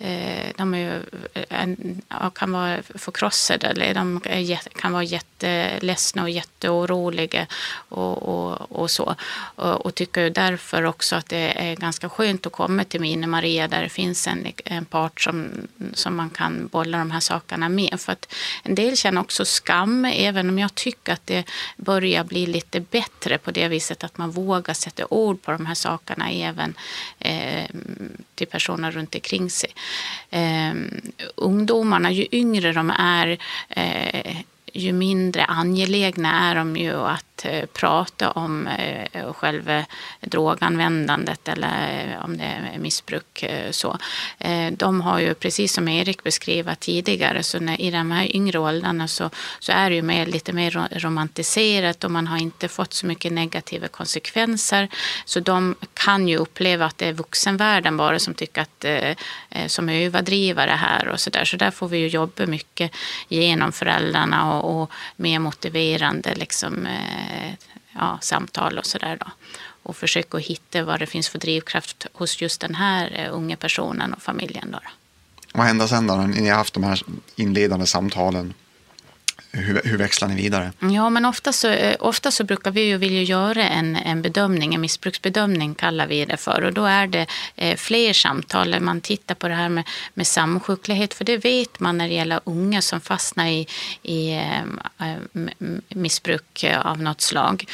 eh, 0.00 0.52
de 0.56 0.74
är 0.74 0.78
ju, 0.78 1.02
eh, 1.34 1.44
en, 1.48 2.02
kan 2.34 2.52
vara 2.52 2.82
förkrossade 2.82 3.66
eller 3.66 3.94
de 3.94 4.20
kan 4.74 4.92
vara 4.92 5.02
jätteledsna 5.02 6.22
och 6.22 6.30
jätteoroliga 6.30 7.46
och, 7.88 8.22
och, 8.22 8.72
och 8.72 8.90
så. 8.90 9.14
Och, 9.56 9.86
och, 9.86 9.94
tycker 9.94 10.30
därför 10.30 10.84
också 10.84 11.16
att 11.16 11.28
det 11.28 11.70
är 11.70 11.76
ganska 11.76 12.08
skönt 12.08 12.46
att 12.46 12.52
komma 12.52 12.84
till 12.84 13.00
Mine 13.00 13.26
Maria 13.26 13.68
där 13.68 13.82
det 13.82 13.88
finns 13.88 14.26
en, 14.26 14.46
en 14.64 14.84
part 14.84 15.20
som, 15.20 15.50
som 15.92 16.16
man 16.16 16.30
kan 16.30 16.66
bolla 16.66 16.98
de 16.98 17.10
här 17.10 17.20
sakerna 17.20 17.68
med. 17.68 18.00
För 18.00 18.12
att 18.12 18.34
en 18.62 18.74
del 18.74 18.96
känner 18.96 19.20
också 19.20 19.44
skam, 19.44 20.04
även 20.04 20.48
om 20.48 20.58
jag 20.58 20.74
tycker 20.74 21.12
att 21.12 21.26
det 21.26 21.44
börjar 21.76 22.24
bli 22.24 22.46
lite 22.46 22.80
bättre 22.80 23.38
på 23.38 23.50
det 23.50 23.68
viset 23.68 24.04
att 24.04 24.18
man 24.18 24.30
vågar 24.30 24.74
sätta 24.74 25.06
ord 25.10 25.42
på 25.42 25.50
de 25.50 25.66
här 25.66 25.74
sakerna 25.74 26.30
även 26.30 26.74
eh, 27.18 27.64
till 28.34 28.46
personer 28.46 28.90
runt 28.90 29.14
omkring 29.14 29.50
sig 29.50 29.70
eh, 30.30 30.74
ungdomarna, 31.34 32.10
ju 32.10 32.26
yngre 32.32 32.72
de 32.72 32.90
är, 32.90 33.38
eh, 33.68 34.36
ju 34.72 34.92
mindre 34.92 35.44
angelägna 35.44 36.50
är 36.50 36.54
de 36.54 36.76
ju 36.76 36.94
att 36.94 37.44
eh, 37.44 37.66
prata 37.66 38.30
om 38.30 38.66
eh, 38.66 39.32
själva 39.32 39.84
droganvändandet 40.20 41.48
eller 41.48 42.08
eh, 42.12 42.24
om 42.24 42.36
det 42.36 42.44
är 42.44 42.78
missbruk. 42.78 43.44
Så. 43.70 43.98
De 44.72 45.00
har 45.00 45.18
ju, 45.18 45.34
precis 45.34 45.72
som 45.72 45.88
Erik 45.88 46.22
beskrev 46.22 46.74
tidigare, 46.74 47.42
så 47.42 47.60
när, 47.60 47.80
i 47.80 47.90
de 47.90 48.10
här 48.10 48.36
yngre 48.36 48.58
åldrarna 48.58 49.08
så, 49.08 49.30
så 49.58 49.72
är 49.72 49.90
det 49.90 49.96
ju 49.96 50.02
mer, 50.02 50.26
lite 50.26 50.52
mer 50.52 51.00
romantiserat 51.00 52.04
och 52.04 52.10
man 52.10 52.26
har 52.26 52.38
inte 52.38 52.68
fått 52.68 52.92
så 52.92 53.06
mycket 53.06 53.32
negativa 53.32 53.88
konsekvenser. 53.88 54.88
Så 55.24 55.40
de 55.40 55.74
kan 55.94 56.28
ju 56.28 56.36
uppleva 56.36 56.84
att 56.84 56.98
det 56.98 57.06
är 57.06 57.12
vuxenvärlden 57.12 57.96
bara 57.96 58.18
som 58.18 58.34
tycker 58.34 58.62
att 58.62 58.84
som 59.66 59.88
överdriver 59.88 60.66
det 60.66 60.72
här 60.72 61.08
och 61.08 61.20
så 61.20 61.30
där. 61.30 61.44
Så 61.44 61.56
där 61.56 61.70
får 61.70 61.88
vi 61.88 61.98
ju 61.98 62.08
jobba 62.08 62.46
mycket 62.46 62.92
genom 63.28 63.72
föräldrarna 63.72 64.59
och, 64.60 64.82
och 64.82 64.90
mer 65.16 65.38
motiverande 65.38 66.34
liksom, 66.34 66.86
eh, 66.86 67.52
ja, 67.92 68.18
samtal 68.20 68.78
och 68.78 68.86
sådär. 68.86 69.18
Och 69.82 69.96
försöka 69.96 70.38
hitta 70.38 70.84
vad 70.84 71.00
det 71.00 71.06
finns 71.06 71.28
för 71.28 71.38
drivkraft 71.38 72.06
hos 72.12 72.42
just 72.42 72.60
den 72.60 72.74
här 72.74 73.12
eh, 73.14 73.34
unga 73.34 73.56
personen 73.56 74.14
och 74.14 74.22
familjen. 74.22 74.70
Då. 74.70 74.78
Vad 75.52 75.66
händer 75.66 75.86
sen 75.86 76.06
då? 76.06 76.16
När 76.16 76.26
Ni 76.26 76.48
har 76.48 76.56
haft 76.56 76.74
de 76.74 76.84
här 76.84 77.02
inledande 77.36 77.86
samtalen 77.86 78.54
hur, 79.52 79.80
hur, 79.84 79.98
växlar 79.98 80.28
ni 80.28 80.34
vidare? 80.34 80.72
Ja, 80.78 81.10
men 81.10 81.24
ofta 81.24 81.52
så, 81.52 81.68
eh, 81.68 81.96
ofta 82.00 82.30
så 82.30 82.44
brukar 82.44 82.70
vi 82.70 82.80
ju 82.80 82.96
vilja 82.96 83.22
göra 83.22 83.68
en, 83.68 83.96
en 83.96 84.22
bedömning, 84.22 84.74
en 84.74 84.80
missbruksbedömning 84.80 85.74
kallar 85.74 86.06
vi 86.06 86.24
det 86.24 86.36
för. 86.36 86.64
Och 86.64 86.72
då 86.72 86.84
är 86.84 87.06
det 87.06 87.26
eh, 87.56 87.76
fler 87.76 88.12
samtal, 88.12 88.80
man 88.80 89.00
tittar 89.00 89.34
på 89.34 89.48
det 89.48 89.54
här 89.54 89.68
med, 89.68 89.88
med 90.14 90.26
samsjuklighet, 90.26 91.14
för 91.14 91.24
det 91.24 91.36
vet 91.36 91.80
man 91.80 91.98
när 91.98 92.08
det 92.08 92.14
gäller 92.14 92.40
unga 92.44 92.82
som 92.82 93.00
fastnar 93.00 93.46
i, 93.46 93.66
i 94.02 94.32
eh, 94.32 94.60
eh 94.60 95.16
missbruk 95.88 96.64
eh, 96.64 96.86
av 96.86 97.02
något 97.02 97.20
slag. 97.20 97.64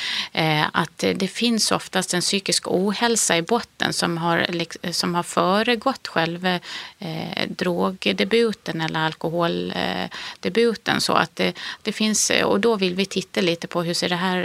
Att 0.73 1.05
det 1.15 1.29
finns 1.29 1.73
oftast 1.73 2.15
en 2.15 2.21
psykisk 2.21 2.69
ohälsa 2.69 3.37
i 3.37 3.43
botten 3.43 3.93
som 3.93 4.19
har, 4.19 4.47
som 4.93 5.15
har 5.15 5.23
föregått 5.23 6.09
själva 6.09 6.61
drogdebuten 7.49 8.81
eller 8.81 9.01
alkoholdebuten. 9.01 11.01
Så 11.01 11.13
att 11.13 11.37
det, 11.37 11.53
det 11.83 11.93
finns, 11.93 12.31
eh, 12.31 12.45
och 12.45 12.61
då 12.61 12.77
vill 12.77 12.95
vi 12.95 13.07
titta 13.07 13.41
lite 13.41 13.67
på 13.67 13.83
hur 13.83 13.95
ser, 13.95 14.09
det 14.09 14.17
här, 14.17 14.39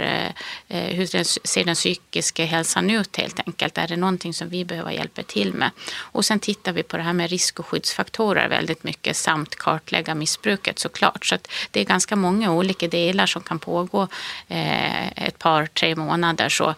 eh, 0.68 0.78
eh, 0.78 0.94
hur 0.94 1.06
ser 1.46 1.64
den 1.64 1.74
psykiska 1.74 2.44
hälsan 2.44 2.90
ut 2.90 3.16
helt 3.16 3.40
enkelt. 3.46 3.78
Är 3.78 3.88
det 3.88 3.96
någonting 3.96 4.34
som 4.34 4.48
vi 4.48 4.64
behöver 4.64 4.90
hjälpa 4.90 5.22
till 5.22 5.54
med? 5.54 5.70
Och 5.96 6.24
sen 6.24 6.38
tittar 6.38 6.72
vi 6.72 6.82
på 6.82 6.96
det 6.96 7.02
här 7.02 7.12
med 7.12 7.30
risk 7.30 7.58
och 7.58 7.66
skyddsfaktorer 7.66 8.48
väldigt 8.48 8.84
mycket 8.84 9.16
samt 9.16 9.56
kartlägga 9.56 10.14
missbruket 10.14 10.78
såklart. 10.78 11.26
Så 11.26 11.38
det 11.70 11.80
är 11.80 11.84
ganska 11.84 12.16
många 12.16 12.52
olika 12.52 12.88
delar 12.88 13.26
som 13.26 13.42
kan 13.42 13.58
pågå 13.58 14.08
ett 14.48 15.38
par, 15.38 15.66
tre 15.66 15.96
månader 15.96 16.48
så 16.48 16.74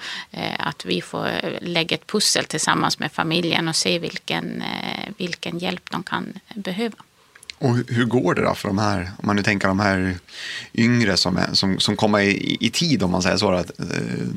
att 0.58 0.84
vi 0.84 1.00
får 1.00 1.30
lägga 1.60 1.94
ett 1.94 2.06
pussel 2.06 2.44
tillsammans 2.44 2.98
med 2.98 3.12
familjen 3.12 3.68
och 3.68 3.76
se 3.76 3.98
vilken, 3.98 4.64
vilken 5.16 5.58
hjälp 5.58 5.90
de 5.90 6.02
kan 6.02 6.32
behöva. 6.54 6.96
Och 7.64 7.76
hur 7.88 8.04
går 8.04 8.34
det 8.34 8.42
då 8.42 8.54
för 8.54 8.68
de 8.68 8.78
här, 8.78 9.00
om 9.00 9.26
man 9.26 9.36
nu 9.36 9.42
tänker 9.42 9.68
de 9.68 9.80
här 9.80 10.14
yngre 10.74 11.16
som, 11.16 11.36
är, 11.36 11.48
som, 11.52 11.80
som 11.80 11.96
kommer 11.96 12.20
i, 12.20 12.56
i 12.60 12.70
tid 12.70 13.02
om 13.02 13.10
man 13.10 13.22
säger 13.22 13.36
så, 13.36 13.54
eh, 13.54 13.62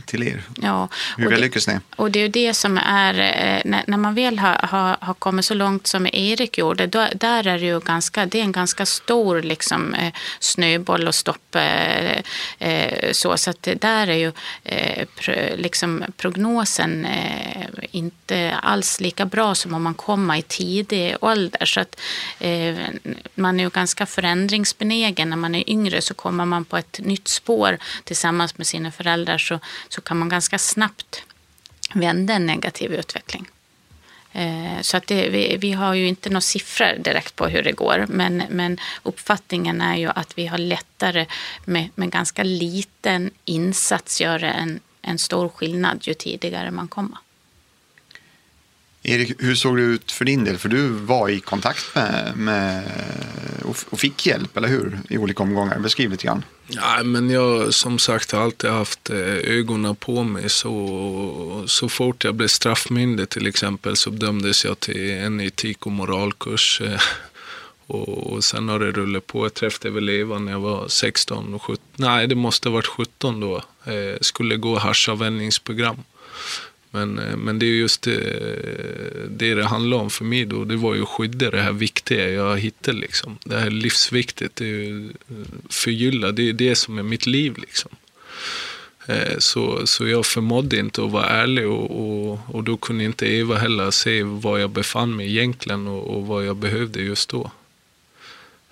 till 0.05 0.23
er? 0.23 0.43
Ja, 0.61 0.89
hur 1.17 1.30
väl 1.30 1.41
lyckas 1.41 1.67
ni? 1.67 1.80
Och 1.95 2.11
det 2.11 2.19
är 2.19 2.21
ju 2.21 2.28
det 2.28 2.53
som 2.53 2.78
är, 2.78 3.13
eh, 3.19 3.61
när, 3.65 3.84
när 3.88 3.97
man 3.97 4.15
väl 4.15 4.39
har, 4.39 4.59
har, 4.63 4.97
har, 5.01 5.13
kommit 5.13 5.45
så 5.45 5.53
långt 5.53 5.88
som 5.88 6.07
Erik 6.13 6.57
gjorde, 6.57 6.88
då, 6.88 7.07
där 7.15 7.47
är 7.47 7.59
det 7.59 7.65
ju 7.65 7.80
ganska, 7.80 8.25
det 8.25 8.39
är 8.39 8.43
en 8.43 8.51
ganska 8.51 8.86
stor 8.86 9.41
liksom, 9.41 9.93
eh, 9.93 10.13
snöboll 10.39 11.07
och 11.07 11.15
stopp. 11.15 11.55
Så, 13.11 13.38
så 13.38 13.49
att 13.49 13.67
där 13.80 14.07
är 14.07 14.13
ju 14.13 14.32
liksom, 15.55 16.03
prognosen 16.17 17.07
inte 17.91 18.55
alls 18.63 18.99
lika 18.99 19.25
bra 19.25 19.55
som 19.55 19.73
om 19.73 19.84
man 19.84 19.93
kommer 19.93 20.36
i 20.36 20.41
tidig 20.41 21.15
ålder. 21.21 21.65
Så 21.65 21.80
att, 21.80 21.99
man 23.36 23.59
är 23.59 23.63
ju 23.63 23.70
ganska 23.70 24.05
förändringsbenägen. 24.05 25.30
När 25.30 25.38
man 25.38 25.55
är 25.55 25.70
yngre 25.70 26.01
så 26.01 26.13
kommer 26.13 26.45
man 26.45 26.65
på 26.65 26.78
ett 26.78 26.99
nytt 26.99 27.28
spår 27.28 27.78
tillsammans 28.03 28.57
med 28.57 28.68
sina 28.68 28.91
föräldrar 28.91 29.38
så, 29.38 29.59
så 29.89 30.01
kan 30.01 30.18
man 30.18 30.30
ganska 30.30 30.57
snabbt 30.57 31.24
vända 31.93 32.34
en 32.34 32.45
negativ 32.45 32.93
utveckling. 32.93 33.47
Eh, 34.32 34.82
så 34.82 34.97
att 34.97 35.07
det, 35.07 35.30
vi, 35.30 35.57
vi, 35.57 35.72
har 35.72 35.93
ju 35.93 36.07
inte 36.07 36.30
några 36.30 36.41
siffror 36.41 36.97
direkt 36.99 37.36
på 37.36 37.47
hur 37.47 37.63
det 37.63 37.72
går, 37.72 38.05
men, 38.09 38.43
men 38.49 38.80
uppfattningen 39.03 39.82
är 39.82 39.95
ju 39.95 40.09
att 40.09 40.38
vi 40.38 40.47
har 40.47 40.57
lättare 40.57 41.26
med, 41.65 41.89
med 41.95 42.11
ganska 42.11 42.43
liten 42.43 43.32
insats 43.45 44.22
göra 44.22 44.53
en, 44.53 44.80
en 45.01 45.20
stor 45.20 45.49
skillnad 45.49 45.99
ju 46.07 46.13
tidigare 46.13 46.72
man 46.72 46.88
kommer. 46.88 47.18
Erik, 49.10 49.32
hur 49.39 49.55
såg 49.55 49.78
det 49.78 49.84
ut 49.84 50.12
för 50.12 50.26
din 50.26 50.43
del? 50.43 50.58
För 50.58 50.70
du 50.70 50.88
var 50.88 51.30
i 51.30 51.39
kontakt 51.39 51.95
med, 51.95 52.34
med 52.38 52.84
och 53.91 53.99
fick 53.99 54.26
hjälp, 54.26 54.58
eller 54.58 54.68
hur? 54.68 54.99
I 55.10 55.18
olika 55.18 55.43
omgångar. 55.43 55.80
Beskriv 55.80 56.12
lite 56.12 56.26
grann. 56.26 56.45
Ja, 56.68 57.03
men 57.03 57.30
jag 57.30 57.74
som 57.74 57.99
sagt 57.99 58.32
har 58.32 58.41
alltid 58.41 58.70
haft 58.70 59.10
eh, 59.10 59.18
ögonen 59.58 59.95
på 59.95 60.24
mig. 60.24 60.49
Så, 60.49 61.64
så 61.68 61.89
fort 61.89 62.24
jag 62.24 62.36
blev 62.36 62.47
straffmyndig 62.47 63.30
till 63.30 63.47
exempel 63.47 63.95
så 63.95 64.10
dömdes 64.10 64.66
jag 64.66 64.80
till 64.80 65.12
en 65.12 65.41
etik 65.41 65.86
och 65.86 65.91
moralkurs. 65.91 66.82
Eh, 66.82 66.99
och, 67.88 68.34
och 68.34 68.43
sen 68.43 68.70
har 68.70 68.80
det 68.80 68.91
rullat 68.91 69.28
på. 69.28 69.45
Jag 69.45 69.53
träffade 69.53 69.89
väl 69.93 70.10
Eva 70.10 70.39
när 70.39 70.51
jag 70.51 70.60
var 70.60 70.88
16 70.88 71.53
och 71.53 71.64
17. 71.64 71.86
Nej, 71.95 72.28
det 72.28 72.36
måste 72.36 72.70
ha 72.70 72.74
varit 72.74 72.88
17 72.88 73.39
då. 73.39 73.55
Eh, 73.86 74.18
skulle 74.22 74.55
gå 74.55 74.78
haschavvänjningsprogram. 74.78 75.97
Men, 76.92 77.20
eh, 77.20 77.38
men 77.38 77.60
det 77.60 77.66
är 77.66 77.72
just 77.72 78.08
eh, 78.08 78.14
det, 79.30 79.54
det 79.54 79.66
handlar 79.66 79.98
om 79.98 80.10
för 80.10 80.26
mig 80.26 80.46
då. 80.46 80.64
Det 80.64 80.76
var 80.76 80.96
ju 80.96 81.02
att 81.02 81.10
skydda 81.10 81.52
det 81.52 81.62
här 81.62 81.72
viktiga 81.72 82.30
jag 82.30 82.60
hittade 82.60 82.98
liksom. 82.98 83.38
Det 83.44 83.60
här 83.60 83.70
livsviktigt. 83.70 84.56
Det 84.56 84.66
är 84.66 84.70
ju 84.70 85.06
eh, 85.08 85.36
förgylla. 85.70 86.32
Det 86.32 86.50
är 86.50 86.54
det 86.54 86.76
som 86.76 86.98
är 86.98 87.04
mitt 87.04 87.26
liv 87.26 87.58
liksom. 87.58 87.92
Så, 89.38 89.88
så 89.88 90.08
jag 90.08 90.26
förmådde 90.26 90.80
inte 90.80 91.04
att 91.04 91.12
vara 91.12 91.26
ärlig 91.30 91.68
och, 91.68 91.92
och, 91.92 92.40
och 92.48 92.64
då 92.64 92.78
kunde 92.78 93.04
inte 93.04 93.26
Eva 93.26 93.58
heller 93.58 93.92
se 93.92 94.24
var 94.24 94.58
jag 94.58 94.70
befann 94.70 95.16
mig 95.16 95.28
egentligen 95.28 95.88
och, 95.88 96.16
och 96.16 96.28
vad 96.28 96.46
jag 96.46 96.56
behövde 96.56 97.02
just 97.02 97.30
då. 97.30 97.52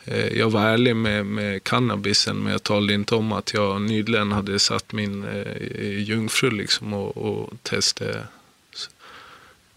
Eh, 0.06 0.38
jag 0.38 0.50
var 0.50 0.62
ärlig 0.62 0.96
med, 0.96 1.26
med 1.26 1.64
cannabisen 1.64 2.38
men 2.44 2.52
jag 2.52 2.64
talade 2.64 2.94
inte 2.94 3.16
om 3.16 3.32
att 3.32 3.54
jag 3.54 3.82
nyligen 3.82 4.32
hade 4.32 4.60
satt 4.60 4.92
min 4.92 5.24
eh, 5.24 6.00
jungfru 6.00 6.52
liksom 6.52 6.94
och, 6.94 7.18
och 7.18 7.54
testade 7.64 8.28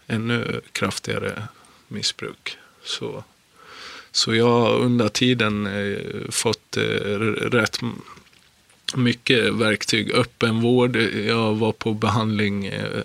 ännu 0.06 0.60
kraftigare 0.72 1.42
missbruk. 1.88 2.56
Så, 2.84 3.24
så 4.12 4.34
jag 4.34 4.48
har 4.48 4.78
under 4.78 5.08
tiden 5.08 5.66
eh, 5.66 6.30
fått 6.30 6.76
eh, 6.76 6.82
rätt 7.50 7.78
mycket 8.94 9.54
verktyg. 9.54 10.12
Öppenvård, 10.12 10.96
jag 11.26 11.54
var 11.54 11.72
på 11.72 11.94
behandling, 11.94 12.66
eh, 12.66 13.02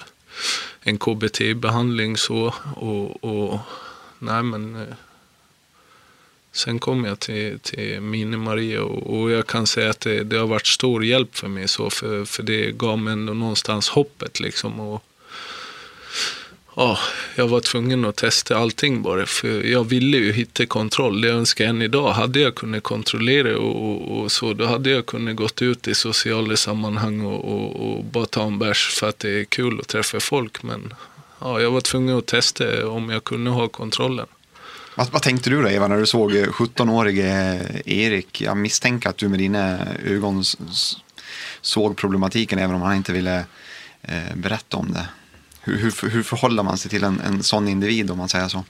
en 0.81 0.97
KBT-behandling 0.97 2.17
så 2.17 2.53
och, 2.75 3.23
och 3.23 3.59
nej 4.19 4.43
men 4.43 4.75
eh, 4.75 4.95
Sen 6.55 6.79
kom 6.79 7.05
jag 7.05 7.19
till, 7.19 7.59
till 7.59 7.99
Mini-Maria 8.01 8.81
och, 8.81 9.19
och, 9.19 9.31
jag 9.31 9.47
kan 9.47 9.67
säga 9.67 9.89
att 9.89 9.99
det, 9.99 10.23
det, 10.23 10.37
har 10.37 10.47
varit 10.47 10.67
stor 10.67 11.05
hjälp 11.05 11.35
för 11.35 11.47
mig. 11.47 11.67
Så 11.67 11.89
för, 11.89 12.25
för 12.25 12.43
det 12.43 12.71
gav 12.71 12.99
mig 12.99 13.13
ändå 13.13 13.33
någonstans 13.33 13.89
hoppet. 13.89 14.39
Liksom, 14.39 14.79
och, 14.79 15.03
ja, 16.75 16.99
jag 17.35 17.47
var 17.47 17.59
tvungen 17.59 18.05
att 18.05 18.15
testa 18.15 18.57
allting 18.57 19.01
bara. 19.01 19.25
För 19.25 19.63
jag 19.63 19.83
ville 19.83 20.17
ju 20.17 20.31
hitta 20.31 20.65
kontroll. 20.65 21.21
Det 21.21 21.27
jag 21.27 21.37
önskar 21.37 21.65
än 21.65 21.81
idag. 21.81 22.11
Hade 22.11 22.39
jag 22.39 22.55
kunnat 22.55 22.83
kontrollera 22.83 23.57
och, 23.57 23.89
och, 23.89 24.19
och, 24.19 24.31
så, 24.31 24.53
då 24.53 24.65
hade 24.65 24.89
jag 24.89 25.05
kunnat 25.05 25.35
gått 25.35 25.61
ut 25.61 25.87
i 25.87 25.95
sociala 25.95 26.57
sammanhang 26.57 27.21
och, 27.21 27.95
och, 27.95 28.03
bara 28.03 28.25
ta 28.25 28.43
en 28.43 28.59
bärs 28.59 28.87
för 28.99 29.09
att 29.09 29.19
det 29.19 29.29
är 29.29 29.45
kul 29.45 29.79
att 29.79 29.87
träffa 29.87 30.19
folk. 30.19 30.63
Men 30.63 30.93
ja, 31.39 31.61
jag 31.61 31.71
var 31.71 31.81
tvungen 31.81 32.17
att 32.17 32.25
testa 32.25 32.87
om 32.87 33.09
jag 33.09 33.23
kunde 33.23 33.51
ha 33.51 33.67
kontrollen. 33.67 34.27
Vad, 34.95 35.11
vad, 35.11 35.21
tänkte 35.21 35.49
du 35.49 35.61
då 35.61 35.69
Eva 35.69 35.87
när 35.87 35.97
du 35.97 36.05
såg 36.05 36.35
eh, 36.35 36.47
17-årige 36.47 37.53
eh, 37.85 37.97
Erik? 37.97 38.41
Jag 38.41 38.57
misstänker 38.57 39.09
att 39.09 39.17
du 39.17 39.29
med 39.29 39.39
dina 39.39 39.79
ögon 40.05 40.43
såg 41.61 41.97
problematiken 41.97 42.59
även 42.59 42.75
om 42.75 42.81
han 42.81 42.95
inte 42.95 43.13
ville 43.13 43.45
eh, 44.01 44.35
berätta 44.35 44.77
om 44.77 44.93
det. 44.93 45.07
Hur, 45.61 45.77
hur, 45.77 46.09
hur 46.09 46.23
förhåller 46.23 46.63
man 46.63 46.77
sig 46.77 46.91
till 46.91 47.03
en, 47.03 47.19
en 47.19 47.43
sån 47.43 47.67
individ 47.67 48.11
om 48.11 48.17
man 48.17 48.29
säger 48.29 48.47
så? 48.47 48.63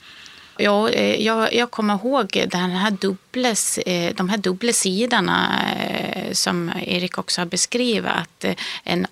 Ja, 0.57 0.89
eh, 0.89 1.21
jag, 1.21 1.53
jag 1.53 1.71
kommer 1.71 1.93
ihåg 1.93 2.47
den 2.47 2.71
här 2.71 2.91
dubbles, 2.91 3.77
eh, 3.77 4.15
de 4.15 4.29
här 4.29 4.37
dubbla 4.37 4.73
sidorna 4.73 5.65
eh, 5.77 6.33
som 6.33 6.71
Erik 6.81 7.17
också 7.17 7.41
har 7.41 7.45
beskrivit. 7.45 8.11
Att 8.11 8.45
en 8.83 9.07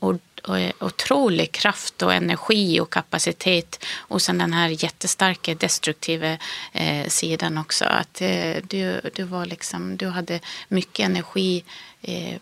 otrolig 0.79 1.51
kraft 1.51 2.01
och 2.01 2.13
energi 2.13 2.79
och 2.79 2.89
kapacitet 2.89 3.85
och 3.97 4.21
sen 4.21 4.37
den 4.37 4.53
här 4.53 4.83
jättestarka 4.83 5.55
destruktiva 5.55 6.37
eh, 6.71 7.07
sidan 7.07 7.57
också. 7.57 7.85
Att 7.85 8.21
eh, 8.21 8.55
du, 8.63 9.01
du, 9.15 9.23
var 9.23 9.45
liksom, 9.45 9.97
du 9.97 10.07
hade 10.07 10.39
mycket 10.67 11.05
energi 11.05 11.63
eh, 12.01 12.37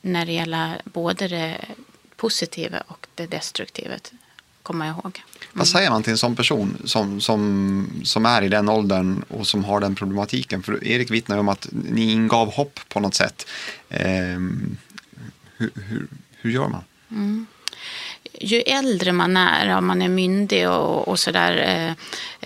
när 0.00 0.26
det 0.26 0.32
gäller 0.32 0.80
både 0.84 1.28
det 1.28 1.56
positiva 2.16 2.80
och 2.86 3.06
det 3.14 3.26
destruktiva, 3.26 3.94
kommer 4.68 4.86
jag 4.86 4.94
ihåg. 4.94 5.22
Mm. 5.24 5.52
Vad 5.52 5.68
säger 5.68 5.90
man 5.90 6.02
till 6.02 6.10
en 6.10 6.18
sån 6.18 6.36
person 6.36 6.82
som, 6.84 7.20
som, 7.20 8.02
som 8.04 8.26
är 8.26 8.42
i 8.42 8.48
den 8.48 8.68
åldern 8.68 9.24
och 9.28 9.46
som 9.46 9.64
har 9.64 9.80
den 9.80 9.94
problematiken? 9.94 10.62
För 10.62 10.84
Erik 10.84 11.10
vittnar 11.10 11.38
om 11.38 11.48
att 11.48 11.68
ni 11.72 12.12
ingav 12.12 12.52
hopp 12.52 12.80
på 12.88 13.00
något 13.00 13.14
sätt. 13.14 13.46
Eh, 13.88 14.00
hur, 15.56 15.70
hur, 15.74 16.06
hur 16.30 16.50
gör 16.50 16.68
man? 16.68 16.82
Mm. 17.10 17.46
Ju 18.40 18.60
äldre 18.60 19.12
man 19.12 19.36
är, 19.36 19.76
om 19.76 19.86
man 19.86 20.02
är 20.02 20.08
myndig 20.08 20.68
och, 20.68 21.08
och 21.08 21.18
sådär, 21.18 21.56
eh, 21.56 21.92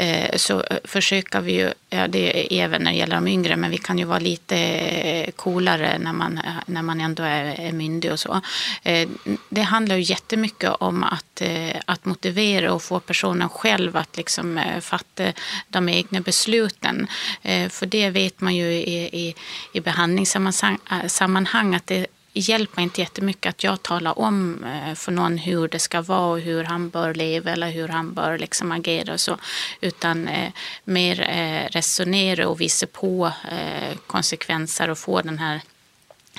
eh, 0.08 0.36
så 0.36 0.64
försöker 0.84 1.40
vi 1.40 1.52
ju, 1.52 1.72
ja, 1.90 2.08
det 2.08 2.54
är 2.54 2.64
även 2.64 2.82
när 2.82 2.90
det 2.90 2.96
gäller 2.96 3.14
de 3.14 3.28
yngre, 3.28 3.56
men 3.56 3.70
vi 3.70 3.78
kan 3.78 3.98
ju 3.98 4.04
vara 4.04 4.18
lite 4.18 4.56
eh, 4.56 5.30
coolare 5.30 5.98
när 5.98 6.12
man, 6.12 6.40
när 6.66 6.82
man 6.82 7.00
ändå 7.00 7.22
är, 7.22 7.60
är 7.60 7.72
myndig 7.72 8.12
och 8.12 8.20
så. 8.20 8.40
Eh, 8.82 9.08
det 9.48 9.62
handlar 9.62 9.96
ju 9.96 10.02
jättemycket 10.02 10.70
om 10.70 11.04
att, 11.04 11.40
eh, 11.40 11.76
att 11.84 12.04
motivera 12.04 12.72
och 12.72 12.82
få 12.82 13.00
personen 13.00 13.48
själv 13.48 13.96
att 13.96 14.16
liksom 14.16 14.58
eh, 14.58 14.80
fatta 14.80 15.32
de 15.68 15.88
egna 15.88 16.20
besluten. 16.20 17.06
Eh, 17.42 17.68
för 17.68 17.86
det 17.86 18.10
vet 18.10 18.40
man 18.40 18.56
ju 18.56 18.72
i, 18.72 19.26
i, 19.26 19.34
i 19.72 19.80
behandlingssammanhang 19.80 21.74
eh, 21.74 21.76
att 21.76 21.86
det 21.86 22.06
hjälper 22.32 22.82
inte 22.82 23.00
jättemycket 23.00 23.50
att 23.50 23.64
jag 23.64 23.82
talar 23.82 24.18
om 24.18 24.64
eh, 24.64 24.94
för 24.94 25.12
någon 25.12 25.38
hur 25.38 25.68
det 25.68 25.78
ska 25.78 26.02
vara 26.02 26.32
och 26.32 26.40
hur 26.40 26.64
han 26.64 26.90
bör 26.90 27.14
leva 27.14 27.50
eller 27.50 27.70
hur 27.70 27.88
han 27.88 28.14
bör 28.14 28.38
liksom 28.38 28.72
agera 28.72 29.12
och 29.12 29.20
så. 29.20 29.38
Utan 29.80 30.28
eh, 30.28 30.52
mer 30.84 31.20
eh, 31.20 31.70
resonera 31.70 32.48
och 32.48 32.60
visa 32.60 32.86
på 32.86 33.32
eh, 33.50 33.96
konsekvenser 34.06 34.90
och 34.90 34.98
få 34.98 35.22
den 35.22 35.38
här 35.38 35.60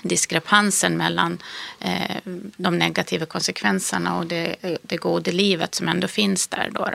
diskrepansen 0.02 0.98
mellan 0.98 1.38
eh, 1.80 2.18
de 2.58 2.78
negativa 2.78 3.26
konsekvenserna 3.26 4.18
och 4.18 4.26
det, 4.26 4.56
eh, 4.62 4.78
det 4.82 4.98
goda 4.98 5.32
livet 5.32 5.76
som 5.76 5.88
ändå 5.88 6.08
finns 6.08 6.48
där. 6.48 6.70
Då, 6.72 6.90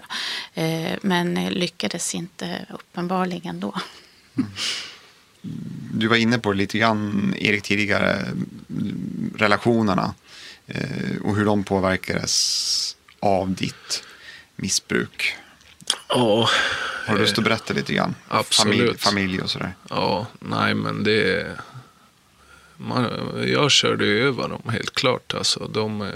eh, 0.62 0.98
men 1.02 1.34
lyckades 1.34 2.14
inte 2.14 2.66
uppenbarligen 2.74 3.60
då. 3.60 3.74
Mm. 4.36 4.50
Du 5.92 6.06
var 6.08 6.16
inne 6.16 6.38
på 6.38 6.52
det 6.52 6.58
lite 6.58 6.78
grann, 6.78 7.34
Erik, 7.38 7.62
tidigare, 7.62 8.24
relationerna 9.36 10.14
eh, 10.66 11.22
och 11.22 11.36
hur 11.36 11.44
de 11.44 11.64
påverkades 11.64 12.96
av 13.20 13.54
ditt 13.54 14.02
missbruk. 14.56 15.36
Ja. 16.08 16.48
Har 17.06 17.14
du 17.14 17.20
lust 17.20 17.38
att 17.38 17.44
berätta 17.44 17.74
lite 17.74 17.94
grann? 17.94 18.14
Absolut. 18.28 18.76
Familj, 18.76 18.98
familj 18.98 19.40
och 19.40 19.50
sådär. 19.50 19.74
Ja, 19.88 20.26
nej 20.40 20.74
men 20.74 21.04
det 21.04 21.46
man, 22.78 23.30
jag 23.46 23.70
körde 23.70 24.06
över 24.06 24.48
dem 24.48 24.62
helt 24.68 24.94
klart. 24.94 25.34
Alltså, 25.34 25.68
de, 25.68 26.02
eh, 26.02 26.08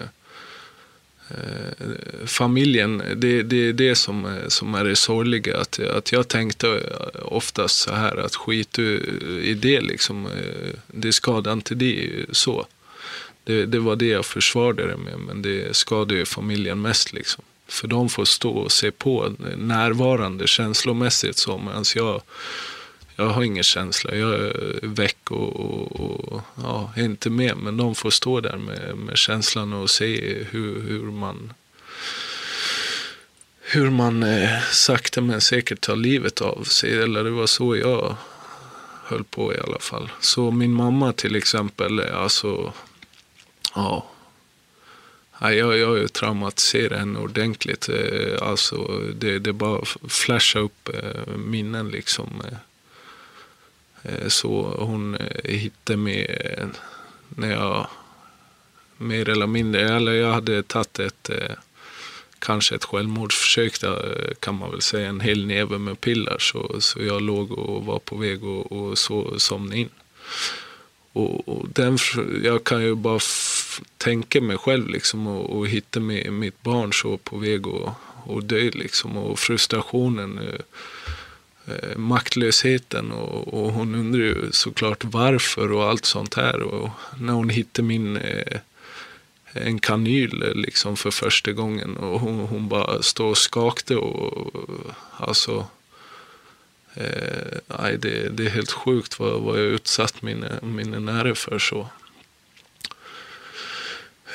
Eh, 1.28 1.86
familjen, 2.26 3.02
det, 3.16 3.42
det 3.42 3.68
är 3.68 3.72
det 3.72 3.94
som, 3.94 4.26
eh, 4.26 4.48
som 4.48 4.74
är 4.74 4.84
det 4.84 4.96
sorgliga. 4.96 5.60
Att, 5.60 5.80
att 5.80 6.12
jag 6.12 6.28
tänkte 6.28 6.68
eh, 6.68 7.22
oftast 7.22 7.76
så 7.76 7.92
här 7.92 8.16
att 8.16 8.36
skit 8.36 8.78
i 8.78 9.54
det 9.54 9.80
liksom. 9.80 10.28
Det 10.86 11.12
skadar 11.12 11.52
inte 11.52 11.74
det 11.74 12.10
så. 12.30 12.66
Det, 13.44 13.66
det 13.66 13.78
var 13.78 13.96
det 13.96 14.06
jag 14.06 14.26
försvarade 14.26 14.86
det 14.86 14.96
med, 14.96 15.18
men 15.18 15.42
det 15.42 15.76
skadar 15.76 16.16
ju 16.16 16.24
familjen 16.24 16.80
mest 16.80 17.12
liksom. 17.12 17.44
För 17.68 17.88
de 17.88 18.08
får 18.08 18.24
stå 18.24 18.50
och 18.50 18.72
se 18.72 18.90
på 18.90 19.32
närvarande 19.56 20.46
känslomässigt 20.46 21.36
så, 21.36 21.58
medan 21.58 21.84
jag 21.94 22.22
jag 23.16 23.28
har 23.28 23.42
ingen 23.42 23.62
känsla. 23.62 24.14
Jag 24.14 24.34
är 24.34 24.78
väck 24.82 25.30
och, 25.30 25.60
och, 25.60 26.32
och 26.32 26.40
ja, 26.62 26.92
är 26.96 27.04
inte 27.04 27.30
med. 27.30 27.56
Men 27.56 27.76
de 27.76 27.94
får 27.94 28.10
stå 28.10 28.40
där 28.40 28.56
med, 28.56 28.96
med 28.96 29.16
känslan 29.16 29.72
och 29.72 29.90
se 29.90 30.44
hur, 30.50 30.82
hur 30.82 31.02
man 31.02 31.52
hur 33.60 33.90
man 33.90 34.22
eh, 34.22 34.60
sakta 34.70 35.20
men 35.20 35.40
säkert 35.40 35.80
tar 35.80 35.96
livet 35.96 36.40
av 36.40 36.64
sig. 36.64 37.02
Eller 37.02 37.24
det 37.24 37.30
var 37.30 37.46
så 37.46 37.76
jag 37.76 38.16
höll 39.04 39.24
på 39.24 39.54
i 39.54 39.58
alla 39.58 39.78
fall. 39.78 40.12
Så 40.20 40.50
min 40.50 40.72
mamma 40.72 41.12
till 41.12 41.36
exempel, 41.36 41.98
eh, 41.98 42.16
alltså, 42.18 42.72
ja. 43.74 44.06
Jag, 45.40 45.78
jag 45.78 45.98
ju 45.98 46.08
traumatiserat 46.08 46.98
henne 46.98 47.18
ordentligt. 47.18 47.88
Eh, 47.88 48.48
alltså, 48.48 49.00
det, 49.14 49.38
det 49.38 49.52
bara 49.52 49.84
flashar 50.08 50.60
upp 50.60 50.88
eh, 50.88 51.36
minnen 51.36 51.88
liksom. 51.88 52.42
Eh, 54.02 54.28
så 54.28 54.76
hon 54.78 55.14
eh, 55.14 55.50
hittade 55.52 55.96
mig 55.96 56.24
eh, 56.24 56.66
när 57.28 57.50
jag 57.50 57.86
mer 58.96 59.28
eller 59.28 59.46
mindre, 59.46 59.96
eller 59.96 60.12
jag 60.12 60.32
hade 60.32 60.62
tagit 60.62 60.98
ett 60.98 61.30
kanske 62.38 62.74
ett 62.74 62.84
självmordsförsök 62.84 63.80
där 63.80 64.34
kan 64.40 64.54
man 64.54 64.70
väl 64.70 64.82
säga, 64.82 65.08
en 65.08 65.20
hel 65.20 65.46
näve 65.46 65.78
med 65.78 66.00
piller. 66.00 66.36
Så, 66.38 66.80
så 66.80 67.02
jag 67.02 67.22
låg 67.22 67.52
och 67.52 67.84
var 67.84 67.98
på 67.98 68.16
väg 68.16 68.44
och, 68.44 68.72
och 68.72 68.98
så, 68.98 69.38
somna 69.38 69.74
in. 69.74 69.88
Och, 71.12 71.48
och, 71.48 71.68
den, 71.68 71.98
jag 72.44 72.64
kan 72.64 72.82
ju 72.82 72.94
bara 72.94 73.20
tänka 73.96 74.40
mig 74.40 74.58
själv 74.58 74.88
liksom 74.88 75.26
och, 75.26 75.58
och 75.58 75.68
hitta 75.68 76.00
mig, 76.00 76.30
mitt 76.30 76.62
barn 76.62 76.92
så 76.92 77.16
på 77.16 77.36
väg 77.36 77.66
att 77.66 77.94
och 78.24 78.44
dö 78.44 78.70
liksom 78.74 79.16
och 79.16 79.38
frustrationen. 79.38 80.40
Eh, 81.66 81.96
maktlösheten 81.96 83.12
och, 83.12 83.54
och, 83.54 83.72
hon 83.72 83.94
undrar 83.94 84.20
ju 84.20 84.52
såklart 84.52 85.04
varför 85.04 85.72
och 85.72 85.84
allt 85.84 86.04
sånt 86.04 86.34
här. 86.34 86.62
Och 86.62 86.90
när 87.18 87.32
hon 87.32 87.50
hittade 87.50 87.88
min 87.88 88.16
eh, 88.16 88.58
en 89.52 89.78
kanyl 89.78 90.42
eh, 90.42 90.54
liksom 90.54 90.96
för 90.96 91.10
första 91.10 91.52
gången 91.52 91.96
och 91.96 92.20
hon, 92.20 92.38
hon 92.38 92.68
bara 92.68 93.02
står 93.02 93.26
och 93.26 93.38
skakade 93.38 94.00
och 94.00 94.52
alltså 95.16 95.66
eh, 96.94 97.88
det, 97.98 98.28
det 98.36 98.46
är 98.46 98.50
helt 98.50 98.72
sjukt 98.72 99.18
vad, 99.18 99.40
vad 99.40 99.58
jag 99.58 99.64
utsatt 99.64 100.22
mina, 100.22 100.48
mina 100.62 100.98
nära 100.98 101.34
för 101.34 101.58
så. 101.58 101.88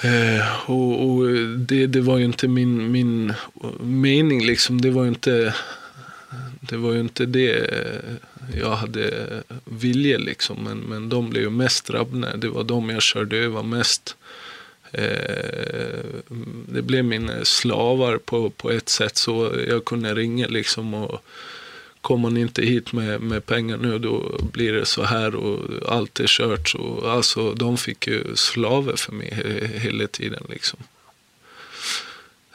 Eh, 0.02 0.70
och, 0.70 1.10
och 1.10 1.28
det, 1.58 1.88
det 1.88 2.02
var 2.02 2.18
ju 2.18 2.26
inte 2.26 2.48
min, 2.48 2.92
min 2.92 3.34
mening 3.80 4.46
liksom. 4.46 4.82
Det 4.82 4.90
var 4.90 5.04
ju 5.04 5.10
inte 5.10 5.54
det 6.60 6.78
var 6.78 6.94
ju 6.94 7.00
inte 7.00 7.26
det 7.26 7.70
jag 8.56 8.76
hade 8.76 9.28
vilja 9.66 10.18
liksom. 10.18 10.64
Men, 10.64 10.78
men 10.78 11.10
de 11.10 11.30
blev 11.30 11.44
ju 11.44 11.50
mest 11.50 11.88
drabbade. 11.88 12.38
Det 12.38 12.50
var 12.50 12.64
de 12.64 12.90
jag 12.90 13.02
körde 13.02 13.38
över 13.38 13.64
mest. 13.64 14.16
Eh, 14.92 16.06
det 16.68 16.82
blev 16.82 17.06
mina 17.06 17.46
slavar 17.46 18.18
på, 18.18 18.50
på 18.50 18.72
ett 18.72 18.90
sätt 18.90 19.18
så 19.18 19.54
jag 19.68 19.86
kunde 19.86 20.16
ringa 20.16 20.48
liksom 20.48 20.94
och 20.94 21.22
kommer 22.02 22.30
ni 22.30 22.42
inte 22.42 22.62
hit 22.62 22.94
med, 22.94 23.22
med 23.22 23.46
pengar 23.46 23.78
nu 23.78 24.00
då 24.00 24.40
blir 24.52 24.74
det 24.74 24.86
så 24.86 25.04
här 25.04 25.36
och 25.36 25.92
allt 25.92 26.20
är 26.20 26.28
kört. 26.28 26.70
Så, 26.70 27.08
alltså 27.08 27.54
de 27.54 27.78
fick 27.78 28.08
ju 28.08 28.36
slavar 28.36 28.96
för 28.96 29.12
mig 29.12 29.34
hela 29.76 30.08
tiden 30.08 30.44
liksom. 30.50 30.80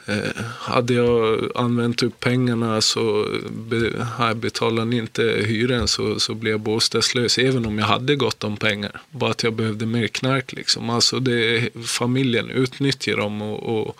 Eh, 0.05 0.43
hade 0.59 0.93
jag 0.93 1.49
använt 1.55 2.03
upp 2.03 2.19
pengarna 2.19 2.81
så 2.81 3.27
betalade 4.35 4.89
ni 4.89 4.97
inte 4.97 5.23
hyran 5.23 5.87
så, 5.87 6.19
så 6.19 6.33
blev 6.33 6.51
jag 6.51 6.59
bostadslös. 6.59 7.37
Även 7.37 7.65
om 7.65 7.79
jag 7.79 7.85
hade 7.85 8.15
gott 8.15 8.43
om 8.43 8.57
pengar. 8.57 9.01
Bara 9.09 9.31
att 9.31 9.43
jag 9.43 9.53
behövde 9.53 9.85
mer 9.85 10.07
knark. 10.07 10.53
Liksom. 10.53 10.89
Alltså 10.89 11.19
det, 11.19 11.69
familjen 11.85 12.49
utnyttjar 12.49 13.17
dem 13.17 13.41
och, 13.41 13.79
och 13.79 13.97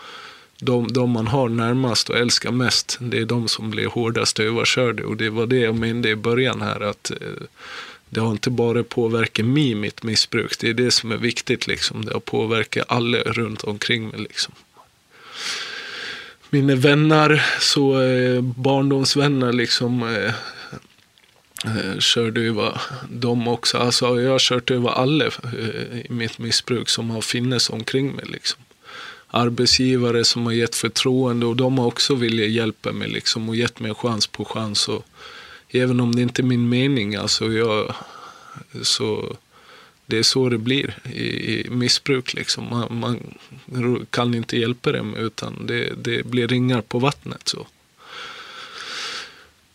de, 0.60 0.94
de, 0.94 1.10
man 1.10 1.28
har 1.28 1.50
närmast 1.50 2.10
och 2.10 2.18
älskar 2.18 2.52
mest. 2.52 2.98
Det 3.02 3.18
är 3.18 3.26
de 3.26 3.48
som 3.48 3.72
blir 3.72 3.86
hårdast 3.86 4.40
överkörda. 4.40 5.06
Och 5.06 5.18
det 5.18 5.30
var 5.30 5.46
det 5.46 5.60
jag 5.60 5.76
menade 5.76 6.10
i 6.10 6.16
början 6.16 6.62
här. 6.62 6.82
att 6.82 7.12
eh, 7.12 7.18
det 8.10 8.20
har 8.20 8.32
inte 8.32 8.50
bara 8.50 8.84
påverkat 8.84 9.46
mig, 9.46 9.76
mitt 9.76 10.04
missbruk. 10.04 10.60
Det 10.60 10.70
är 10.70 10.74
det 10.74 10.92
som 10.92 11.12
är 11.12 11.18
viktigt. 11.18 11.68
Liksom. 11.68 12.06
Det 12.06 12.14
har 12.14 12.20
påverkat 12.20 12.86
alla 12.88 13.18
runt 13.18 13.64
omkring 13.64 14.08
mig. 14.08 14.20
Liksom 14.20 14.54
mina 16.54 16.76
vänner, 16.76 17.44
så 17.60 18.02
eh, 18.02 18.42
barndomsvänner 18.42 19.54
liksom 19.54 20.04
eh, 20.04 20.34
eh, 21.66 22.00
körde 22.00 22.42
över 22.42 22.82
dem 23.10 23.48
också. 23.48 23.78
Alltså 23.78 24.22
jag 24.22 24.32
har 24.32 24.40
kört 24.40 24.72
över 24.72 24.90
alla 24.90 25.26
eh, 25.26 26.00
i 26.00 26.08
mitt 26.10 26.40
missbruk 26.40 26.90
som 26.90 27.10
har 27.10 27.22
funnits 27.22 27.70
omkring 27.70 28.12
mig 28.12 28.26
liksom. 28.28 28.62
Arbetsgivare 29.28 30.24
som 30.24 30.46
har 30.46 30.54
gett 30.54 30.76
förtroende 30.76 31.46
och 31.46 31.56
de 31.56 31.78
har 31.78 31.86
också 31.86 32.16
velat 32.16 32.50
hjälpa 32.50 32.92
mig 32.92 33.08
liksom 33.08 33.50
och 33.50 33.56
gett 33.56 33.80
mig 33.80 33.94
chans 33.94 34.28
på 34.28 34.46
chans. 34.46 34.88
Och, 34.88 35.06
även 35.70 36.00
om 36.00 36.16
det 36.16 36.22
inte 36.22 36.42
är 36.42 36.44
min 36.44 36.70
mening, 36.70 37.16
alltså 37.16 37.52
jag, 37.52 37.96
så 38.82 39.36
det 40.06 40.18
är 40.18 40.24
så 40.24 40.50
det 40.50 40.58
blir 40.58 40.98
i, 41.06 41.66
i 41.66 41.70
missbruk. 41.70 42.34
Liksom. 42.34 42.70
Man, 42.70 43.00
man, 43.00 44.06
kan 44.10 44.34
inte 44.34 44.58
hjälpa 44.58 44.92
dem 44.92 45.16
utan 45.16 45.66
det, 45.68 45.94
det 45.98 46.26
blir 46.26 46.48
ringar 46.48 46.82
på 46.82 47.00
vattnet. 47.00 47.48
Så. 47.48 47.68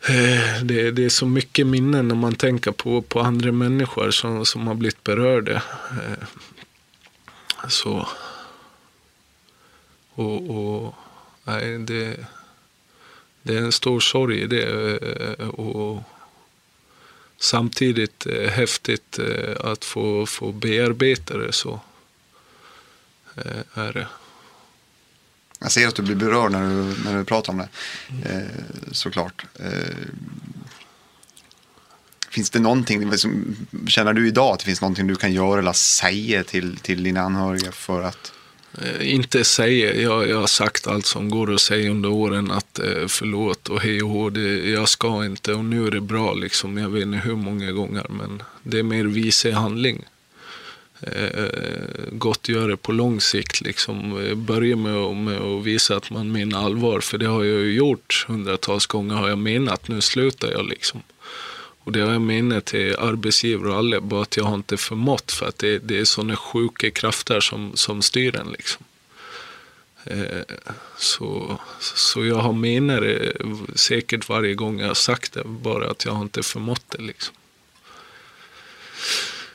Eh, 0.08 0.62
det, 0.62 0.90
det, 0.90 1.04
är 1.04 1.08
så 1.08 1.26
mycket 1.26 1.66
minnen 1.66 2.08
när 2.08 2.14
man 2.14 2.34
tänker 2.34 2.72
på, 2.72 3.02
på 3.02 3.20
andra 3.20 3.52
människor 3.52 4.10
som, 4.10 4.46
som 4.46 4.66
har 4.66 4.74
blivit 4.74 5.04
berörda. 5.04 5.62
Eh, 5.90 6.26
så. 7.68 8.08
Och, 10.14 10.50
och 10.50 10.94
nej, 11.44 11.78
det, 11.78 12.16
det 13.42 13.54
är 13.54 13.62
en 13.62 13.72
stor 13.72 14.00
sorg 14.00 14.40
i 14.40 14.46
det. 14.46 14.98
Eh, 15.38 15.48
och, 15.48 16.02
samtidigt 17.40 18.26
eh, 18.26 18.50
häftigt 18.50 19.18
eh, 19.18 19.70
att 19.70 19.84
få, 19.84 20.26
få 20.26 20.52
bearbeta 20.52 21.38
det 21.38 21.52
så. 21.52 21.80
Eh, 23.36 23.84
är 23.84 23.92
det. 23.92 24.06
Jag 25.60 25.72
ser 25.72 25.88
att 25.88 25.94
du 25.94 26.02
blir 26.02 26.16
berörd 26.16 26.52
när 26.52 26.68
du, 26.68 27.04
när 27.04 27.18
du 27.18 27.24
pratar 27.24 27.52
om 27.52 27.58
det, 27.58 27.68
eh, 28.30 28.92
såklart. 28.92 29.46
Eh, 29.54 29.96
finns 32.30 32.50
det 32.50 32.58
någonting, 32.58 33.12
känner 33.86 34.12
du 34.12 34.28
idag 34.28 34.52
att 34.52 34.58
det 34.58 34.64
finns 34.64 34.80
någonting 34.80 35.06
du 35.06 35.16
kan 35.16 35.32
göra 35.32 35.58
eller 35.58 35.72
säga 35.72 36.44
till, 36.44 36.76
till 36.76 37.02
dina 37.02 37.20
anhöriga 37.20 37.72
för 37.72 38.02
att 38.02 38.32
Eh, 38.82 39.14
inte 39.14 39.44
säga, 39.44 39.94
jag, 39.94 40.28
jag 40.28 40.40
har 40.40 40.46
sagt 40.46 40.86
allt 40.86 41.06
som 41.06 41.30
går 41.30 41.54
att 41.54 41.60
säga 41.60 41.90
under 41.90 42.10
åren 42.10 42.50
att 42.50 42.78
eh, 42.78 43.06
förlåt 43.06 43.68
och 43.68 43.80
hej 43.80 44.02
och 44.02 44.08
hå, 44.08 44.30
det, 44.30 44.70
jag 44.70 44.88
ska 44.88 45.24
inte 45.24 45.52
och 45.52 45.64
nu 45.64 45.86
är 45.86 45.90
det 45.90 46.00
bra 46.00 46.34
liksom. 46.34 46.78
Jag 46.78 46.88
vet 46.88 47.02
inte 47.02 47.18
hur 47.18 47.36
många 47.36 47.72
gånger 47.72 48.06
men 48.08 48.42
det 48.62 48.78
är 48.78 48.82
mer 48.82 49.04
visa 49.04 49.48
i 49.48 49.52
handling. 49.52 50.04
Eh, 51.00 51.44
det 52.66 52.76
på 52.76 52.92
lång 52.92 53.20
sikt 53.20 53.60
liksom. 53.60 54.26
Eh, 54.26 54.34
börja 54.34 54.76
med, 54.76 55.16
med 55.16 55.40
att 55.40 55.64
visa 55.64 55.96
att 55.96 56.10
man 56.10 56.32
menar 56.32 56.64
allvar 56.64 57.00
för 57.00 57.18
det 57.18 57.26
har 57.26 57.44
jag 57.44 57.60
ju 57.60 57.72
gjort 57.72 58.24
hundratals 58.28 58.86
gånger 58.86 59.14
har 59.14 59.28
jag 59.28 59.38
menat, 59.38 59.88
nu 59.88 60.00
slutar 60.00 60.50
jag 60.50 60.66
liksom. 60.66 61.02
Och 61.88 61.92
det 61.92 62.00
har 62.00 62.12
jag 62.12 62.20
menat 62.20 62.64
till 62.64 62.96
arbetsgivare 62.98 63.70
och 63.70 63.76
alla, 63.76 64.00
bara 64.00 64.22
att 64.22 64.36
jag 64.36 64.44
har 64.44 64.54
inte 64.54 64.76
förmått 64.76 65.32
för 65.32 65.46
att 65.46 65.58
det, 65.58 65.78
det 65.78 65.98
är 65.98 66.04
sådana 66.04 66.36
sjuka 66.36 66.90
krafter 66.90 67.40
som, 67.40 67.72
som 67.74 68.02
styr 68.02 68.36
en. 68.36 68.52
Liksom. 68.52 68.84
Eh, 70.04 70.56
så, 70.98 71.60
så 71.80 72.26
jag 72.26 72.36
har 72.36 72.52
menat 72.52 73.00
det 73.00 73.32
säkert 73.74 74.28
varje 74.28 74.54
gång 74.54 74.80
jag 74.80 74.86
har 74.86 74.94
sagt 74.94 75.32
det, 75.32 75.44
bara 75.44 75.90
att 75.90 76.04
jag 76.04 76.12
har 76.12 76.22
inte 76.22 76.42
förmått 76.42 76.84
det. 76.88 77.02
Liksom. 77.02 77.34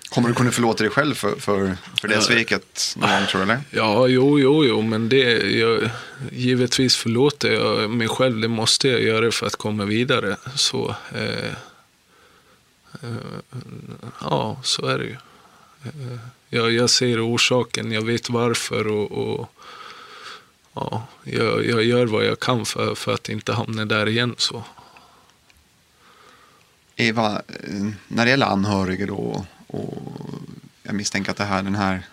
Kommer 0.09 0.29
du 0.29 0.35
kunna 0.35 0.51
förlåta 0.51 0.83
dig 0.83 0.91
själv 0.91 1.15
för, 1.15 1.35
för, 1.35 1.77
för 2.01 2.07
det 2.07 2.21
sveket 2.21 2.95
någon 2.97 3.09
gång, 3.09 3.27
tror 3.27 3.45
du? 3.45 3.51
Eller? 3.51 3.61
Ja, 3.69 4.07
jo, 4.07 4.39
jo, 4.39 4.65
jo, 4.65 4.81
men 4.81 5.09
det, 5.09 5.57
jag, 5.57 5.89
givetvis 6.31 6.95
förlåter 6.95 7.51
jag 7.51 7.89
mig 7.89 8.07
själv. 8.07 8.41
Det 8.41 8.47
måste 8.47 8.87
jag 8.87 9.01
göra 9.01 9.31
för 9.31 9.47
att 9.47 9.55
komma 9.55 9.85
vidare. 9.85 10.37
Så, 10.55 10.95
eh, 11.15 11.53
ja, 14.21 14.57
så 14.63 14.85
är 14.85 14.97
det 14.97 15.05
ju. 15.05 15.17
Eh, 15.83 16.19
jag, 16.49 16.71
jag 16.71 16.89
ser 16.89 17.27
orsaken, 17.27 17.91
jag 17.91 18.05
vet 18.05 18.29
varför 18.29 18.87
och, 18.87 19.11
och 19.11 19.49
ja, 20.73 21.07
jag, 21.23 21.65
jag 21.65 21.83
gör 21.83 22.05
vad 22.05 22.25
jag 22.25 22.39
kan 22.39 22.65
för, 22.65 22.95
för 22.95 23.13
att 23.13 23.29
inte 23.29 23.53
hamna 23.53 23.85
där 23.85 24.07
igen. 24.07 24.35
Så. 24.37 24.63
Eva, 26.95 27.41
eh, 27.47 27.89
när 28.07 28.25
det 28.25 28.31
gäller 28.31 28.45
anhöriga 28.45 29.05
då 29.05 29.45
och 29.67 30.03
jag 30.83 30.95
misstänker 30.95 31.31
att 31.31 31.37
det 31.37 31.45
här, 31.45 31.63
den 31.63 31.75
här 31.75 32.03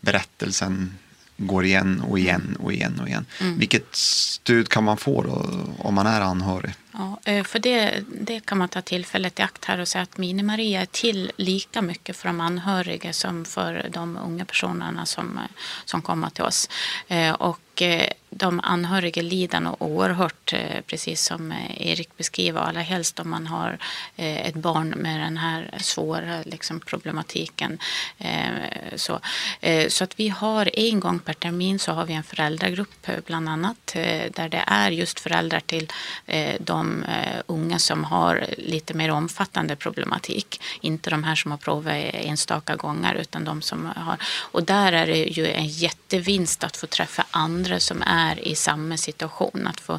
berättelsen 0.00 0.98
går 1.36 1.64
igen 1.64 2.00
och 2.00 2.18
igen 2.18 2.56
och 2.60 2.72
igen 2.72 3.00
och 3.00 3.08
igen. 3.08 3.26
Mm. 3.40 3.58
Vilket 3.58 3.94
stöd 3.94 4.68
kan 4.68 4.84
man 4.84 4.96
få 4.96 5.22
då 5.22 5.48
om 5.78 5.94
man 5.94 6.06
är 6.06 6.20
anhörig? 6.20 6.74
Ja, 6.92 7.18
eh, 7.24 7.44
för 7.44 7.58
det, 7.58 8.04
det 8.08 8.40
kan 8.40 8.58
man 8.58 8.68
ta 8.68 8.82
tillfället 8.82 9.38
i 9.38 9.42
akt 9.42 9.64
här 9.64 9.80
och 9.80 9.88
säga 9.88 10.02
att 10.02 10.16
Mini-Maria 10.16 10.80
är 10.80 10.86
till 10.86 11.32
lika 11.36 11.82
mycket 11.82 12.16
för 12.16 12.28
de 12.28 12.40
anhöriga 12.40 13.12
som 13.12 13.44
för 13.44 13.86
de 13.92 14.16
unga 14.16 14.44
personerna 14.44 15.06
som, 15.06 15.38
eh, 15.38 15.44
som 15.84 16.02
kommer 16.02 16.30
till 16.30 16.44
oss. 16.44 16.68
Eh, 17.08 17.32
och 17.32 17.60
de 18.30 18.60
anhöriga 18.62 19.22
lider 19.22 19.60
nog 19.60 19.76
oerhört, 19.78 20.54
precis 20.86 21.24
som 21.24 21.54
Erik 21.76 22.16
beskriver, 22.16 22.60
allra 22.60 22.80
helst 22.80 23.20
om 23.20 23.30
man 23.30 23.46
har 23.46 23.78
ett 24.16 24.54
barn 24.54 24.88
med 24.88 25.20
den 25.20 25.36
här 25.36 25.74
svåra 25.78 26.42
liksom, 26.44 26.80
problematiken. 26.80 27.78
Så, 28.96 29.20
så 29.88 30.04
att 30.04 30.20
vi 30.20 30.28
har 30.28 30.78
en 30.78 31.00
gång 31.00 31.18
per 31.18 31.32
termin 31.32 31.78
så 31.78 31.92
har 31.92 32.06
vi 32.06 32.14
en 32.14 32.22
föräldragrupp 32.22 33.06
bland 33.26 33.48
annat 33.48 33.92
där 34.30 34.48
det 34.48 34.64
är 34.66 34.90
just 34.90 35.20
föräldrar 35.20 35.60
till 35.60 35.92
de 36.58 36.79
uh, 36.86 37.42
unga 37.46 37.78
som 37.78 38.04
har 38.04 38.46
lite 38.58 38.94
mer 38.94 39.10
omfattande 39.10 39.76
problematik. 39.76 40.60
Inte 40.80 41.10
de 41.10 41.24
här 41.24 41.34
som 41.34 41.50
har 41.50 41.58
provat 41.58 41.94
enstaka 42.12 42.76
gånger 42.76 43.14
utan 43.14 43.44
de 43.44 43.62
som 43.62 43.86
har... 43.96 44.16
Och 44.52 44.64
där 44.64 44.92
är 44.92 45.06
det 45.06 45.16
ju 45.16 45.46
en 45.46 45.66
jättevinst 45.66 46.64
att 46.64 46.76
få 46.76 46.86
träffa 46.86 47.24
andra 47.30 47.80
som 47.80 48.02
är 48.06 48.48
i 48.48 48.54
samma 48.54 48.96
situation. 48.96 49.66
Att 49.66 49.80
få, 49.80 49.98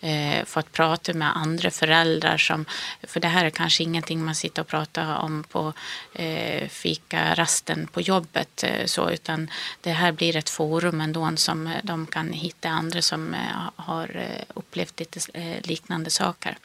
eh, 0.00 0.44
få 0.44 0.60
att 0.60 0.72
prata 0.72 1.12
med 1.12 1.36
andra 1.36 1.70
föräldrar 1.70 2.36
som... 2.36 2.64
För 3.02 3.20
det 3.20 3.28
här 3.28 3.44
är 3.44 3.50
kanske 3.50 3.82
ingenting 3.82 4.24
man 4.24 4.34
sitter 4.34 4.62
och 4.62 4.68
pratar 4.68 5.16
om 5.16 5.44
på 5.44 5.72
uh, 6.20 6.68
fikarasten 6.68 7.86
på 7.86 8.00
jobbet 8.00 8.64
eh, 8.64 8.86
så 8.86 9.10
utan 9.10 9.50
det 9.80 9.92
här 9.92 10.12
blir 10.12 10.36
ett 10.36 10.50
forum 10.50 11.00
ändå 11.00 11.36
som 11.36 11.74
de 11.82 12.06
kan 12.06 12.32
hitta 12.32 12.68
andra 12.68 13.02
som 13.02 13.36
har 13.76 14.26
upplevt 14.54 15.00
lite 15.00 15.20
liknande 15.62 16.10
saker 16.10 16.21
saker. 16.22 16.58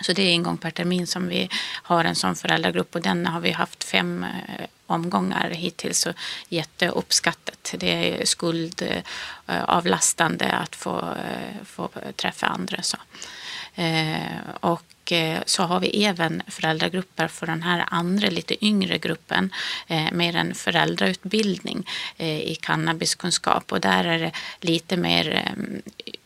Så 0.00 0.12
det 0.12 0.22
är 0.22 0.32
en 0.32 0.42
gång 0.42 0.56
per 0.56 0.70
termin 0.70 1.06
som 1.06 1.28
vi 1.28 1.48
har 1.82 2.04
en 2.04 2.16
sån 2.16 2.36
föräldragrupp 2.36 2.94
och 2.94 3.02
den 3.02 3.26
har 3.26 3.40
vi 3.40 3.50
haft 3.50 3.84
fem 3.84 4.24
eh, 4.24 4.66
omgångar 4.86 5.50
hittills 5.50 6.00
så 6.00 6.12
jätteuppskattat. 6.48 7.74
Det 7.78 8.20
är 8.20 8.26
skuldavlastande 8.26 10.44
eh, 10.44 10.60
att 10.60 10.76
få, 10.76 10.98
eh, 10.98 11.64
få 11.64 11.90
träffa 12.16 12.46
andra. 12.46 12.82
Så. 12.82 12.96
Och 14.60 14.82
och 15.06 15.12
eh, 15.12 15.42
så 15.46 15.62
har 15.62 15.80
vi 15.80 16.04
även 16.04 16.42
föräldragrupper 16.46 17.28
för 17.28 17.46
den 17.46 17.62
här 17.62 17.84
andra 17.90 18.30
lite 18.30 18.64
yngre 18.64 18.98
gruppen 18.98 19.52
eh, 19.86 20.12
med 20.12 20.34
en 20.34 20.54
föräldrautbildning 20.54 21.86
eh, 22.16 22.40
i 22.40 22.54
cannabiskunskap 22.54 23.72
och 23.72 23.80
där 23.80 24.04
är 24.04 24.18
det 24.18 24.32
lite 24.60 24.96
mer 24.96 25.54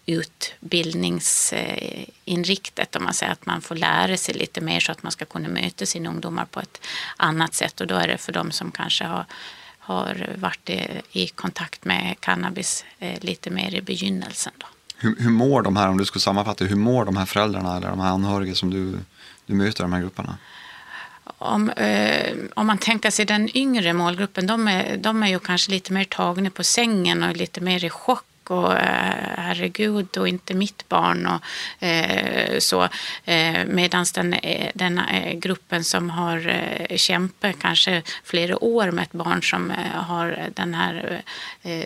utbildningsinriktat 0.07 2.97
om 2.97 3.05
man 3.05 3.15
säger 3.15 3.33
att 3.33 3.47
man 3.47 3.61
får 3.61 3.77
lära 3.77 4.17
sig 4.17 4.35
lite 4.35 4.61
mer 4.61 4.81
så 4.81 4.93
att 4.93 5.03
man 5.03 5.13
ska 5.13 5.25
kunna 5.25 5.49
möta 5.49 5.87
sina 5.87 6.09
ungdomar 6.09 6.45
på 6.45 6.61
ett 6.61 6.81
annat 7.17 7.55
sätt 7.55 7.81
och 7.81 7.87
då 7.87 7.95
är 7.95 8.09
det 8.09 8.19
för 8.19 8.33
dem 8.33 8.51
som 8.51 8.71
kanske 8.71 9.05
har 9.05 9.25
har 9.79 10.29
varit 10.35 10.71
i 11.13 11.27
kontakt 11.27 11.85
med 11.85 12.17
cannabis 12.21 12.85
eh, 12.99 13.21
lite 13.21 13.51
mer 13.51 13.75
i 13.75 13.81
begynnelsen. 13.81 14.53
Då. 14.59 14.67
Hur, 15.01 15.17
hur 15.19 15.31
mår 15.31 15.63
de 15.63 15.77
här, 15.77 15.89
om 15.89 15.99
du 15.99 16.05
skulle 16.05 16.21
sammanfatta, 16.21 16.65
hur 16.65 16.77
mår 16.77 17.05
de 17.05 17.17
här 17.17 17.27
föräldrarna 17.27 17.77
eller 17.77 17.89
de 17.89 18.01
här 18.01 18.11
anhöriga 18.11 18.55
som 18.55 18.71
du, 18.71 18.99
du 19.47 19.55
möter 19.55 19.81
i 19.81 19.85
de 19.85 19.93
här 19.93 20.01
grupperna? 20.01 20.37
Om, 21.39 21.71
eh, 21.71 22.37
om 22.55 22.67
man 22.67 22.79
tänker 22.79 23.11
sig 23.11 23.25
den 23.25 23.57
yngre 23.57 23.93
målgruppen, 23.93 24.47
de 24.47 24.69
är, 24.69 24.97
de 24.97 25.23
är 25.23 25.29
ju 25.29 25.39
kanske 25.39 25.71
lite 25.71 25.93
mer 25.93 26.05
tagna 26.05 26.51
på 26.51 26.65
sängen 26.65 27.23
och 27.23 27.37
lite 27.37 27.61
mer 27.61 27.85
i 27.85 27.91
chock 27.91 28.25
och 28.51 28.73
eh, 28.73 29.15
herregud 29.37 30.17
och 30.17 30.29
inte 30.29 30.55
mitt 30.55 30.89
barn 30.89 31.27
och 31.27 31.85
eh, 31.87 32.59
så. 32.59 32.89
Eh, 33.25 33.65
Medan 33.67 34.07
den, 34.15 34.33
eh, 34.33 34.71
den 34.75 34.99
eh, 34.99 35.35
gruppen 35.35 35.85
som 35.85 36.11
har 36.11 36.49
eh, 36.49 36.97
kämpat 36.97 37.57
kanske 37.61 38.03
flera 38.25 38.65
år 38.65 38.91
med 38.91 39.03
ett 39.03 39.13
barn 39.13 39.43
som 39.43 39.73
har 39.95 40.51
den 40.55 40.75
här 40.75 41.23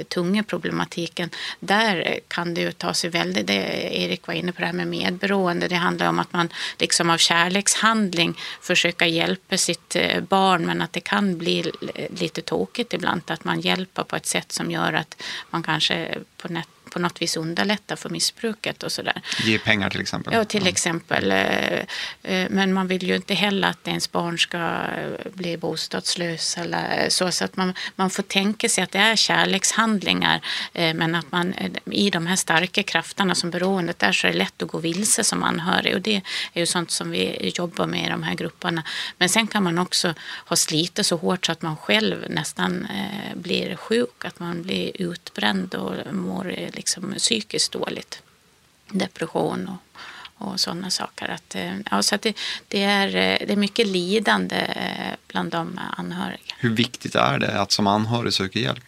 tunga 0.08 0.42
problematiken. 0.42 1.30
Där 1.60 2.20
kan 2.28 2.54
det 2.54 2.60
ju 2.60 2.72
ta 2.72 2.94
sig 2.94 3.10
väldigt, 3.10 3.46
det 3.46 3.96
Erik 3.96 4.26
var 4.26 4.34
inne 4.34 4.52
på 4.52 4.60
det 4.60 4.66
här 4.66 4.72
med 4.72 4.86
medberoende. 4.86 5.68
Det 5.68 5.74
handlar 5.74 6.08
om 6.08 6.18
att 6.18 6.32
man 6.32 6.48
liksom 6.78 7.10
av 7.10 7.18
kärlekshandling 7.18 8.34
försöker 8.60 9.06
hjälpa 9.06 9.56
sitt 9.56 9.96
barn 10.28 10.66
men 10.66 10.82
att 10.82 10.92
det 10.92 11.00
kan 11.00 11.38
bli 11.38 11.72
lite 12.18 12.42
tokigt 12.42 12.94
ibland 12.94 13.22
att 13.26 13.44
man 13.44 13.60
hjälper 13.60 14.02
på 14.02 14.16
ett 14.16 14.26
sätt 14.26 14.52
som 14.52 14.70
gör 14.70 14.92
att 14.92 15.22
man 15.50 15.62
kanske 15.62 16.18
på 16.44 16.52
nät, 16.52 16.73
på 16.94 17.00
något 17.00 17.22
vis 17.22 17.36
underlätta 17.36 17.96
för 17.96 18.10
missbruket 18.10 18.82
och 18.82 18.92
sådär. 18.92 19.22
Ge 19.44 19.58
pengar 19.58 19.90
till 19.90 20.00
exempel? 20.00 20.32
Ja, 20.34 20.44
till 20.44 20.66
exempel. 20.66 21.30
Eh, 21.30 21.78
eh, 22.22 22.46
men 22.50 22.72
man 22.72 22.86
vill 22.88 23.02
ju 23.02 23.16
inte 23.16 23.34
heller 23.34 23.68
att 23.68 23.88
ens 23.88 24.12
barn 24.12 24.38
ska 24.38 24.58
eh, 24.58 25.32
bli 25.32 25.56
bostadslös 25.56 26.58
eller 26.58 27.08
så. 27.08 27.32
Så 27.32 27.44
att 27.44 27.56
man, 27.56 27.74
man 27.96 28.10
får 28.10 28.22
tänka 28.22 28.68
sig 28.68 28.84
att 28.84 28.90
det 28.90 28.98
är 28.98 29.16
kärlekshandlingar 29.16 30.40
men 30.72 31.14
att 31.14 31.32
man 31.32 31.54
i 31.90 32.10
de 32.10 32.26
här 32.26 32.36
starka 32.36 32.82
krafterna 32.82 33.34
som 33.34 33.50
beroendet 33.50 34.02
är 34.02 34.12
så 34.12 34.26
är 34.26 34.32
det 34.32 34.38
lätt 34.38 34.62
att 34.62 34.68
gå 34.68 34.78
vilse 34.78 35.24
som 35.24 35.42
anhörig 35.42 35.94
och 35.94 36.00
det 36.00 36.22
är 36.52 36.60
ju 36.60 36.66
sånt 36.66 36.90
som 36.90 37.10
vi 37.10 37.52
jobbar 37.54 37.86
med 37.86 38.06
i 38.06 38.10
de 38.10 38.22
här 38.22 38.34
grupperna. 38.34 38.82
Men 39.18 39.28
sen 39.28 39.46
kan 39.46 39.62
man 39.62 39.78
också 39.78 40.14
ha 40.46 40.56
slitit 40.56 41.06
så 41.06 41.16
hårt 41.16 41.46
så 41.46 41.52
att 41.52 41.62
man 41.62 41.76
själv 41.76 42.26
nästan 42.28 42.86
blir 43.34 43.76
sjuk, 43.76 44.24
att 44.24 44.40
man 44.40 44.62
blir 44.62 45.02
utbränd 45.02 45.74
och 45.74 46.14
mår 46.14 46.44
liksom 46.84 47.14
psykiskt 47.18 47.72
dåligt. 47.72 48.22
Depression 48.90 49.68
och, 49.68 50.46
och 50.46 50.60
sådana 50.60 50.90
saker. 50.90 51.28
Att, 51.28 51.54
eh, 51.54 51.72
ja, 51.90 52.02
så 52.02 52.14
att 52.14 52.22
det, 52.22 52.36
det, 52.68 52.82
är, 52.82 53.06
eh, 53.06 53.46
det 53.46 53.52
är 53.52 53.56
mycket 53.56 53.86
lidande 53.86 54.56
eh, 54.56 55.14
bland 55.28 55.50
de 55.50 55.80
anhöriga. 55.96 56.54
Hur 56.58 56.70
viktigt 56.70 57.14
är 57.14 57.38
det 57.38 57.60
att 57.60 57.72
som 57.72 57.86
anhörig 57.86 58.32
söka 58.32 58.58
hjälp? 58.58 58.84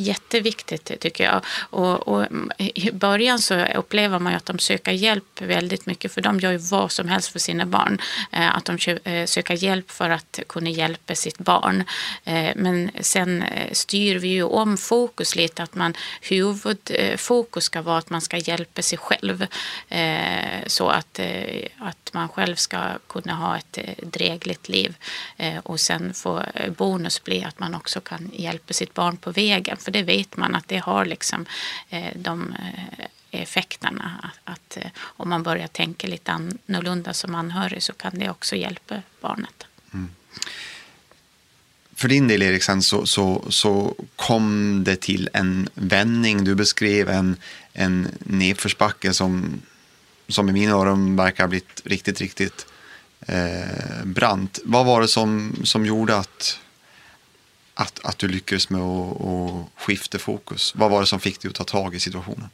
Jätteviktigt 0.00 1.00
tycker 1.00 1.24
jag. 1.24 1.44
Och, 1.70 2.08
och, 2.08 2.26
I 2.58 2.90
början 2.90 3.38
så 3.38 3.64
upplever 3.64 4.18
man 4.18 4.32
ju 4.32 4.36
att 4.36 4.46
de 4.46 4.58
söker 4.58 4.92
hjälp 4.92 5.40
väldigt 5.40 5.86
mycket 5.86 6.12
för 6.12 6.20
de 6.20 6.40
gör 6.40 6.52
ju 6.52 6.58
vad 6.58 6.92
som 6.92 7.08
helst 7.08 7.32
för 7.32 7.38
sina 7.38 7.66
barn. 7.66 8.00
Eh, 8.32 8.56
att 8.56 8.64
de 8.64 8.78
eh, 9.04 9.26
söker 9.26 9.54
hjälp 9.54 9.90
för 9.90 10.10
att 10.10 10.40
kunna 10.48 10.70
hjälpa 10.70 11.14
sitt 11.14 11.38
barn. 11.38 11.84
Eh, 12.24 12.52
men 12.56 12.90
sen 13.00 13.44
styr 13.72 14.16
vi 14.18 14.28
ju 14.28 14.42
om 14.42 14.76
fokus 14.76 15.36
lite 15.36 15.62
att 15.62 15.74
man 15.74 15.94
huvudfokus 16.20 17.64
ska 17.64 17.82
vara 17.82 17.98
att 17.98 18.10
man 18.10 18.20
ska 18.20 18.36
hjälpa 18.36 18.82
sig 18.82 18.98
själv. 18.98 19.46
Så 20.66 20.88
att, 20.88 21.20
att 21.78 22.10
man 22.12 22.28
själv 22.28 22.54
ska 22.54 22.78
kunna 23.06 23.34
ha 23.34 23.56
ett 23.56 23.78
drägligt 24.02 24.68
liv. 24.68 24.94
Och 25.62 25.80
sen 25.80 26.14
får 26.14 26.46
bonus 26.76 27.24
bli 27.24 27.44
att 27.44 27.58
man 27.58 27.74
också 27.74 28.00
kan 28.00 28.30
hjälpa 28.34 28.72
sitt 28.72 28.94
barn 28.94 29.16
på 29.16 29.30
vägen 29.30 29.76
för 29.88 29.92
det 29.92 30.02
vet 30.02 30.36
man 30.36 30.54
att 30.54 30.68
det 30.68 30.78
har 30.78 31.04
liksom 31.04 31.46
eh, 31.90 32.12
de 32.16 32.52
eh, 32.52 33.40
effekterna. 33.40 34.20
Att, 34.22 34.54
att 34.54 34.76
eh, 34.76 34.90
om 35.00 35.28
man 35.28 35.42
börjar 35.42 35.66
tänka 35.66 36.06
lite 36.06 36.32
annorlunda 36.32 37.14
som 37.14 37.34
anhörig 37.34 37.82
så 37.82 37.92
kan 37.92 38.18
det 38.18 38.30
också 38.30 38.56
hjälpa 38.56 39.02
barnet. 39.20 39.66
Mm. 39.94 40.10
För 41.94 42.08
din 42.08 42.28
del 42.28 42.42
Eriksen 42.42 42.82
så, 42.82 43.06
så, 43.06 43.44
så 43.48 43.94
kom 44.16 44.84
det 44.84 45.00
till 45.00 45.28
en 45.32 45.68
vändning. 45.74 46.44
Du 46.44 46.54
beskrev 46.54 47.08
en, 47.08 47.36
en 47.72 48.08
nedförsbacke 48.18 49.12
som, 49.12 49.62
som 50.28 50.48
i 50.48 50.52
mina 50.52 50.72
öron 50.72 51.16
verkar 51.16 51.44
ha 51.44 51.48
blivit 51.48 51.82
riktigt, 51.84 52.20
riktigt 52.20 52.66
eh, 53.20 54.04
brant. 54.04 54.58
Vad 54.64 54.86
var 54.86 55.00
det 55.00 55.08
som, 55.08 55.56
som 55.64 55.86
gjorde 55.86 56.16
att, 56.16 56.60
att, 57.78 58.00
att 58.04 58.18
du 58.18 58.28
lyckades 58.28 58.70
med 58.70 58.80
att, 58.80 59.20
att 59.20 59.82
skifta 59.82 60.18
fokus? 60.18 60.74
Vad 60.74 60.90
var 60.90 61.00
det 61.00 61.06
som 61.06 61.20
fick 61.20 61.40
dig 61.40 61.48
att 61.48 61.54
ta 61.54 61.64
tag 61.64 61.94
i 61.94 62.00
situationen? 62.00 62.48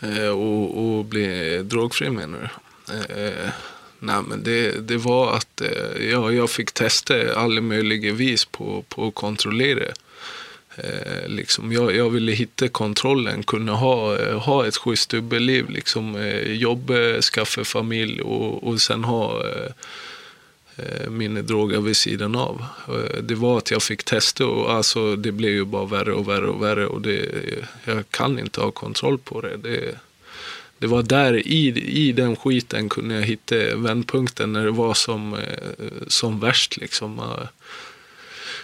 Eh, 0.00 0.28
och, 0.28 0.98
och 0.98 1.04
bli 1.04 1.58
drogfri 1.62 2.10
menar 2.10 2.38
du? 2.38 2.94
Eh, 2.94 3.50
nej 3.98 4.22
men 4.28 4.42
det, 4.42 4.88
det 4.88 4.96
var 4.96 5.36
att 5.36 5.60
eh, 5.60 6.08
ja, 6.10 6.32
jag 6.32 6.50
fick 6.50 6.72
testa 6.72 7.34
alla 7.34 7.60
möjliga 7.60 8.12
vis 8.12 8.44
på, 8.44 8.84
på 8.88 9.08
att 9.08 9.14
kontrollera. 9.14 9.84
Eh, 10.76 11.28
liksom, 11.28 11.72
jag, 11.72 11.96
jag 11.96 12.10
ville 12.10 12.32
hitta 12.32 12.68
kontrollen, 12.68 13.42
kunna 13.42 13.72
ha, 13.72 14.16
eh, 14.16 14.38
ha 14.38 14.66
ett 14.66 14.76
schysst 14.76 15.10
dubbelliv. 15.10 15.70
Liksom, 15.70 16.16
eh, 16.16 16.52
jobba, 16.52 17.20
skaffa 17.20 17.64
familj 17.64 18.22
och, 18.22 18.68
och 18.68 18.80
sen 18.80 19.04
ha 19.04 19.46
eh, 19.48 19.72
Eh, 20.78 21.10
min 21.10 21.34
droga 21.34 21.46
droger 21.46 21.80
vid 21.80 21.96
sidan 21.96 22.36
av. 22.36 22.64
Eh, 22.88 23.22
det 23.22 23.34
var 23.34 23.58
att 23.58 23.70
jag 23.70 23.82
fick 23.82 24.04
testa 24.04 24.46
och 24.46 24.72
alltså, 24.72 25.16
det 25.16 25.32
blev 25.32 25.50
ju 25.50 25.64
bara 25.64 25.84
värre 25.84 26.12
och 26.12 26.28
värre 26.28 26.46
och 26.46 26.62
värre. 26.62 26.86
Och 26.86 27.00
det, 27.00 27.28
jag 27.84 28.10
kan 28.10 28.38
inte 28.38 28.60
ha 28.60 28.70
kontroll 28.70 29.18
på 29.18 29.40
det. 29.40 29.56
det 29.56 29.98
det 30.80 30.86
var 30.86 31.02
där 31.02 31.46
i, 31.46 31.66
i 32.08 32.12
den 32.12 32.36
skiten 32.36 32.88
kunde 32.88 33.14
jag 33.14 33.22
hitta 33.22 33.76
vändpunkten 33.76 34.52
när 34.52 34.64
det 34.64 34.70
var 34.70 34.94
som, 34.94 35.34
eh, 35.34 35.84
som 36.06 36.40
värst. 36.40 36.76
Liksom. 36.76 37.20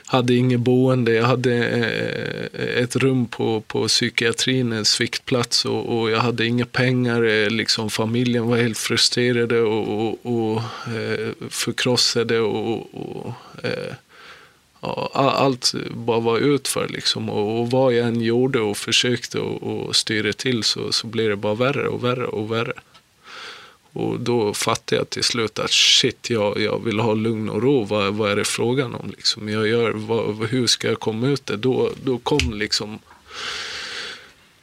Hade 0.07 0.35
inget 0.35 0.61
boende, 0.61 1.13
jag 1.13 1.25
hade 1.25 1.55
eh, 1.65 2.83
ett 2.83 2.97
rum 2.97 3.27
på, 3.27 3.61
på 3.61 3.89
psykiatrin, 3.89 4.73
en 4.73 4.85
sviktplats 4.85 5.65
och, 5.65 5.99
och 5.99 6.11
jag 6.11 6.19
hade 6.19 6.47
inga 6.47 6.67
pengar. 6.67 7.23
Eh, 7.23 7.51
liksom, 7.51 7.91
familjen 7.91 8.47
var 8.47 8.57
helt 8.57 8.79
frustrerade 8.79 9.61
och, 9.61 10.07
och, 10.07 10.27
och 10.27 10.63
eh, 10.97 11.29
förkrossade. 11.51 12.41
och, 12.41 12.95
och 12.95 13.35
eh, 13.63 13.95
ja, 14.81 15.11
allt 15.15 15.75
bara 15.91 16.21
var 16.21 16.39
utför 16.39 16.89
liksom. 16.89 17.31
Och, 17.31 17.61
och 17.61 17.71
vad 17.71 17.93
jag 17.93 18.07
än 18.07 18.21
gjorde 18.21 18.61
och 18.61 18.77
försökte 18.77 19.39
och, 19.39 19.63
och 19.63 19.97
styra 19.97 20.33
till 20.33 20.63
så, 20.63 20.93
så 20.93 21.07
blev 21.07 21.29
det 21.31 21.37
bara 21.37 21.55
värre 21.55 21.89
och 21.89 22.05
värre 22.05 22.27
och 22.27 22.53
värre. 22.53 22.73
Och 23.95 24.21
då 24.21 24.55
fattade 24.55 25.01
jag 25.01 25.11
till 25.11 25.25
slut 25.25 25.59
att 25.59 25.71
shit, 25.71 26.31
jag, 26.31 26.61
jag 26.61 26.85
vill 26.85 27.01
ha 27.01 27.15
lugn 27.15 27.49
och 27.49 27.63
ro. 27.63 27.85
Vad, 27.85 28.15
vad 28.15 28.31
är 28.31 28.37
det 28.37 28.45
frågan 28.45 28.95
om? 28.95 29.11
Liksom? 29.11 29.49
Jag 29.49 29.69
gör, 29.69 29.91
vad, 29.91 30.49
hur 30.49 30.67
ska 30.67 30.89
jag 30.89 31.01
komma 31.01 31.27
ut 31.27 31.47
det? 31.47 31.57
Då, 31.57 31.91
då 32.03 32.19
kom 32.19 32.53
liksom... 32.53 32.99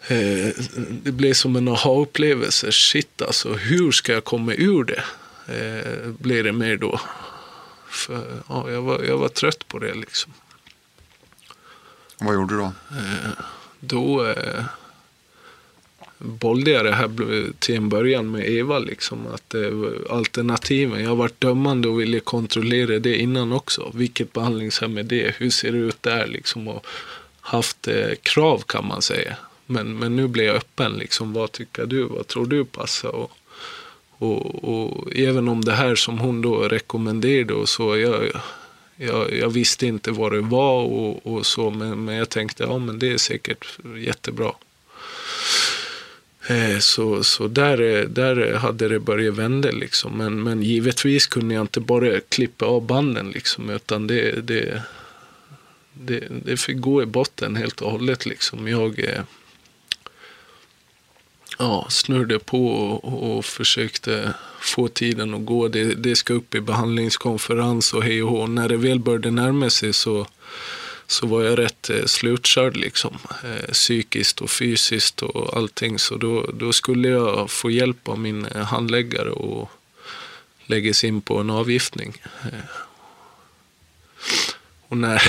Eh, 0.08 0.48
det 1.04 1.12
blev 1.12 1.34
som 1.34 1.56
en 1.56 1.68
aha-upplevelse. 1.68 2.72
Shit 2.72 3.22
alltså, 3.22 3.54
hur 3.54 3.92
ska 3.92 4.14
jag 4.14 4.24
komma 4.24 4.54
ur 4.54 4.84
det? 4.84 5.04
Eh, 5.48 6.08
blev 6.08 6.44
det 6.44 6.52
mer 6.52 6.78
då. 6.78 7.00
För, 7.90 8.42
ja, 8.50 8.72
jag, 8.72 8.82
var, 8.82 9.04
jag 9.04 9.18
var 9.18 9.30
trött 9.30 9.68
på 9.68 9.80
det 9.80 9.94
liksom. 9.94 10.34
vad 12.18 12.34
gjorde 12.34 12.54
du 12.54 12.58
då? 12.58 12.74
Eh, 12.92 13.32
då 13.80 14.26
eh, 14.28 14.64
bollade 16.22 16.72
jag 16.72 16.86
det 16.86 16.91
här 16.91 17.09
till 17.59 17.76
en 17.76 17.89
början 17.89 18.32
med 18.32 18.49
Eva. 18.49 18.80
Liksom, 18.80 19.28
att 19.34 19.53
eh, 19.53 19.72
alternativen, 20.09 21.01
jag 21.01 21.09
har 21.09 21.15
varit 21.15 21.41
dömande 21.41 21.88
och 21.88 22.01
ville 22.01 22.19
kontrollera 22.19 22.99
det 22.99 23.15
innan 23.15 23.51
också. 23.51 23.91
Vilket 23.93 24.34
behandlingshem 24.34 24.97
är 24.97 25.03
det? 25.03 25.36
Hur 25.38 25.49
ser 25.49 25.72
det 25.72 25.78
ut 25.78 26.03
där? 26.03 26.28
Liksom, 26.28 26.67
och 26.67 26.86
haft 27.41 27.88
eh, 27.88 28.15
krav 28.22 28.63
kan 28.67 28.88
man 28.88 29.01
säga. 29.01 29.36
Men, 29.65 29.97
men 29.99 30.15
nu 30.15 30.28
blir 30.28 30.45
jag 30.45 30.55
öppen. 30.55 30.93
Liksom, 30.93 31.34
vad 31.34 31.51
tycker 31.51 31.86
du? 31.86 32.03
Vad 32.03 32.28
tror 32.28 32.45
du 32.45 32.65
passar? 32.65 33.09
Och, 33.09 33.32
och, 34.17 34.63
och, 34.63 35.15
även 35.15 35.47
om 35.47 35.65
det 35.65 35.72
här 35.74 35.95
som 35.95 36.19
hon 36.19 36.41
då 36.41 36.55
rekommenderade 36.55 37.53
och 37.53 37.69
så, 37.69 37.97
jag, 37.97 38.32
jag, 38.95 39.38
jag 39.38 39.49
visste 39.49 39.88
inte 39.88 40.11
vad 40.11 40.32
det 40.32 40.41
var 40.41 40.84
och, 40.84 41.28
och 41.28 41.45
så, 41.45 41.69
men, 41.69 42.05
men 42.05 42.15
jag 42.15 42.30
tänkte 42.30 42.63
ja 42.63 42.78
men 42.78 42.99
det 42.99 43.11
är 43.11 43.17
säkert 43.17 43.65
jättebra. 43.97 44.51
Eh, 46.52 46.80
så, 46.80 47.24
så 47.24 47.47
där, 47.47 47.82
eh, 47.82 48.06
där 48.06 48.52
eh, 48.52 48.60
hade 48.60 48.88
det 48.88 48.99
börjat 48.99 49.36
vända 49.36 49.72
liksom. 49.72 50.18
Men, 50.18 50.43
men 50.43 50.64
givetvis 50.64 51.26
kunde 51.26 51.54
jag 51.54 51.64
inte 51.64 51.80
bara 51.80 52.20
klippa 52.20 52.66
av 52.66 52.86
banden 52.86 53.32
liksom, 53.32 53.70
utan 53.70 54.08
det, 54.08 54.47
det, 54.47 54.82
det, 55.93 56.24
det 56.45 56.58
fick 56.58 56.78
gå 56.78 57.04
i 57.04 57.06
botten 57.06 57.56
helt 57.56 57.82
och 57.82 57.91
hållet 57.91 58.26
liksom. 58.26 58.68
Jag, 58.68 59.06
ja, 61.60 61.88
snurrade 61.89 62.39
på 62.39 62.68
och, 62.68 63.38
och, 63.38 63.45
försökte 63.45 64.34
få 64.60 64.88
tiden 64.88 65.34
att 65.34 65.45
gå. 65.45 65.68
Det, 65.68 65.84
det 65.84 66.16
ska 66.16 66.34
upp 66.34 66.56
i 66.56 66.62
behandlingskonferens 66.62 67.93
och 67.93 68.04
hej 68.04 68.24
och 68.24 68.30
hå. 68.30 68.47
När 68.47 68.70
det 68.70 68.78
väl 68.78 68.99
började 68.99 69.32
närma 69.32 69.70
sig 69.70 69.93
så, 69.93 70.28
så 71.12 71.28
var 71.28 71.43
jag 71.43 71.59
rätt 71.59 71.89
eh, 71.89 72.05
slutkörd 72.05 72.78
liksom. 72.78 73.18
Eh, 73.43 73.72
psykiskt 73.72 74.41
och 74.41 74.51
fysiskt 74.51 75.22
och 75.22 75.57
allting. 75.57 75.99
Så 75.99 76.18
då, 76.18 76.51
då 76.53 76.74
skulle 76.74 77.07
jag 77.07 77.51
få 77.51 77.72
hjälp 77.72 78.07
av 78.07 78.20
min 78.20 78.45
eh, 78.45 78.64
handläggare 78.64 79.30
och 79.30 79.72
läggas 80.66 81.03
in 81.03 81.22
på 81.22 81.38
en 81.38 81.49
avgiftning. 81.49 82.22
Och 84.88 84.97
när, 84.97 85.22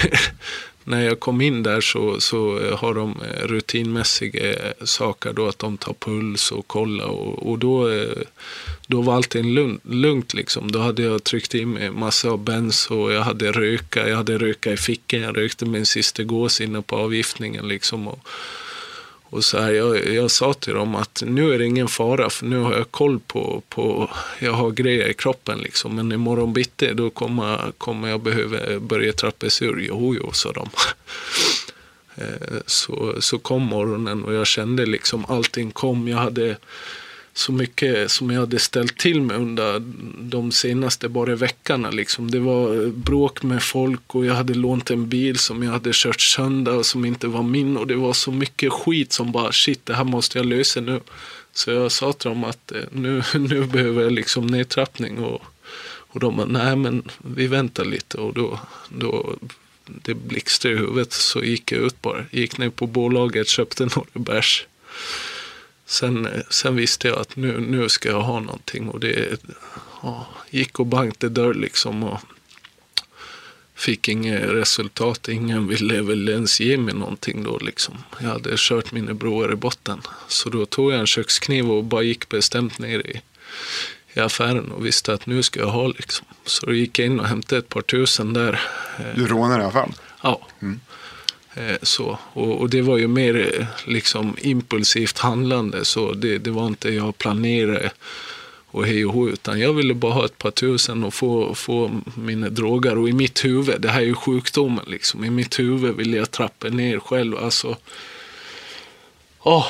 när 0.85 1.05
jag 1.05 1.21
kom 1.21 1.41
in 1.41 1.63
där 1.63 1.81
så, 1.81 2.21
så 2.21 2.59
eh, 2.59 2.79
har 2.79 2.95
de 2.95 3.21
eh, 3.21 3.47
rutinmässiga 3.47 4.53
eh, 4.53 4.85
saker 4.85 5.33
då 5.33 5.49
att 5.49 5.59
de 5.59 5.77
tar 5.77 5.93
puls 5.93 6.53
och 6.53 6.67
kollar 6.67 7.07
och, 7.07 7.51
och 7.51 7.59
då, 7.59 7.89
då 8.87 9.03
var 9.03 9.15
allting 9.15 9.55
lugnt, 9.55 9.83
lugnt 9.85 10.35
liksom. 10.35 10.73
Då 10.73 10.79
hade 10.79 11.03
jag 11.03 11.25
tryckt 11.25 11.55
in 11.55 11.71
mig 11.71 11.91
massa 11.91 12.31
av 12.31 12.45
benzo, 12.45 13.11
jag 13.11 13.23
hade 13.23 13.53
röka, 13.53 14.09
jag 14.09 14.17
hade 14.17 14.39
röka 14.39 14.73
i 14.73 14.77
fickan, 14.77 15.21
jag 15.21 15.37
rökte 15.37 15.67
min 15.67 15.87
sista 15.87 16.23
gås 16.23 16.61
inne 16.61 16.83
på 16.83 16.97
avgiftningen 16.97 17.69
liksom. 17.69 18.09
Och, 18.09 18.29
och 19.33 19.45
så 19.45 19.59
här, 19.59 19.73
jag, 19.73 20.15
jag 20.15 20.31
sa 20.31 20.55
till 20.55 20.75
dem 20.75 20.95
att 20.95 21.23
nu 21.27 21.55
är 21.55 21.59
det 21.59 21.65
ingen 21.65 21.89
fara 21.89 22.31
för 22.31 22.47
nu 22.47 22.59
har 22.59 22.73
jag 22.73 22.91
koll 22.91 23.21
på, 23.21 23.63
på 23.69 24.11
jag 24.39 24.53
har 24.53 24.71
grejer 24.71 25.09
i 25.09 25.15
kroppen 25.15 25.59
liksom. 25.59 25.97
Men 25.97 26.13
imorgon 26.13 26.53
bitti 26.53 26.95
då 26.95 27.11
kommer, 27.11 27.73
kommer 27.79 28.09
jag 28.09 28.21
behöva 28.21 28.81
börja 28.81 29.13
trappas 29.13 29.63
ur. 29.63 29.85
Jo, 29.89 30.15
jo, 30.21 30.33
sa 30.33 30.53
de. 30.53 30.69
Eh, 32.15 32.59
så, 32.67 33.17
så 33.21 33.39
kom 33.39 33.63
morgonen 33.63 34.25
och 34.25 34.35
jag 34.35 34.47
kände 34.47 34.87
liksom 34.87 35.25
allting 35.29 35.71
kom. 35.71 36.09
Jag 36.09 36.19
hade 36.19 36.57
så 37.35 37.53
mycket 37.53 38.11
som 38.11 38.31
jag 38.31 38.41
hade 38.41 38.59
ställt 38.59 38.99
till 38.99 39.23
med 39.23 39.37
under 39.37 39.83
de 40.21 40.53
senaste 40.53 41.09
bara 41.09 41.35
veckorna. 41.35 41.91
Liksom. 41.91 42.31
Det 42.31 42.39
var 42.39 42.85
eh, 42.85 42.89
bråk 42.89 43.43
med 43.43 43.63
folk 43.63 44.15
och 44.15 44.27
jag 44.27 44.35
hade 44.35 44.55
lånt 44.55 44.91
en 44.91 45.09
bil 45.09 45.39
som 45.39 45.63
jag 45.63 45.73
hade 45.73 45.91
kört 45.93 46.21
sönder 46.21 46.77
och 46.77 46.87
som 46.87 47.05
inte 47.05 47.27
var 47.27 47.43
min. 47.43 47.77
Och 47.77 47.87
det 47.87 47.97
var 47.97 48.13
så 48.13 48.33
mycket 48.33 48.73
skit 48.73 49.13
som 49.13 49.33
bara 49.33 49.53
shit, 49.53 49.87
det 49.87 49.95
här 49.95 50.05
måste 50.05 50.39
jag 50.39 50.47
lösa 50.47 50.81
nu. 50.81 51.01
Så 51.53 51.71
jag 51.71 51.93
sa 51.93 52.13
till 52.13 52.29
dem 52.29 52.45
att 52.45 52.73
eh, 52.73 52.81
nu, 52.91 53.23
nu 53.35 53.67
behöver 53.67 54.03
jag 54.03 54.13
liksom 54.13 54.47
nedtrappning. 54.47 55.19
Och, 55.19 55.43
och 55.85 56.21
de 56.21 56.37
bara, 56.37 56.47
nej 56.47 56.77
men 56.77 57.03
vi 57.19 57.47
väntar 57.47 57.85
lite. 57.85 58.19
Och 58.19 58.35
då, 58.35 58.61
då 58.89 59.37
det 59.87 60.15
blixtrade 60.15 60.75
i 60.75 60.79
huvudet 60.79 61.13
så 61.13 61.43
gick 61.45 61.73
jag 61.73 61.81
ut 61.81 62.03
bara. 62.03 62.25
Gick 62.31 62.59
ner 62.59 62.71
på 62.71 62.87
bolaget, 62.87 63.49
köpte 63.49 63.85
några 63.85 64.07
bärs 64.13 64.67
Sen, 65.93 66.29
sen 66.51 66.77
visste 66.77 67.09
jag 67.09 67.19
att 67.19 67.37
nu, 67.37 67.61
nu 67.61 67.89
ska 67.89 68.09
jag 68.09 68.21
ha 68.21 68.41
någonting 68.41 68.89
och 68.89 69.01
det 69.01 69.41
ja, 70.03 70.27
gick 70.51 70.81
och 70.81 70.87
bankade 70.87 71.29
dörr 71.29 71.55
liksom. 71.55 72.03
Och 72.03 72.21
fick 73.75 74.09
inget 74.09 74.43
resultat. 74.43 75.29
Ingen 75.29 75.69
ville 75.69 76.03
väl 76.03 76.29
ens 76.29 76.61
ge 76.61 76.77
mig 76.77 76.95
någonting 76.95 77.43
då 77.45 77.59
liksom. 77.59 77.95
Jag 78.21 78.29
hade 78.29 78.55
kört 78.57 78.93
mina 78.93 79.15
broar 79.15 79.53
i 79.53 79.57
botten. 79.57 80.01
Så 80.29 80.49
då 80.49 80.67
tog 80.67 80.93
jag 80.93 81.01
en 81.01 81.07
kökskniv 81.07 81.71
och 81.71 81.85
bara 81.85 82.03
gick 82.03 82.29
bestämt 82.29 82.79
ner 82.79 82.99
i, 82.99 83.21
i 84.15 84.21
affären 84.21 84.73
och 84.73 84.87
visste 84.87 85.13
att 85.13 85.27
nu 85.27 85.43
ska 85.43 85.61
jag 85.61 85.71
ha 85.71 85.87
liksom. 85.87 86.27
Så 86.45 86.67
då 86.67 86.73
gick 86.73 86.99
jag 86.99 87.07
in 87.07 87.21
och 87.21 87.27
hämtade 87.27 87.59
ett 87.59 87.69
par 87.69 87.83
tusen 87.83 88.33
där. 88.33 88.61
Du 89.15 89.27
rånade 89.27 89.67
affären? 89.67 89.95
Ja. 90.23 90.49
Mm. 90.63 90.81
Eh, 91.55 91.77
så. 91.83 92.19
Och, 92.33 92.61
och, 92.61 92.71
det 92.71 92.83
var 92.83 92.99
ju 92.99 93.09
mer 93.09 93.59
eh, 93.61 93.67
liksom 93.87 94.37
impulsivt 94.41 95.19
handlande, 95.19 95.85
så 95.85 96.13
det, 96.13 96.39
det 96.39 96.51
var 96.51 96.67
inte 96.67 96.89
jag 96.89 97.19
planerade 97.19 97.91
och 98.73 98.87
hej 98.87 99.07
och 99.07 99.13
hå, 99.13 99.29
utan 99.29 99.61
jag 99.61 99.73
ville 99.73 99.95
bara 99.95 100.13
ha 100.13 100.25
ett 100.25 100.39
par 100.39 100.51
tusen 100.51 101.05
och 101.05 101.15
få, 101.15 101.55
få 101.55 102.01
mina 102.15 102.49
droger. 102.49 102.99
Och 102.99 103.09
i 103.09 103.13
mitt 103.13 103.45
huvud, 103.45 103.81
det 103.81 103.89
här 103.89 104.01
är 104.01 104.05
ju 104.05 104.15
sjukdomen 104.15 104.85
liksom, 104.87 105.25
i 105.25 105.31
mitt 105.31 105.59
huvud 105.59 105.97
ville 105.97 106.17
jag 106.17 106.31
trappa 106.31 106.69
ner 106.69 106.99
själv. 106.99 107.37
Alltså, 107.37 107.77
oh, 109.43 109.67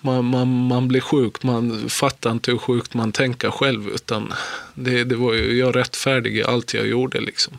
man, 0.00 0.24
man, 0.24 0.66
man 0.66 0.88
blir 0.88 1.00
sjuk, 1.00 1.42
man 1.42 1.88
fattar 1.88 2.30
inte 2.30 2.50
hur 2.50 2.58
sjukt 2.58 2.94
man 2.94 3.12
tänker 3.12 3.50
själv, 3.50 3.88
utan 3.88 4.32
det, 4.74 5.04
det 5.04 5.16
var 5.16 5.34
ju, 5.34 5.58
jag 5.58 5.76
rättfärdigade 5.76 6.52
allt 6.52 6.74
jag 6.74 6.86
gjorde 6.86 7.20
liksom. 7.20 7.58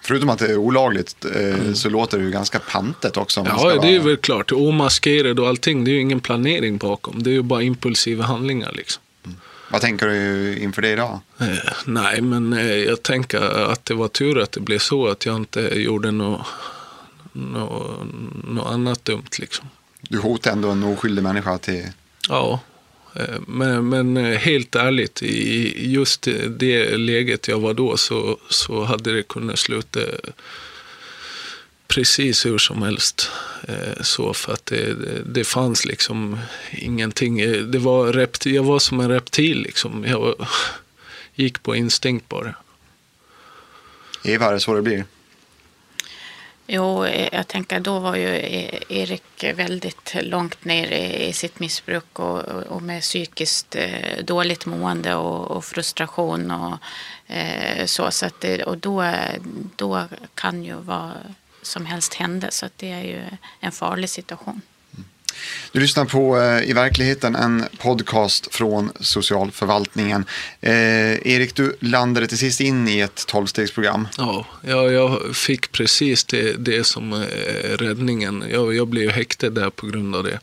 Förutom 0.00 0.28
att 0.28 0.38
det 0.38 0.46
är 0.46 0.56
olagligt 0.56 1.24
eh, 1.24 1.54
mm. 1.54 1.74
så 1.74 1.88
låter 1.88 2.18
det 2.18 2.24
ju 2.24 2.30
ganska 2.30 2.58
pantet 2.58 3.16
också. 3.16 3.46
Ja, 3.48 3.78
det 3.82 3.94
är 3.94 4.00
väl 4.00 4.16
klart. 4.16 4.52
Omaskerad 4.52 5.40
och 5.40 5.48
allting. 5.48 5.84
Det 5.84 5.90
är 5.90 5.92
ju 5.92 6.00
ingen 6.00 6.20
planering 6.20 6.78
bakom. 6.78 7.22
Det 7.22 7.30
är 7.30 7.34
ju 7.34 7.42
bara 7.42 7.62
impulsiva 7.62 8.24
handlingar 8.24 8.72
liksom. 8.72 9.02
Mm. 9.24 9.36
Vad 9.70 9.80
tänker 9.80 10.06
du 10.06 10.58
inför 10.58 10.82
det 10.82 10.90
idag? 10.90 11.20
Eh, 11.40 11.46
nej, 11.86 12.20
men 12.20 12.52
eh, 12.52 12.74
jag 12.74 13.02
tänker 13.02 13.70
att 13.72 13.84
det 13.84 13.94
var 13.94 14.08
tur 14.08 14.38
att 14.38 14.52
det 14.52 14.60
blev 14.60 14.78
så 14.78 15.08
att 15.08 15.26
jag 15.26 15.36
inte 15.36 15.60
gjorde 15.60 16.10
något 16.10 16.46
nå, 17.32 17.96
nå 18.44 18.64
annat 18.64 19.04
dumt. 19.04 19.30
Liksom. 19.38 19.68
Du 20.00 20.18
hotade 20.18 20.52
ändå 20.52 20.70
en 20.70 20.82
oskyldig 20.82 21.22
människa 21.22 21.58
till... 21.58 21.86
Ja, 22.28 22.60
Eh, 23.18 23.40
men, 23.46 23.88
men 23.88 24.16
eh, 24.16 24.38
helt 24.38 24.74
ärligt, 24.74 25.22
i 25.22 25.90
just 25.92 26.28
det 26.48 26.96
läget 26.96 27.48
jag 27.48 27.58
var 27.58 27.74
då 27.74 27.96
så, 27.96 28.38
så 28.48 28.84
hade 28.84 29.12
det 29.12 29.22
kunnat 29.22 29.58
sluta 29.58 30.00
precis 31.88 32.46
hur 32.46 32.58
som 32.58 32.82
helst. 32.82 33.30
Eh, 33.68 34.02
så 34.02 34.34
för 34.34 34.52
att 34.52 34.66
det, 34.66 34.94
det 35.26 35.44
fanns 35.44 35.84
liksom 35.84 36.38
ingenting. 36.70 37.36
Det 37.70 37.78
var 37.78 38.12
reptil, 38.12 38.54
jag 38.54 38.62
var 38.62 38.78
som 38.78 39.00
en 39.00 39.08
reptil 39.08 39.62
liksom. 39.62 40.04
Jag 40.04 40.20
var, 40.20 40.48
gick 41.34 41.62
på 41.62 41.76
instinkt 41.76 42.28
bara. 42.28 42.54
Eva, 44.24 44.46
är 44.46 44.52
det 44.52 44.60
så 44.60 44.74
det 44.74 44.82
blir? 44.82 45.04
Jo, 46.70 47.04
eh, 47.04 47.28
jag 47.32 47.48
tänker 47.48 47.80
då 47.80 47.98
var 47.98 48.16
ju 48.16 48.28
eh, 48.28 48.80
Erik 48.88 49.44
väldigt 49.54 50.14
långt 50.22 50.64
ner 50.64 50.90
i 50.92 51.32
sitt 51.32 51.60
missbruk 51.60 52.18
och, 52.18 52.38
och 52.44 52.82
med 52.82 53.02
psykiskt 53.02 53.76
eh, 53.76 54.24
dåligt 54.24 54.66
mående 54.66 55.14
och, 55.14 55.50
och 55.50 55.64
frustration 55.64 56.50
och 56.50 56.78
eh, 57.34 57.86
så. 57.86 58.10
så 58.10 58.26
att 58.26 58.40
det, 58.40 58.62
och 58.62 58.78
då, 58.78 59.12
då 59.76 60.04
kan 60.34 60.64
ju 60.64 60.74
vad 60.74 61.10
som 61.62 61.86
helst 61.86 62.14
hända. 62.14 62.50
Så 62.50 62.66
det 62.76 62.92
är 62.92 63.02
ju 63.02 63.22
en 63.60 63.72
farlig 63.72 64.10
situation. 64.10 64.62
Du 65.72 65.80
lyssnar 65.80 66.04
på 66.04 66.38
eh, 66.40 66.70
I 66.70 66.72
verkligheten 66.72 67.36
en 67.36 67.64
podcast 67.78 68.54
från 68.54 68.92
socialförvaltningen. 69.00 70.24
Eh, 70.60 71.26
Erik, 71.28 71.54
du 71.54 71.76
landade 71.80 72.26
till 72.26 72.38
sist 72.38 72.60
in 72.60 72.88
i 72.88 73.00
ett 73.00 73.26
tolvstegsprogram. 73.26 74.08
Ja, 74.18 74.46
jag, 74.62 74.92
jag 74.92 75.36
fick 75.36 75.72
precis 75.72 76.24
det, 76.24 76.52
det 76.52 76.84
som 76.84 77.12
är 77.12 77.18
eh, 77.20 77.76
räddningen. 77.76 78.44
Jag, 78.52 78.74
jag 78.74 78.88
blev 78.88 79.10
häktad 79.10 79.50
där 79.50 79.70
på 79.70 79.86
grund 79.86 80.16
av 80.16 80.24
det. 80.24 80.40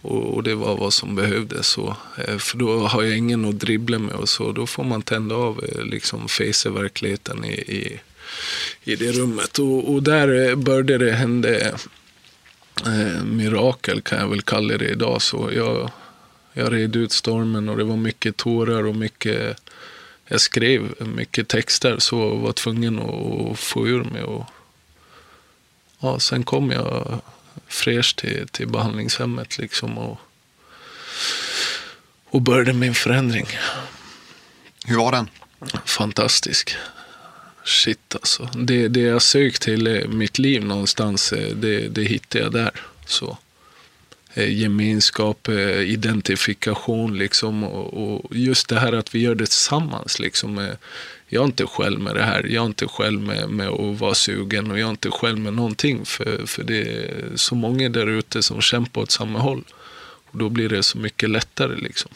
Och, 0.00 0.34
och, 0.34 0.42
det 0.42 0.54
var 0.54 0.76
vad 0.76 0.92
som 0.92 1.14
behövdes. 1.14 1.66
Så, 1.66 1.96
eh, 2.16 2.38
för 2.38 2.58
då 2.58 2.86
har 2.86 3.02
jag 3.02 3.18
ingen 3.18 3.44
att 3.44 3.60
dribbla 3.60 3.98
med 3.98 4.14
och 4.14 4.28
så. 4.28 4.52
Då 4.52 4.66
får 4.66 4.84
man 4.84 5.02
tända 5.02 5.34
av 5.34 5.64
eh, 5.64 5.84
liksom 5.84 6.28
face 6.28 6.70
verkligheten 6.70 7.44
i, 7.44 7.52
i 7.52 8.00
i 8.84 8.96
det 8.96 9.12
rummet. 9.12 9.58
Och, 9.58 9.92
och 9.92 10.02
där 10.02 10.48
eh, 10.48 10.56
började 10.56 10.98
det 10.98 11.12
hända 11.12 11.48
eh, 12.86 13.24
mirakel 13.24 14.00
kan 14.00 14.18
jag 14.18 14.28
väl 14.28 14.42
kalla 14.42 14.78
det 14.78 14.88
idag. 14.88 15.22
Så 15.22 15.50
jag, 15.54 15.90
jag 16.52 16.72
red 16.72 16.96
ut 16.96 17.12
stormen 17.12 17.68
och 17.68 17.76
det 17.76 17.84
var 17.84 17.96
mycket 17.96 18.36
tårar 18.36 18.86
och 18.86 18.96
mycket 18.96 19.60
jag 20.28 20.40
skrev 20.40 20.94
mycket 21.06 21.48
texter 21.48 21.98
så 21.98 22.34
var 22.34 22.52
tvungen 22.52 22.98
att 22.98 23.58
få 23.58 23.88
ur 23.88 24.04
mig. 24.04 24.22
Och, 24.22 24.44
ja, 26.00 26.20
sen 26.20 26.44
kom 26.44 26.70
jag 26.70 27.20
fräsch 27.66 28.16
till, 28.16 28.48
till 28.48 28.68
behandlingshemmet 28.68 29.58
liksom 29.58 29.98
och, 29.98 30.18
och 32.24 32.42
började 32.42 32.72
min 32.72 32.94
förändring. 32.94 33.46
Hur 34.84 34.96
var 34.96 35.12
den? 35.12 35.30
Fantastisk 35.84 36.76
shit 37.68 38.14
alltså. 38.14 38.48
Det, 38.54 38.88
det 38.88 39.00
jag 39.00 39.22
sökt 39.22 39.62
till 39.62 39.86
eh, 39.86 40.08
mitt 40.08 40.38
liv 40.38 40.64
någonstans, 40.64 41.32
eh, 41.32 41.56
det, 41.56 41.88
det 41.88 42.02
hittade 42.02 42.44
jag 42.44 42.52
där. 42.52 42.70
Så. 43.06 43.38
Eh, 44.34 44.58
gemenskap, 44.60 45.48
identifikation 45.84 47.18
liksom. 47.18 47.64
Och, 47.64 48.14
och, 48.14 48.36
just 48.36 48.68
det 48.68 48.80
här 48.80 48.92
att 48.92 49.14
vi 49.14 49.18
gör 49.18 49.34
det 49.34 49.46
tillsammans. 49.46 50.18
Liksom. 50.18 50.68
Jag 51.28 51.42
är 51.42 51.46
inte 51.46 51.66
själv 51.66 52.00
med 52.00 52.14
det 52.14 52.22
här. 52.22 52.42
Jag 52.42 52.62
är 52.62 52.66
inte 52.66 52.86
själv 52.86 53.20
med, 53.20 53.48
med 53.50 53.68
att 53.68 54.00
vara 54.00 54.14
sugen 54.14 54.70
och 54.70 54.78
jag 54.78 54.86
är 54.86 54.90
inte 54.90 55.10
själv 55.10 55.38
med 55.38 55.52
någonting. 55.52 56.04
För, 56.04 56.46
för 56.46 56.64
det 56.64 56.80
är 56.80 57.36
så 57.36 57.54
många 57.54 57.88
där 57.88 58.06
ute 58.06 58.42
som 58.42 58.60
kämpar 58.60 59.00
åt 59.00 59.10
samma 59.10 59.38
håll. 59.38 59.64
Och 60.30 60.38
då 60.38 60.48
blir 60.48 60.68
det 60.68 60.82
så 60.82 60.98
mycket 60.98 61.30
lättare 61.30 61.76
liksom. 61.76 62.10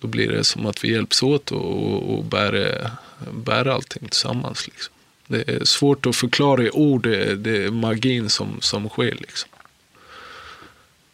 Då 0.00 0.08
blir 0.08 0.28
det 0.28 0.44
som 0.44 0.66
att 0.66 0.84
vi 0.84 0.92
hjälps 0.92 1.22
åt 1.22 1.52
och, 1.52 2.14
och 2.14 2.24
bär 2.24 2.90
bära 3.32 3.74
allting 3.74 4.08
tillsammans. 4.08 4.66
Liksom. 4.66 4.94
Det 5.26 5.48
är 5.48 5.64
svårt 5.64 6.06
att 6.06 6.16
förklara 6.16 6.62
i 6.62 6.70
ord, 6.70 7.02
det, 7.02 7.34
det 7.34 7.64
är 7.64 7.70
magin 7.70 8.30
som, 8.30 8.60
som 8.60 8.88
sker. 8.88 9.14
Liksom. 9.14 9.50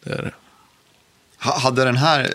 Det 0.03 0.13
är 0.13 0.21
det. 0.21 0.33
Hade 1.37 1.83
den 1.83 1.97
här 1.97 2.33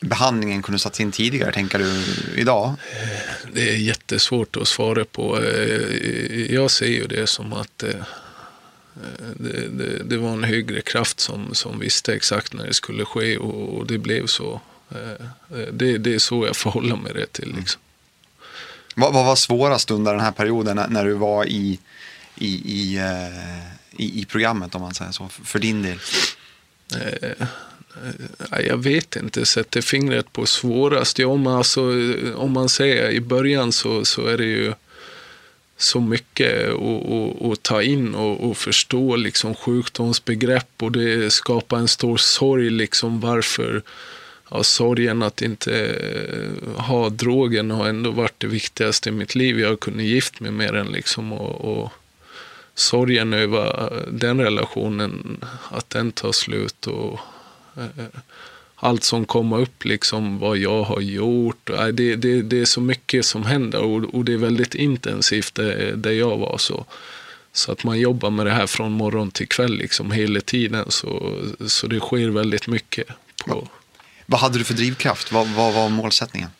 behandlingen 0.00 0.62
kunnat 0.62 0.80
satts 0.80 1.00
in 1.00 1.12
tidigare, 1.12 1.52
tänker 1.52 1.78
du, 1.78 2.04
idag? 2.40 2.74
Det 3.52 3.70
är 3.70 3.76
jättesvårt 3.76 4.56
att 4.56 4.68
svara 4.68 5.04
på. 5.04 5.42
Eh, 5.42 6.52
jag 6.54 6.70
ser 6.70 6.86
ju 6.86 7.06
det 7.06 7.26
som 7.26 7.52
att 7.52 7.82
eh, 7.82 7.90
det, 9.34 9.68
det, 9.68 10.02
det, 10.04 10.16
var 10.16 10.32
en 10.32 10.44
högre 10.44 10.80
kraft 10.80 11.20
som, 11.20 11.54
som 11.54 11.78
visste 11.78 12.14
exakt 12.14 12.52
när 12.52 12.66
det 12.66 12.74
skulle 12.74 13.04
ske 13.04 13.36
och, 13.36 13.78
och 13.78 13.86
det 13.86 13.98
blev 13.98 14.26
så. 14.26 14.60
Eh, 14.94 15.26
det, 15.72 15.98
det, 15.98 16.14
är 16.14 16.18
så 16.18 16.46
jag 16.46 16.56
förhåller 16.56 16.96
mig 16.96 17.12
det 17.14 17.32
till. 17.32 17.54
Liksom. 17.56 17.80
Vad, 18.94 19.12
vad 19.12 19.26
var 19.26 19.36
svårast 19.36 19.90
under 19.90 20.12
den 20.12 20.20
här 20.20 20.32
perioden 20.32 20.76
när, 20.76 20.88
när 20.88 21.04
du 21.04 21.12
var 21.12 21.46
i, 21.46 21.78
i, 22.36 22.46
i, 22.46 22.98
uh, 22.98 24.02
i, 24.02 24.20
i, 24.20 24.24
programmet, 24.24 24.74
om 24.74 24.82
man 24.82 24.94
säger 24.94 25.12
så, 25.12 25.28
för 25.28 25.58
din 25.58 25.82
del? 25.82 25.98
Jag 28.50 28.76
vet 28.76 29.16
inte, 29.16 29.46
sätter 29.46 29.80
fingret 29.80 30.32
på 30.32 30.46
svårast. 30.46 31.18
Ja, 31.18 31.26
om, 31.26 31.46
alltså, 31.46 31.80
om 32.34 32.52
man 32.52 32.68
säger 32.68 33.10
i 33.10 33.20
början 33.20 33.72
så, 33.72 34.04
så 34.04 34.26
är 34.26 34.38
det 34.38 34.44
ju 34.44 34.72
så 35.76 36.00
mycket 36.00 36.68
att, 37.52 37.62
ta 37.62 37.82
in 37.82 38.14
och, 38.14 38.50
och, 38.50 38.56
förstå 38.56 39.16
liksom 39.16 39.54
sjukdomsbegrepp 39.54 40.82
och 40.82 40.92
det 40.92 41.32
skapar 41.32 41.78
en 41.78 41.88
stor 41.88 42.16
sorg 42.16 42.70
liksom 42.70 43.20
varför 43.20 43.82
ja, 44.52 44.62
sorgen 44.62 45.22
att 45.22 45.42
inte 45.42 45.86
eh, 45.86 46.82
ha 46.82 47.08
drogen 47.08 47.70
har 47.70 47.88
ändå 47.88 48.10
varit 48.10 48.40
det 48.40 48.46
viktigaste 48.46 49.08
i 49.08 49.12
mitt 49.12 49.34
liv. 49.34 49.60
Jag 49.60 49.80
kunde 49.80 50.02
gift 50.02 50.40
mig 50.40 50.50
med 50.50 50.74
den 50.74 50.86
liksom 50.86 51.32
och, 51.32 51.82
och 51.82 51.92
sorgen 52.74 53.32
över 53.32 53.66
eh, 53.66 54.12
den 54.12 54.40
relationen, 54.40 55.44
att 55.70 55.90
den 55.90 56.12
tar 56.12 56.32
slut 56.32 56.86
och 56.86 57.20
eh, 57.76 58.04
allt 58.76 59.04
som 59.04 59.24
kommer 59.24 59.60
upp, 59.60 59.84
liksom 59.84 60.38
vad 60.38 60.58
jag 60.58 60.82
har 60.82 61.00
gjort. 61.00 61.70
Eh, 61.70 61.86
det, 61.86 62.16
det, 62.16 62.42
det 62.42 62.60
är 62.60 62.64
så 62.64 62.80
mycket 62.80 63.24
som 63.26 63.44
händer 63.44 63.80
och, 63.80 64.14
och 64.14 64.24
det 64.24 64.32
är 64.32 64.38
väldigt 64.38 64.74
intensivt 64.74 65.54
där, 65.54 65.92
där 65.96 66.12
jag 66.12 66.38
var. 66.38 66.58
så. 66.58 66.84
Så 67.54 67.72
att 67.72 67.84
man 67.84 68.00
jobbar 68.00 68.30
med 68.30 68.46
det 68.46 68.52
här 68.52 68.66
från 68.66 68.92
morgon 68.92 69.30
till 69.30 69.48
kväll 69.48 69.76
liksom 69.76 70.10
hela 70.10 70.40
tiden. 70.40 70.84
Så, 70.88 71.38
så 71.66 71.86
det 71.86 72.00
sker 72.00 72.28
väldigt 72.28 72.66
mycket. 72.66 73.06
på... 73.46 73.68
Vad 74.32 74.40
hade 74.40 74.58
du 74.58 74.64
för 74.64 74.74
drivkraft? 74.74 75.32
Vad, 75.32 75.48
vad 75.48 75.74
var 75.74 75.88
målsättningen? 75.88 76.50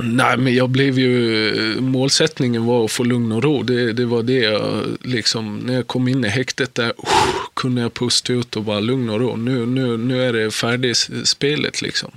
Nej, 0.00 0.36
men 0.36 0.54
jag 0.54 0.70
blev 0.70 0.98
ju... 0.98 1.80
Målsättningen 1.80 2.64
var 2.64 2.84
att 2.84 2.92
få 2.92 3.04
lugn 3.04 3.32
och 3.32 3.42
ro. 3.42 3.62
Det, 3.62 3.92
det 3.92 4.06
var 4.06 4.22
det 4.22 4.38
jag 4.38 4.84
liksom... 5.02 5.58
När 5.58 5.74
jag 5.74 5.86
kom 5.86 6.08
in 6.08 6.24
i 6.24 6.28
häktet 6.28 6.74
där 6.74 6.92
oh, 6.96 7.08
kunde 7.54 7.82
jag 7.82 7.94
pusta 7.94 8.32
ut 8.32 8.56
och 8.56 8.62
bara 8.62 8.80
lugn 8.80 9.10
och 9.10 9.20
ro. 9.20 9.36
Nu, 9.36 9.66
nu, 9.66 9.96
nu 9.96 10.24
är 10.24 10.32
det 10.32 10.50
färdigt 10.50 11.10
spelet 11.24 11.82
liksom 11.82 12.10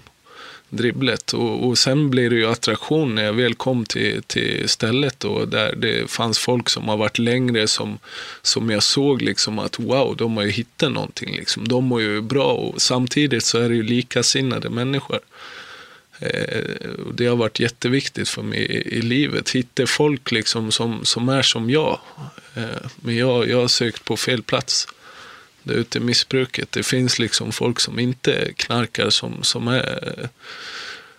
dribblet. 0.72 1.34
Och, 1.34 1.68
och 1.68 1.78
sen 1.78 2.10
blir 2.10 2.30
det 2.30 2.36
ju 2.36 2.48
attraktion 2.48 3.16
när 3.16 3.24
jag 3.24 3.34
väl 3.34 3.56
kom 3.56 3.86
till, 3.86 4.24
till 4.24 4.70
stället 4.70 5.20
då, 5.20 5.46
där 5.46 5.76
det 5.76 6.12
fanns 6.12 6.40
folk 6.40 6.70
som 6.70 6.88
har 6.88 6.98
varit 6.98 7.20
längre 7.20 7.68
som, 7.68 8.00
som 8.42 8.70
jag 8.70 8.84
såg 8.84 9.22
liksom 9.22 9.60
att 9.60 9.80
wow, 9.80 10.16
de 10.18 10.38
har 10.38 10.44
ju 10.44 10.52
hittat 10.52 10.92
någonting. 10.92 11.36
Liksom. 11.36 11.68
De 11.68 11.86
mår 11.86 12.02
ju 12.02 12.22
bra 12.22 12.54
och 12.54 12.82
samtidigt 12.82 13.44
så 13.44 13.58
är 13.58 13.70
det 13.70 13.76
ju 13.76 13.84
likasinnade 13.84 14.70
människor. 14.70 15.20
Eh, 16.20 16.64
det 17.14 17.26
har 17.26 17.36
varit 17.36 17.60
jätteviktigt 17.60 18.30
för 18.30 18.42
mig 18.42 18.60
i, 18.60 18.98
i 18.98 19.02
livet. 19.02 19.50
Hitta 19.50 19.88
folk 19.88 20.32
liksom 20.32 20.72
som, 20.72 21.06
som 21.06 21.30
är 21.30 21.42
som 21.42 21.70
jag. 21.70 22.00
Eh, 22.56 22.90
men 22.96 23.16
jag, 23.16 23.50
jag 23.50 23.62
har 23.62 23.68
sökt 23.68 24.06
på 24.06 24.18
fel 24.18 24.44
plats 24.44 24.88
det 25.64 25.74
ute 25.74 25.98
i 25.98 26.02
missbruket. 26.02 26.72
Det 26.72 26.84
finns 26.84 27.20
liksom 27.20 27.52
folk 27.52 27.80
som 27.80 28.00
inte 28.00 28.54
knarkar 28.56 29.10
som, 29.10 29.44
som, 29.44 29.68
är, 29.68 30.30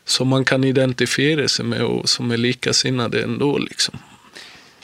som 0.05 0.29
man 0.29 0.45
kan 0.45 0.65
identifiera 0.65 1.49
sig 1.49 1.65
med 1.65 1.83
och 1.83 2.09
som 2.09 2.31
är 2.31 2.37
likasinnade 2.37 3.23
ändå. 3.23 3.59
Liksom. 3.59 3.99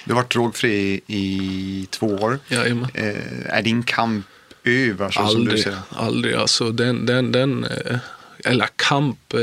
Du 0.04 0.14
har 0.14 0.22
varit 0.22 0.32
drogfri 0.32 1.00
i 1.06 1.86
två 1.90 2.06
år. 2.06 2.38
Jajamän. 2.48 2.88
Eh, 2.94 3.56
är 3.56 3.62
din 3.62 3.82
kamp 3.82 4.26
över? 4.64 5.10
Så 5.10 5.20
aldrig, 5.20 5.62
som 5.62 5.72
aldrig. 5.90 6.34
Alltså 6.34 6.70
den, 6.72 7.06
den, 7.06 7.32
den, 7.32 7.64
eh, 7.64 7.98
eller 8.44 8.68
kamp, 8.76 9.34
eh, 9.34 9.40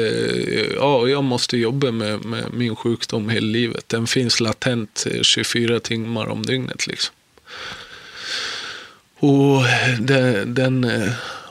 ja, 0.75 1.07
jag 1.07 1.23
måste 1.23 1.57
jobba 1.57 1.91
med, 1.91 2.25
med 2.25 2.53
min 2.53 2.75
sjukdom 2.75 3.29
hela 3.29 3.47
livet. 3.47 3.89
Den 3.89 4.07
finns 4.07 4.39
latent 4.39 5.07
24 5.21 5.79
timmar 5.79 6.27
om 6.27 6.45
dygnet. 6.45 6.87
Liksom. 6.87 7.15
Och 9.19 9.63
den, 9.99 10.53
den, 10.53 10.91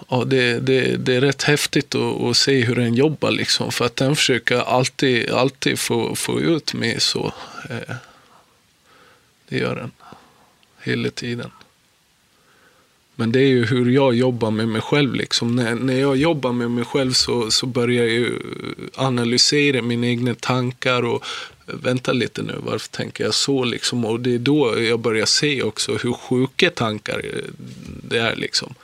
ja, 0.08 0.24
det, 0.24 0.60
det, 0.60 0.96
det 0.96 1.14
är 1.14 1.20
rätt 1.20 1.42
häftigt 1.42 1.94
att, 1.94 2.20
att, 2.20 2.36
se 2.36 2.64
hur 2.64 2.74
den 2.74 2.94
jobbar. 2.94 3.30
Liksom, 3.30 3.72
för 3.72 3.84
att 3.84 3.96
den 3.96 4.16
försöker 4.16 4.58
alltid, 4.58 5.30
alltid 5.30 5.78
få, 5.78 6.16
få 6.16 6.40
ut 6.40 6.74
mig 6.74 7.00
så. 7.00 7.32
Eh, 7.70 7.94
det 9.48 9.58
gör 9.58 9.76
den. 9.76 9.90
Hela 10.82 11.10
tiden. 11.10 11.50
Men 13.16 13.32
det 13.32 13.40
är 13.40 13.48
ju 13.48 13.64
hur 13.64 13.90
jag 13.90 14.14
jobbar 14.14 14.50
med 14.50 14.68
mig 14.68 14.80
själv. 14.80 15.14
Liksom. 15.14 15.56
När, 15.56 15.74
när 15.74 16.00
jag 16.00 16.16
jobbar 16.16 16.52
med 16.52 16.70
mig 16.70 16.84
själv 16.84 17.12
så, 17.12 17.50
så 17.50 17.66
börjar 17.66 18.04
jag 18.04 18.12
ju 18.12 18.26
eh, 18.26 19.04
analysera 19.04 19.82
mina 19.82 20.06
egna 20.06 20.34
tankar 20.34 21.02
och 21.02 21.24
eh, 21.66 21.74
vänta 21.74 22.12
lite 22.12 22.42
nu, 22.42 22.54
varför 22.58 22.88
tänker 22.88 23.24
jag 23.24 23.34
så? 23.34 23.64
Liksom? 23.64 24.04
Och 24.04 24.20
det 24.20 24.34
är 24.34 24.38
då 24.38 24.80
jag 24.80 25.00
börjar 25.00 25.26
se 25.26 25.62
också 25.62 25.96
hur 25.96 26.12
sjuka 26.12 26.70
tankar 26.70 27.18
eh, 27.24 27.50
det 28.02 28.18
är. 28.18 28.36
Liksom. 28.36 28.74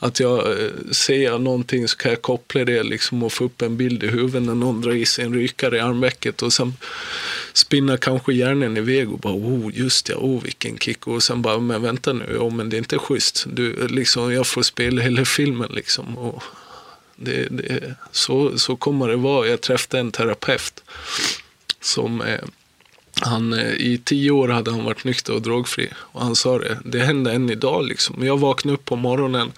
Att 0.00 0.20
jag 0.20 0.38
eh, 0.38 0.70
ser 0.90 1.38
någonting 1.38 1.88
så 1.88 1.96
kan 1.96 2.10
jag 2.10 2.22
koppla 2.22 2.64
det 2.64 2.82
liksom 2.82 3.22
och 3.22 3.32
få 3.32 3.44
upp 3.44 3.62
en 3.62 3.76
bild 3.76 4.04
i 4.04 4.06
huvudet 4.06 4.42
när 4.42 4.54
någon 4.54 4.80
drar 4.80 4.92
i 4.92 5.06
sig 5.06 5.24
en 5.24 5.34
rykare 5.34 5.76
i 5.76 5.80
armvecket 5.80 6.42
och 6.42 6.52
sen 6.52 6.74
spinna 7.52 7.96
kanske 7.96 8.32
hjärnan 8.32 8.76
iväg 8.76 9.12
och 9.12 9.18
bara 9.18 9.32
oh 9.32 9.70
just 9.74 10.08
ja, 10.08 10.16
oh 10.16 10.42
vilken 10.42 10.78
kick 10.78 11.06
och 11.06 11.22
sen 11.22 11.42
bara 11.42 11.58
men 11.58 11.82
vänta 11.82 12.12
nu, 12.12 12.38
oh, 12.38 12.54
men 12.54 12.70
det 12.70 12.76
är 12.76 12.78
inte 12.78 12.98
schysst. 12.98 13.44
Du, 13.48 13.88
liksom, 13.88 14.32
jag 14.32 14.46
får 14.46 14.62
spela 14.62 15.02
hela 15.02 15.24
filmen 15.24 15.70
liksom. 15.72 16.18
Och 16.18 16.42
det, 17.16 17.48
det, 17.50 17.94
så, 18.12 18.58
så 18.58 18.76
kommer 18.76 19.08
det 19.08 19.16
vara. 19.16 19.46
Jag 19.48 19.60
träffade 19.60 20.00
en 20.00 20.12
terapeut 20.12 20.84
som 21.80 22.22
eh, 22.22 22.40
han, 23.20 23.52
eh, 23.52 23.72
I 23.72 24.00
tio 24.04 24.30
år 24.30 24.48
hade 24.48 24.70
han 24.70 24.84
varit 24.84 25.04
nykter 25.04 25.34
och 25.34 25.42
drogfri. 25.42 25.88
Och 25.96 26.22
han 26.22 26.36
sa 26.36 26.58
det, 26.58 26.78
det 26.84 26.98
händer 27.00 27.32
än 27.32 27.50
idag. 27.50 27.84
Liksom. 27.86 28.26
Jag 28.26 28.38
vaknar 28.38 28.72
upp 28.72 28.84
på 28.84 28.96
morgonen 28.96 29.52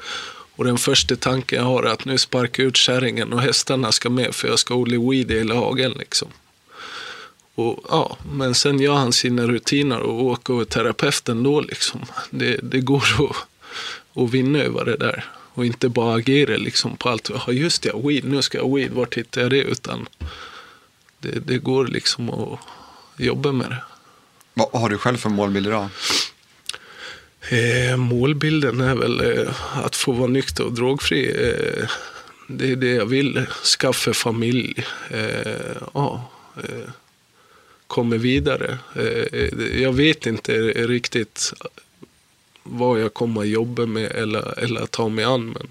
och 0.57 0.65
den 0.65 0.79
första 0.79 1.17
tanken 1.17 1.59
jag 1.59 1.65
har 1.65 1.83
är 1.83 1.93
att 1.93 2.05
nu 2.05 2.19
sparkar 2.19 2.63
jag 2.63 2.69
ut 2.69 2.77
kärringen 2.77 3.33
och 3.33 3.41
hästarna 3.41 3.93
ska 3.93 4.11
med 4.11 4.35
för 4.35 4.49
jag 4.49 4.59
ska 4.59 4.75
odla 4.75 5.11
weed 5.11 5.31
i 5.31 5.39
hela 5.39 5.55
hagen. 5.55 5.93
Liksom. 5.99 6.29
Och, 7.55 7.85
ja, 7.89 8.17
men 8.33 8.55
sen 8.55 8.81
gör 8.81 8.95
han 8.95 9.13
sina 9.13 9.47
rutiner 9.47 10.01
och 10.01 10.25
åker 10.25 10.55
och 10.55 10.69
terapeuten 10.69 11.43
då. 11.43 11.61
Liksom. 11.61 12.01
Det, 12.31 12.61
det 12.63 12.81
går 12.81 13.05
att, 13.31 13.37
att 14.23 14.31
vinna 14.31 14.59
över 14.59 14.85
det 14.85 14.97
där. 14.97 15.25
Och 15.55 15.67
inte 15.67 15.89
bara 15.89 16.15
agera 16.15 16.57
liksom 16.57 16.97
på 16.97 17.09
allt. 17.09 17.31
Ja, 17.31 17.53
just 17.53 17.83
det, 17.83 17.93
weed, 18.05 18.25
nu 18.25 18.43
ska 18.43 18.59
jag 18.59 18.77
weed, 18.77 18.93
vart 18.93 19.17
hittar 19.17 19.41
jag 19.41 19.51
det? 19.51 19.63
Utan 19.63 20.09
det, 21.19 21.47
det 21.47 21.59
går 21.59 21.87
liksom 21.87 22.31
att 22.31 22.59
jobba 23.25 23.53
med 23.53 23.71
det. 23.71 23.83
Vad 24.55 24.81
har 24.81 24.89
du 24.89 24.99
själv 24.99 25.17
för 25.17 25.31
målbild 25.31 25.67
idag? 25.67 25.89
Eh, 27.49 27.97
målbilden 27.97 28.81
är 28.81 28.95
väl 28.95 29.21
eh, 29.21 29.79
att 29.85 29.97
få 29.97 30.13
vara 30.13 30.29
nykter 30.29 30.65
och 30.65 30.73
drogfri. 30.73 31.27
Eh, 31.27 31.91
det 32.47 32.73
är 32.73 32.77
det 32.77 32.95
jag 32.95 33.07
vill. 33.07 33.47
Skaffa 33.81 34.13
familj. 34.13 34.85
Eh, 35.11 35.77
ja, 35.95 36.31
eh, 36.57 36.91
kommer 37.87 38.19
vidare. 38.19 38.79
Eh, 38.95 39.81
jag 39.83 39.93
vet 39.93 40.27
inte 40.27 40.53
riktigt 40.73 41.53
vad 42.63 43.01
jag 43.01 43.15
kommer 43.15 43.41
att 43.41 43.49
jobba 43.49 43.87
med 43.87 44.13
eller, 44.13 44.59
eller 44.59 44.87
ta 44.87 45.09
mig 45.09 45.25
an. 45.25 45.45
Men, 45.45 45.69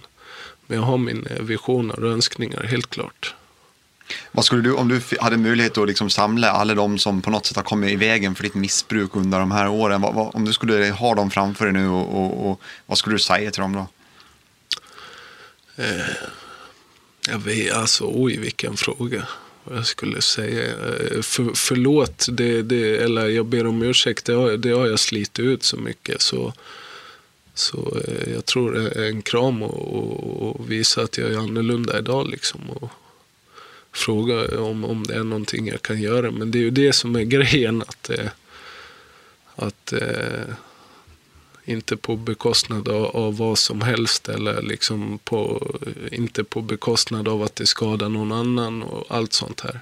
men 0.67 0.77
jag 0.77 0.85
har 0.85 0.97
mina 0.97 1.29
visioner 1.39 2.03
och 2.03 2.11
önskningar 2.11 2.63
helt 2.63 2.89
klart. 2.89 3.35
Vad 4.31 4.45
skulle 4.45 4.61
du, 4.61 4.73
om 4.73 4.87
du 4.87 5.01
hade 5.19 5.37
möjlighet 5.37 5.77
att 5.77 5.87
liksom 5.87 6.09
samla 6.09 6.51
alla 6.51 6.75
de 6.75 6.99
som 6.99 7.21
på 7.21 7.29
något 7.29 7.45
sätt 7.45 7.57
har 7.57 7.63
kommit 7.63 7.91
i 7.91 7.95
vägen 7.95 8.35
för 8.35 8.43
ditt 8.43 8.55
missbruk 8.55 9.15
under 9.15 9.39
de 9.39 9.51
här 9.51 9.67
åren, 9.67 10.01
vad, 10.01 10.13
vad, 10.13 10.35
om 10.35 10.45
du 10.45 10.53
skulle 10.53 10.89
ha 10.89 11.15
dem 11.15 11.31
framför 11.31 11.65
dig 11.65 11.73
nu, 11.73 11.89
och, 11.89 12.23
och, 12.23 12.51
och, 12.51 12.61
vad 12.85 12.97
skulle 12.97 13.15
du 13.15 13.19
säga 13.19 13.51
till 13.51 13.61
dem 13.61 13.73
då? 13.73 13.87
Eh, 15.83 16.15
jag 17.27 17.39
vet, 17.39 17.73
alltså 17.73 18.11
oj 18.13 18.37
vilken 18.37 18.77
fråga. 18.77 19.27
Jag 19.71 19.85
skulle 19.85 20.21
säga, 20.21 20.65
eh, 20.65 21.21
för, 21.21 21.51
förlåt, 21.55 22.27
det, 22.31 22.61
det, 22.61 22.97
eller 22.97 23.27
jag 23.27 23.45
ber 23.45 23.67
om 23.67 23.81
ursäkt, 23.81 24.25
det 24.25 24.33
har, 24.33 24.51
det 24.51 24.71
har 24.71 24.87
jag 24.87 24.99
slitit 24.99 25.39
ut 25.39 25.63
så 25.63 25.77
mycket. 25.77 26.21
Så, 26.21 26.53
så 27.53 27.97
eh, 28.07 28.33
jag 28.33 28.45
tror 28.45 28.97
en 28.97 29.21
kram 29.21 29.63
och, 29.63 29.95
och, 29.95 30.59
och, 30.59 30.71
visa 30.71 31.01
att 31.01 31.17
jag 31.17 31.31
är 31.31 31.37
annorlunda 31.37 31.99
idag. 31.99 32.29
Liksom, 32.29 32.69
och, 32.69 32.91
fråga 33.91 34.61
om, 34.61 34.85
om 34.85 35.03
det 35.03 35.15
är 35.15 35.23
någonting 35.23 35.67
jag 35.67 35.81
kan 35.81 36.01
göra. 36.01 36.31
Men 36.31 36.51
det 36.51 36.57
är 36.57 36.61
ju 36.61 36.71
det 36.71 36.93
som 36.93 37.15
är 37.15 37.23
grejen. 37.23 37.81
Att, 37.81 38.09
eh, 38.09 38.29
att 39.55 39.93
eh, 39.93 40.55
inte 41.65 41.97
på 41.97 42.15
bekostnad 42.15 42.87
av, 42.89 43.05
av, 43.05 43.37
vad 43.37 43.57
som 43.57 43.81
helst 43.81 44.29
eller 44.29 44.61
liksom 44.61 45.19
på, 45.23 45.67
inte 46.11 46.43
på 46.43 46.61
bekostnad 46.61 47.27
av 47.27 47.43
att 47.43 47.55
det 47.55 47.65
skadar 47.65 48.09
någon 48.09 48.31
annan 48.31 48.83
och 48.83 49.05
allt 49.09 49.33
sånt 49.33 49.61
här. 49.61 49.79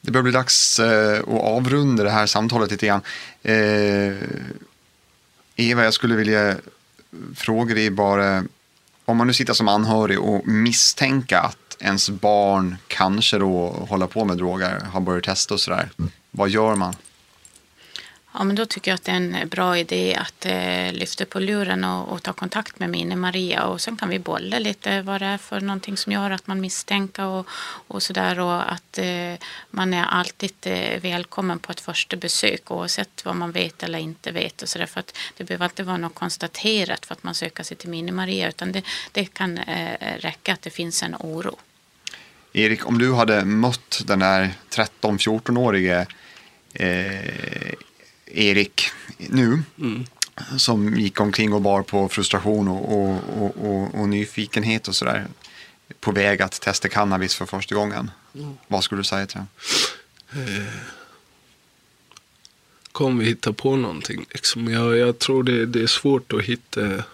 Det 0.00 0.10
börjar 0.10 0.22
bli 0.22 0.32
dags 0.32 0.80
eh, 0.80 1.20
att 1.20 1.28
avrunda 1.28 2.04
det 2.04 2.10
här 2.10 2.26
samtalet 2.26 2.70
lite 2.70 2.86
grann. 2.86 3.00
Eh, 3.42 4.16
Eva, 5.56 5.84
jag 5.84 5.94
skulle 5.94 6.14
vilja 6.14 6.56
fråga 7.36 7.74
dig 7.74 7.90
bara, 7.90 8.44
om 9.04 9.16
man 9.16 9.26
nu 9.26 9.32
sitter 9.32 9.52
som 9.52 9.68
anhörig 9.68 10.20
och 10.20 10.46
misstänker 10.46 11.36
att 11.36 11.63
ens 11.80 12.10
barn 12.10 12.76
kanske 12.88 13.38
då 13.38 13.68
håller 13.88 14.06
på 14.06 14.24
med 14.24 14.36
droger, 14.36 14.80
har 14.80 15.00
börjat 15.00 15.24
testa 15.24 15.54
och 15.54 15.60
sådär. 15.60 15.90
Mm. 15.98 16.10
Vad 16.30 16.48
gör 16.48 16.74
man? 16.76 16.94
Ja, 18.36 18.44
men 18.44 18.56
då 18.56 18.66
tycker 18.66 18.90
jag 18.90 18.94
att 18.96 19.04
det 19.04 19.12
är 19.12 19.16
en 19.16 19.34
eh, 19.34 19.44
bra 19.44 19.78
idé 19.78 20.14
att 20.14 20.46
eh, 20.46 20.92
lyfta 20.92 21.24
på 21.24 21.40
luren 21.40 21.84
och, 21.84 22.08
och 22.08 22.22
ta 22.22 22.32
kontakt 22.32 22.78
med 22.78 22.90
Mine 22.90 23.16
Maria. 23.16 23.64
Och 23.64 23.80
sen 23.80 23.96
kan 23.96 24.08
vi 24.08 24.18
bolla 24.18 24.58
lite 24.58 25.02
vad 25.02 25.20
det 25.20 25.26
är 25.26 25.38
för 25.38 25.60
någonting 25.60 25.96
som 25.96 26.12
gör 26.12 26.30
att 26.30 26.46
man 26.46 26.60
misstänker 26.60 27.24
och, 27.24 27.46
och 27.88 28.02
sådär. 28.02 28.40
Och 28.40 28.72
att 28.72 28.98
eh, 28.98 29.34
man 29.70 29.94
är 29.94 30.04
alltid 30.04 30.52
eh, 30.62 31.00
välkommen 31.00 31.58
på 31.58 31.72
ett 31.72 31.80
första 31.80 32.16
besök 32.16 32.70
oavsett 32.70 33.24
vad 33.24 33.36
man 33.36 33.52
vet 33.52 33.82
eller 33.82 33.98
inte 33.98 34.32
vet 34.32 34.62
och 34.62 34.68
sådär. 34.68 34.86
För 34.86 35.00
att 35.00 35.16
det 35.36 35.44
behöver 35.44 35.64
inte 35.64 35.82
vara 35.82 35.96
något 35.96 36.14
konstaterat 36.14 37.06
för 37.06 37.14
att 37.14 37.22
man 37.22 37.34
söker 37.34 37.62
sig 37.62 37.76
till 37.76 37.88
Mine 37.88 38.12
Maria 38.12 38.48
utan 38.48 38.72
det, 38.72 38.82
det 39.12 39.24
kan 39.24 39.58
eh, 39.58 40.18
räcka 40.18 40.52
att 40.52 40.62
det 40.62 40.70
finns 40.70 41.02
en 41.02 41.16
oro. 41.20 41.56
Erik, 42.52 42.88
om 42.88 42.98
du 42.98 43.14
hade 43.14 43.44
mött 43.44 44.02
den 44.06 44.18
där 44.18 44.50
13-14-årige 44.70 46.06
eh, 46.72 47.74
Erik 48.26 48.90
nu, 49.16 49.62
mm. 49.78 50.06
som 50.56 50.94
gick 50.96 51.20
omkring 51.20 51.52
och 51.52 51.62
bar 51.62 51.82
på 51.82 52.08
frustration 52.08 52.68
och, 52.68 52.92
och, 52.92 53.20
och, 53.64 53.94
och, 53.94 54.08
nyfikenhet 54.08 54.88
och 54.88 54.94
sådär, 54.94 55.26
på 56.00 56.12
väg 56.12 56.42
att 56.42 56.60
testa 56.60 56.88
cannabis 56.88 57.34
för 57.34 57.46
första 57.46 57.74
gången. 57.74 58.10
Mm. 58.34 58.54
Vad 58.68 58.84
skulle 58.84 59.00
du 59.00 59.04
säga 59.04 59.26
till 59.26 59.36
honom? 59.36 59.48
Eh, 60.32 60.64
kom 62.92 63.18
vi 63.18 63.24
hitta 63.24 63.52
på 63.52 63.76
någonting. 63.76 64.26
Liksom. 64.30 64.68
Jag, 64.68 64.96
jag 64.96 65.18
tror 65.18 65.42
det, 65.42 65.66
det 65.66 65.82
är 65.82 65.86
svårt 65.86 66.32
att 66.32 66.44
hitta 66.44 67.04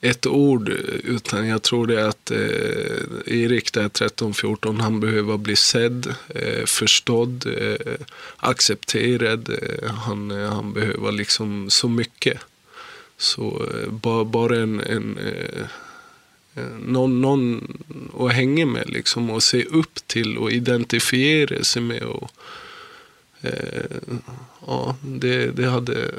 ett 0.00 0.26
ord, 0.26 0.68
utan 1.04 1.48
jag 1.48 1.62
tror 1.62 1.86
det 1.86 2.00
är 2.00 2.08
att 2.08 2.30
eh, 2.30 3.42
Erik 3.42 3.72
där 3.72 3.88
13-14, 3.88 4.80
han 4.80 5.00
behöver 5.00 5.36
bli 5.36 5.56
sedd, 5.56 6.14
eh, 6.28 6.64
förstådd, 6.66 7.46
eh, 7.58 7.96
accepterad. 8.36 9.48
Eh, 9.48 9.90
han, 9.90 10.30
eh, 10.30 10.52
han 10.52 10.72
behöver 10.72 11.12
liksom 11.12 11.70
så 11.70 11.88
mycket. 11.88 12.38
Så 13.16 13.68
eh, 13.74 13.90
bara, 13.90 14.24
bara 14.24 14.56
en, 14.56 14.80
en 14.80 15.18
eh, 15.18 15.66
någon, 16.86 17.20
någon 17.20 17.78
att 18.18 18.32
hänga 18.32 18.66
med 18.66 18.90
liksom 18.90 19.30
och 19.30 19.42
se 19.42 19.64
upp 19.64 19.94
till 20.06 20.38
och 20.38 20.52
identifiera 20.52 21.64
sig 21.64 21.82
med. 21.82 22.02
Och, 22.02 22.30
eh, 23.40 23.84
ja, 24.66 24.96
det, 25.02 25.46
det 25.46 25.66
hade 25.66 26.10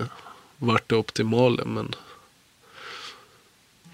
varit 0.58 0.90
det 0.90 0.96
optimala. 0.96 1.66
Men 1.66 1.96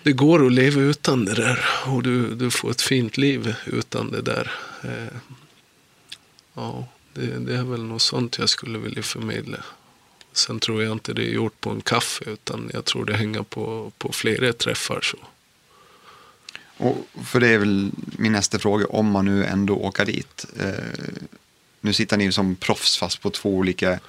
det 0.07 0.13
går 0.13 0.45
att 0.45 0.51
leva 0.51 0.81
utan 0.81 1.25
det 1.25 1.33
där 1.33 1.65
och 1.85 2.03
du, 2.03 2.35
du 2.35 2.51
får 2.51 2.71
ett 2.71 2.81
fint 2.81 3.17
liv 3.17 3.55
utan 3.65 4.11
det 4.11 4.21
där. 4.21 4.51
Eh, 4.83 5.17
ja, 6.53 6.87
det, 7.13 7.25
det, 7.25 7.55
är 7.55 7.63
väl 7.63 7.83
något 7.83 8.01
sånt 8.01 8.37
jag 8.39 8.49
skulle 8.49 8.79
vilja 8.79 9.03
förmedla. 9.03 9.57
Sen 10.33 10.59
tror 10.59 10.83
jag 10.83 10.91
inte 10.91 11.13
det 11.13 11.21
är 11.21 11.33
gjort 11.33 11.61
på 11.61 11.69
en 11.69 11.81
kaffe 11.81 12.23
utan 12.29 12.71
jag 12.73 12.85
tror 12.85 13.05
det 13.05 13.17
hänger 13.17 13.43
på, 13.43 13.91
på 13.97 14.11
flera 14.11 14.53
träffar. 14.53 15.01
Så. 15.01 15.17
Och 16.77 17.07
för 17.25 17.39
det 17.39 17.47
är 17.47 17.57
väl 17.57 17.91
min 18.17 18.31
nästa 18.31 18.59
fråga, 18.59 18.85
om 18.85 19.11
man 19.11 19.25
nu 19.25 19.45
ändå 19.45 19.75
åker 19.75 20.05
dit. 20.05 20.45
Eh, 20.59 20.71
nu 21.81 21.93
sitter 21.93 22.17
ni 22.17 22.31
som 22.31 22.55
proffs 22.55 22.97
fast 22.97 23.21
på 23.21 23.29
två 23.29 23.49
olika 23.49 23.99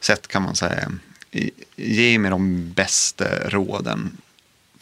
sätt 0.00 0.28
kan 0.28 0.42
man 0.42 0.56
säga. 0.56 0.92
Ge 1.76 2.18
mig 2.18 2.30
de 2.30 2.72
bästa 2.72 3.48
råden 3.48 4.16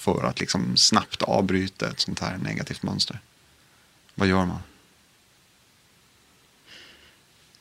för 0.05 0.25
att 0.25 0.41
liksom 0.41 0.77
snabbt 0.77 1.23
avbryta 1.23 1.91
ett 1.91 2.01
sånt 2.01 2.21
här 2.21 2.39
negativt 2.39 2.83
mönster? 2.83 3.21
Vad 4.15 4.29
gör 4.29 4.45
man? 4.45 4.59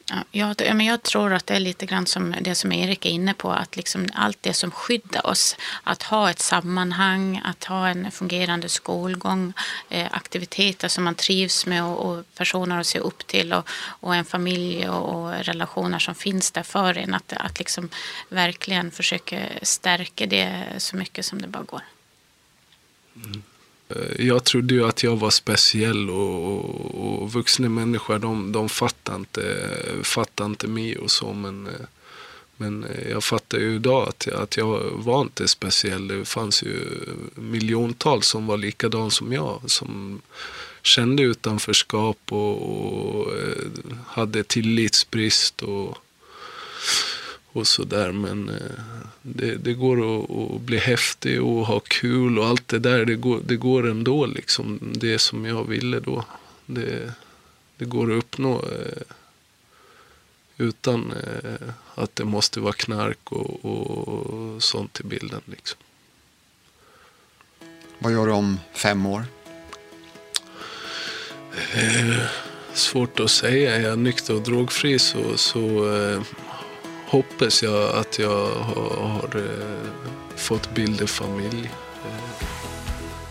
Ja, 0.06 0.24
jag, 0.32 0.76
men 0.76 0.86
jag 0.86 1.04
tror 1.04 1.34
att 1.34 1.48
det 1.48 1.56
är 1.56 1.60
lite 1.60 1.86
grann 1.86 2.06
som 2.06 2.36
det 2.42 2.56
som 2.56 2.72
Erik 2.72 3.06
är 3.06 3.10
inne 3.10 3.34
på, 3.34 3.52
att 3.52 3.76
liksom 3.76 4.08
allt 4.14 4.38
det 4.42 4.54
som 4.54 4.72
skyddar 4.72 5.28
oss, 5.28 5.58
att 5.84 6.04
ha 6.04 6.30
ett 6.30 6.40
sammanhang, 6.40 7.42
att 7.46 7.64
ha 7.64 7.88
en 7.88 8.12
fungerande 8.12 8.70
skolgång, 8.70 9.54
eh, 9.90 10.08
aktiviteter 10.12 10.88
som 10.88 11.04
man 11.04 11.16
trivs 11.16 11.66
med 11.66 11.84
och, 11.84 12.10
och, 12.10 12.24
personer 12.36 12.80
att 12.80 12.88
se 12.88 13.00
upp 13.00 13.28
till 13.28 13.54
och, 13.54 13.70
och 14.02 14.16
en 14.16 14.26
familj 14.26 14.90
och, 14.90 15.16
och, 15.16 15.34
relationer 15.34 16.00
som 16.00 16.16
finns 16.16 16.52
där 16.52 16.64
för 16.64 16.98
en, 16.98 17.14
att, 17.14 17.34
att 17.34 17.60
liksom 17.60 17.90
verkligen 18.30 18.92
försöka 18.92 19.40
stärka 19.62 20.26
det 20.26 20.64
så 20.78 20.96
mycket 20.96 21.26
som 21.26 21.42
det 21.42 21.48
bara 21.48 21.64
går. 21.64 21.82
Eh, 23.90 24.26
jag 24.28 24.44
trodde 24.44 24.74
ju 24.74 24.86
att 24.86 25.04
jag 25.04 25.16
var 25.16 25.30
speciell 25.30 26.10
och, 26.10 26.54
och, 26.54 27.22
och 27.22 27.34
vuxna 27.34 27.70
människor 27.70 28.20
de, 28.20 28.52
de 28.52 28.70
fattar, 28.70 29.16
inte, 29.16 29.70
fattar 30.04 30.46
inte 30.46 30.68
mig 30.68 30.98
och 30.98 31.12
så. 31.12 31.34
Men, 31.34 31.68
eh, 31.68 31.74
men 32.58 32.84
eh, 32.84 33.10
jag 33.10 33.24
fattar 33.24 33.58
ju 33.58 33.76
idag 33.76 34.10
att, 34.10 34.28
att 34.28 34.58
jag 34.58 34.80
var 34.92 35.22
inte 35.22 35.48
speciell. 35.48 36.08
Det 36.08 36.26
fanns 36.26 36.64
ju 36.64 36.86
miljontals 37.36 38.28
som 38.28 38.48
var 38.48 38.58
likadana 38.58 39.10
som 39.10 39.34
jag. 39.34 39.62
Som 39.66 40.22
kände 40.82 41.24
utanförskap 41.24 42.18
och, 42.30 42.62
och 43.18 43.34
hade 44.08 44.44
tillitsbrist. 44.44 45.62
och 45.62 45.98
och 47.54 47.68
sådär. 47.68 48.12
Men 48.12 48.50
eh, 48.50 49.06
det, 49.22 49.56
det 49.56 49.74
går 49.74 49.98
att, 49.98 50.32
att, 50.32 50.62
bli 50.62 50.78
häftig 50.78 51.44
och 51.44 51.66
ha 51.66 51.80
kul 51.80 52.40
och 52.40 52.46
allt 52.46 52.68
det 52.68 52.80
där. 52.80 53.06
Det 53.06 53.16
går, 53.16 53.42
det 53.46 53.56
går 53.56 53.90
ändå 53.90 54.26
liksom. 54.26 54.80
Det 54.96 55.20
som 55.20 55.46
jag 55.46 55.64
ville 55.64 56.00
då. 56.00 56.26
Det, 56.66 57.14
det 57.78 57.86
går 57.86 58.12
att 58.12 58.18
uppnå 58.18 58.56
eh, 58.56 59.02
utan 60.58 61.12
eh, 61.12 61.70
att 61.96 62.16
det 62.16 62.26
måste 62.26 62.60
vara 62.60 62.74
knark 62.74 63.32
och, 63.32 63.66
och 63.66 64.64
sånt 64.64 65.00
i 65.00 65.04
bilden. 65.04 65.42
Liksom. 65.46 65.80
Vad 68.00 68.12
gör 68.12 68.28
du 68.28 68.34
om 68.34 68.60
fem 68.74 69.06
år? 69.06 69.26
Eh, 71.74 72.26
svårt 72.74 73.20
att 73.20 73.32
säga. 73.32 73.76
Är 73.76 73.82
jag 73.82 74.00
nykter 74.00 74.34
och 74.34 74.42
drogfri 74.42 75.00
så, 75.00 75.38
så 75.38 75.94
eh, 75.96 76.22
hoppas 77.14 77.64
jag 77.64 77.96
att 77.96 78.20
jag 78.20 78.48
har, 78.48 79.08
har 79.08 79.30
eh, 79.36 79.90
fått 80.36 80.76
bilda 80.76 81.08
familj. 81.08 81.72
Eh, 82.06 82.48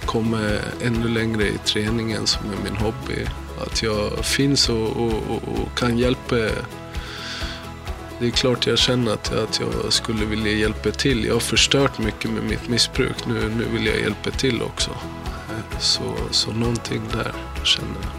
Kommer 0.07 0.61
ännu 0.83 1.09
längre 1.09 1.49
i 1.49 1.59
träningen 1.59 2.27
som 2.27 2.41
är 2.51 2.71
min 2.71 2.77
hobby. 2.77 3.27
Att 3.67 3.83
jag 3.83 4.25
finns 4.25 4.69
och, 4.69 4.89
och, 4.89 5.13
och, 5.31 5.79
kan 5.79 5.99
hjälpa. 5.99 6.37
Det 8.19 8.27
är 8.27 8.31
klart 8.31 8.67
jag 8.67 8.79
känner 8.79 9.13
att, 9.13 9.33
att 9.33 9.61
jag 9.61 9.93
skulle 9.93 10.25
vilja 10.25 10.53
hjälpa 10.53 10.91
till. 10.91 11.25
Jag 11.25 11.35
har 11.35 11.41
förstört 11.41 11.99
mycket 11.99 12.31
med 12.31 12.43
mitt 12.45 12.69
missbruk. 12.69 13.27
Nu, 13.27 13.53
nu 13.59 13.65
vill 13.65 13.87
jag 13.87 14.01
hjälpa 14.01 14.31
till 14.31 14.63
också. 14.63 14.91
Eh, 14.91 15.79
så, 15.79 16.15
så 16.31 16.53
någonting 16.53 17.03
där 17.13 17.35
känner 17.65 17.97
jag. 18.03 18.13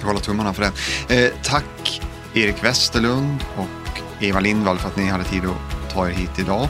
Jag 0.00 0.06
håller 0.06 0.20
tummarna 0.20 0.54
för 0.54 0.62
det. 0.62 1.24
Eh, 1.24 1.32
tack 1.42 2.02
Erik 2.34 2.64
Westerlund 2.64 3.44
och 3.56 3.81
Eva 4.22 4.40
Lindvall 4.40 4.78
för 4.78 4.88
att 4.88 4.96
ni 4.96 5.06
hade 5.06 5.24
tid 5.24 5.42
att 5.44 5.90
ta 5.94 6.08
er 6.08 6.12
hit 6.12 6.38
idag. 6.38 6.62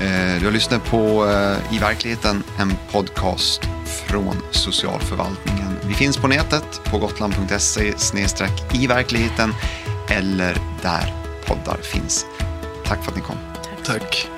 Eh, 0.00 0.40
du 0.40 0.44
har 0.44 0.52
lyssnat 0.52 0.84
på 0.84 1.26
eh, 1.26 1.74
I 1.76 1.78
verkligheten, 1.78 2.42
en 2.58 2.72
podcast 2.92 3.60
från 4.06 4.36
socialförvaltningen. 4.50 5.76
Vi 5.84 5.94
finns 5.94 6.16
på 6.16 6.28
nätet 6.28 6.80
på 6.84 6.98
gotland.se 6.98 7.94
i 8.72 8.86
verkligheten 8.86 9.54
eller 10.08 10.56
där 10.82 11.14
poddar 11.46 11.78
finns. 11.82 12.26
Tack 12.84 13.04
för 13.04 13.10
att 13.10 13.16
ni 13.16 13.22
kom. 13.22 13.36
Tack. 13.84 14.35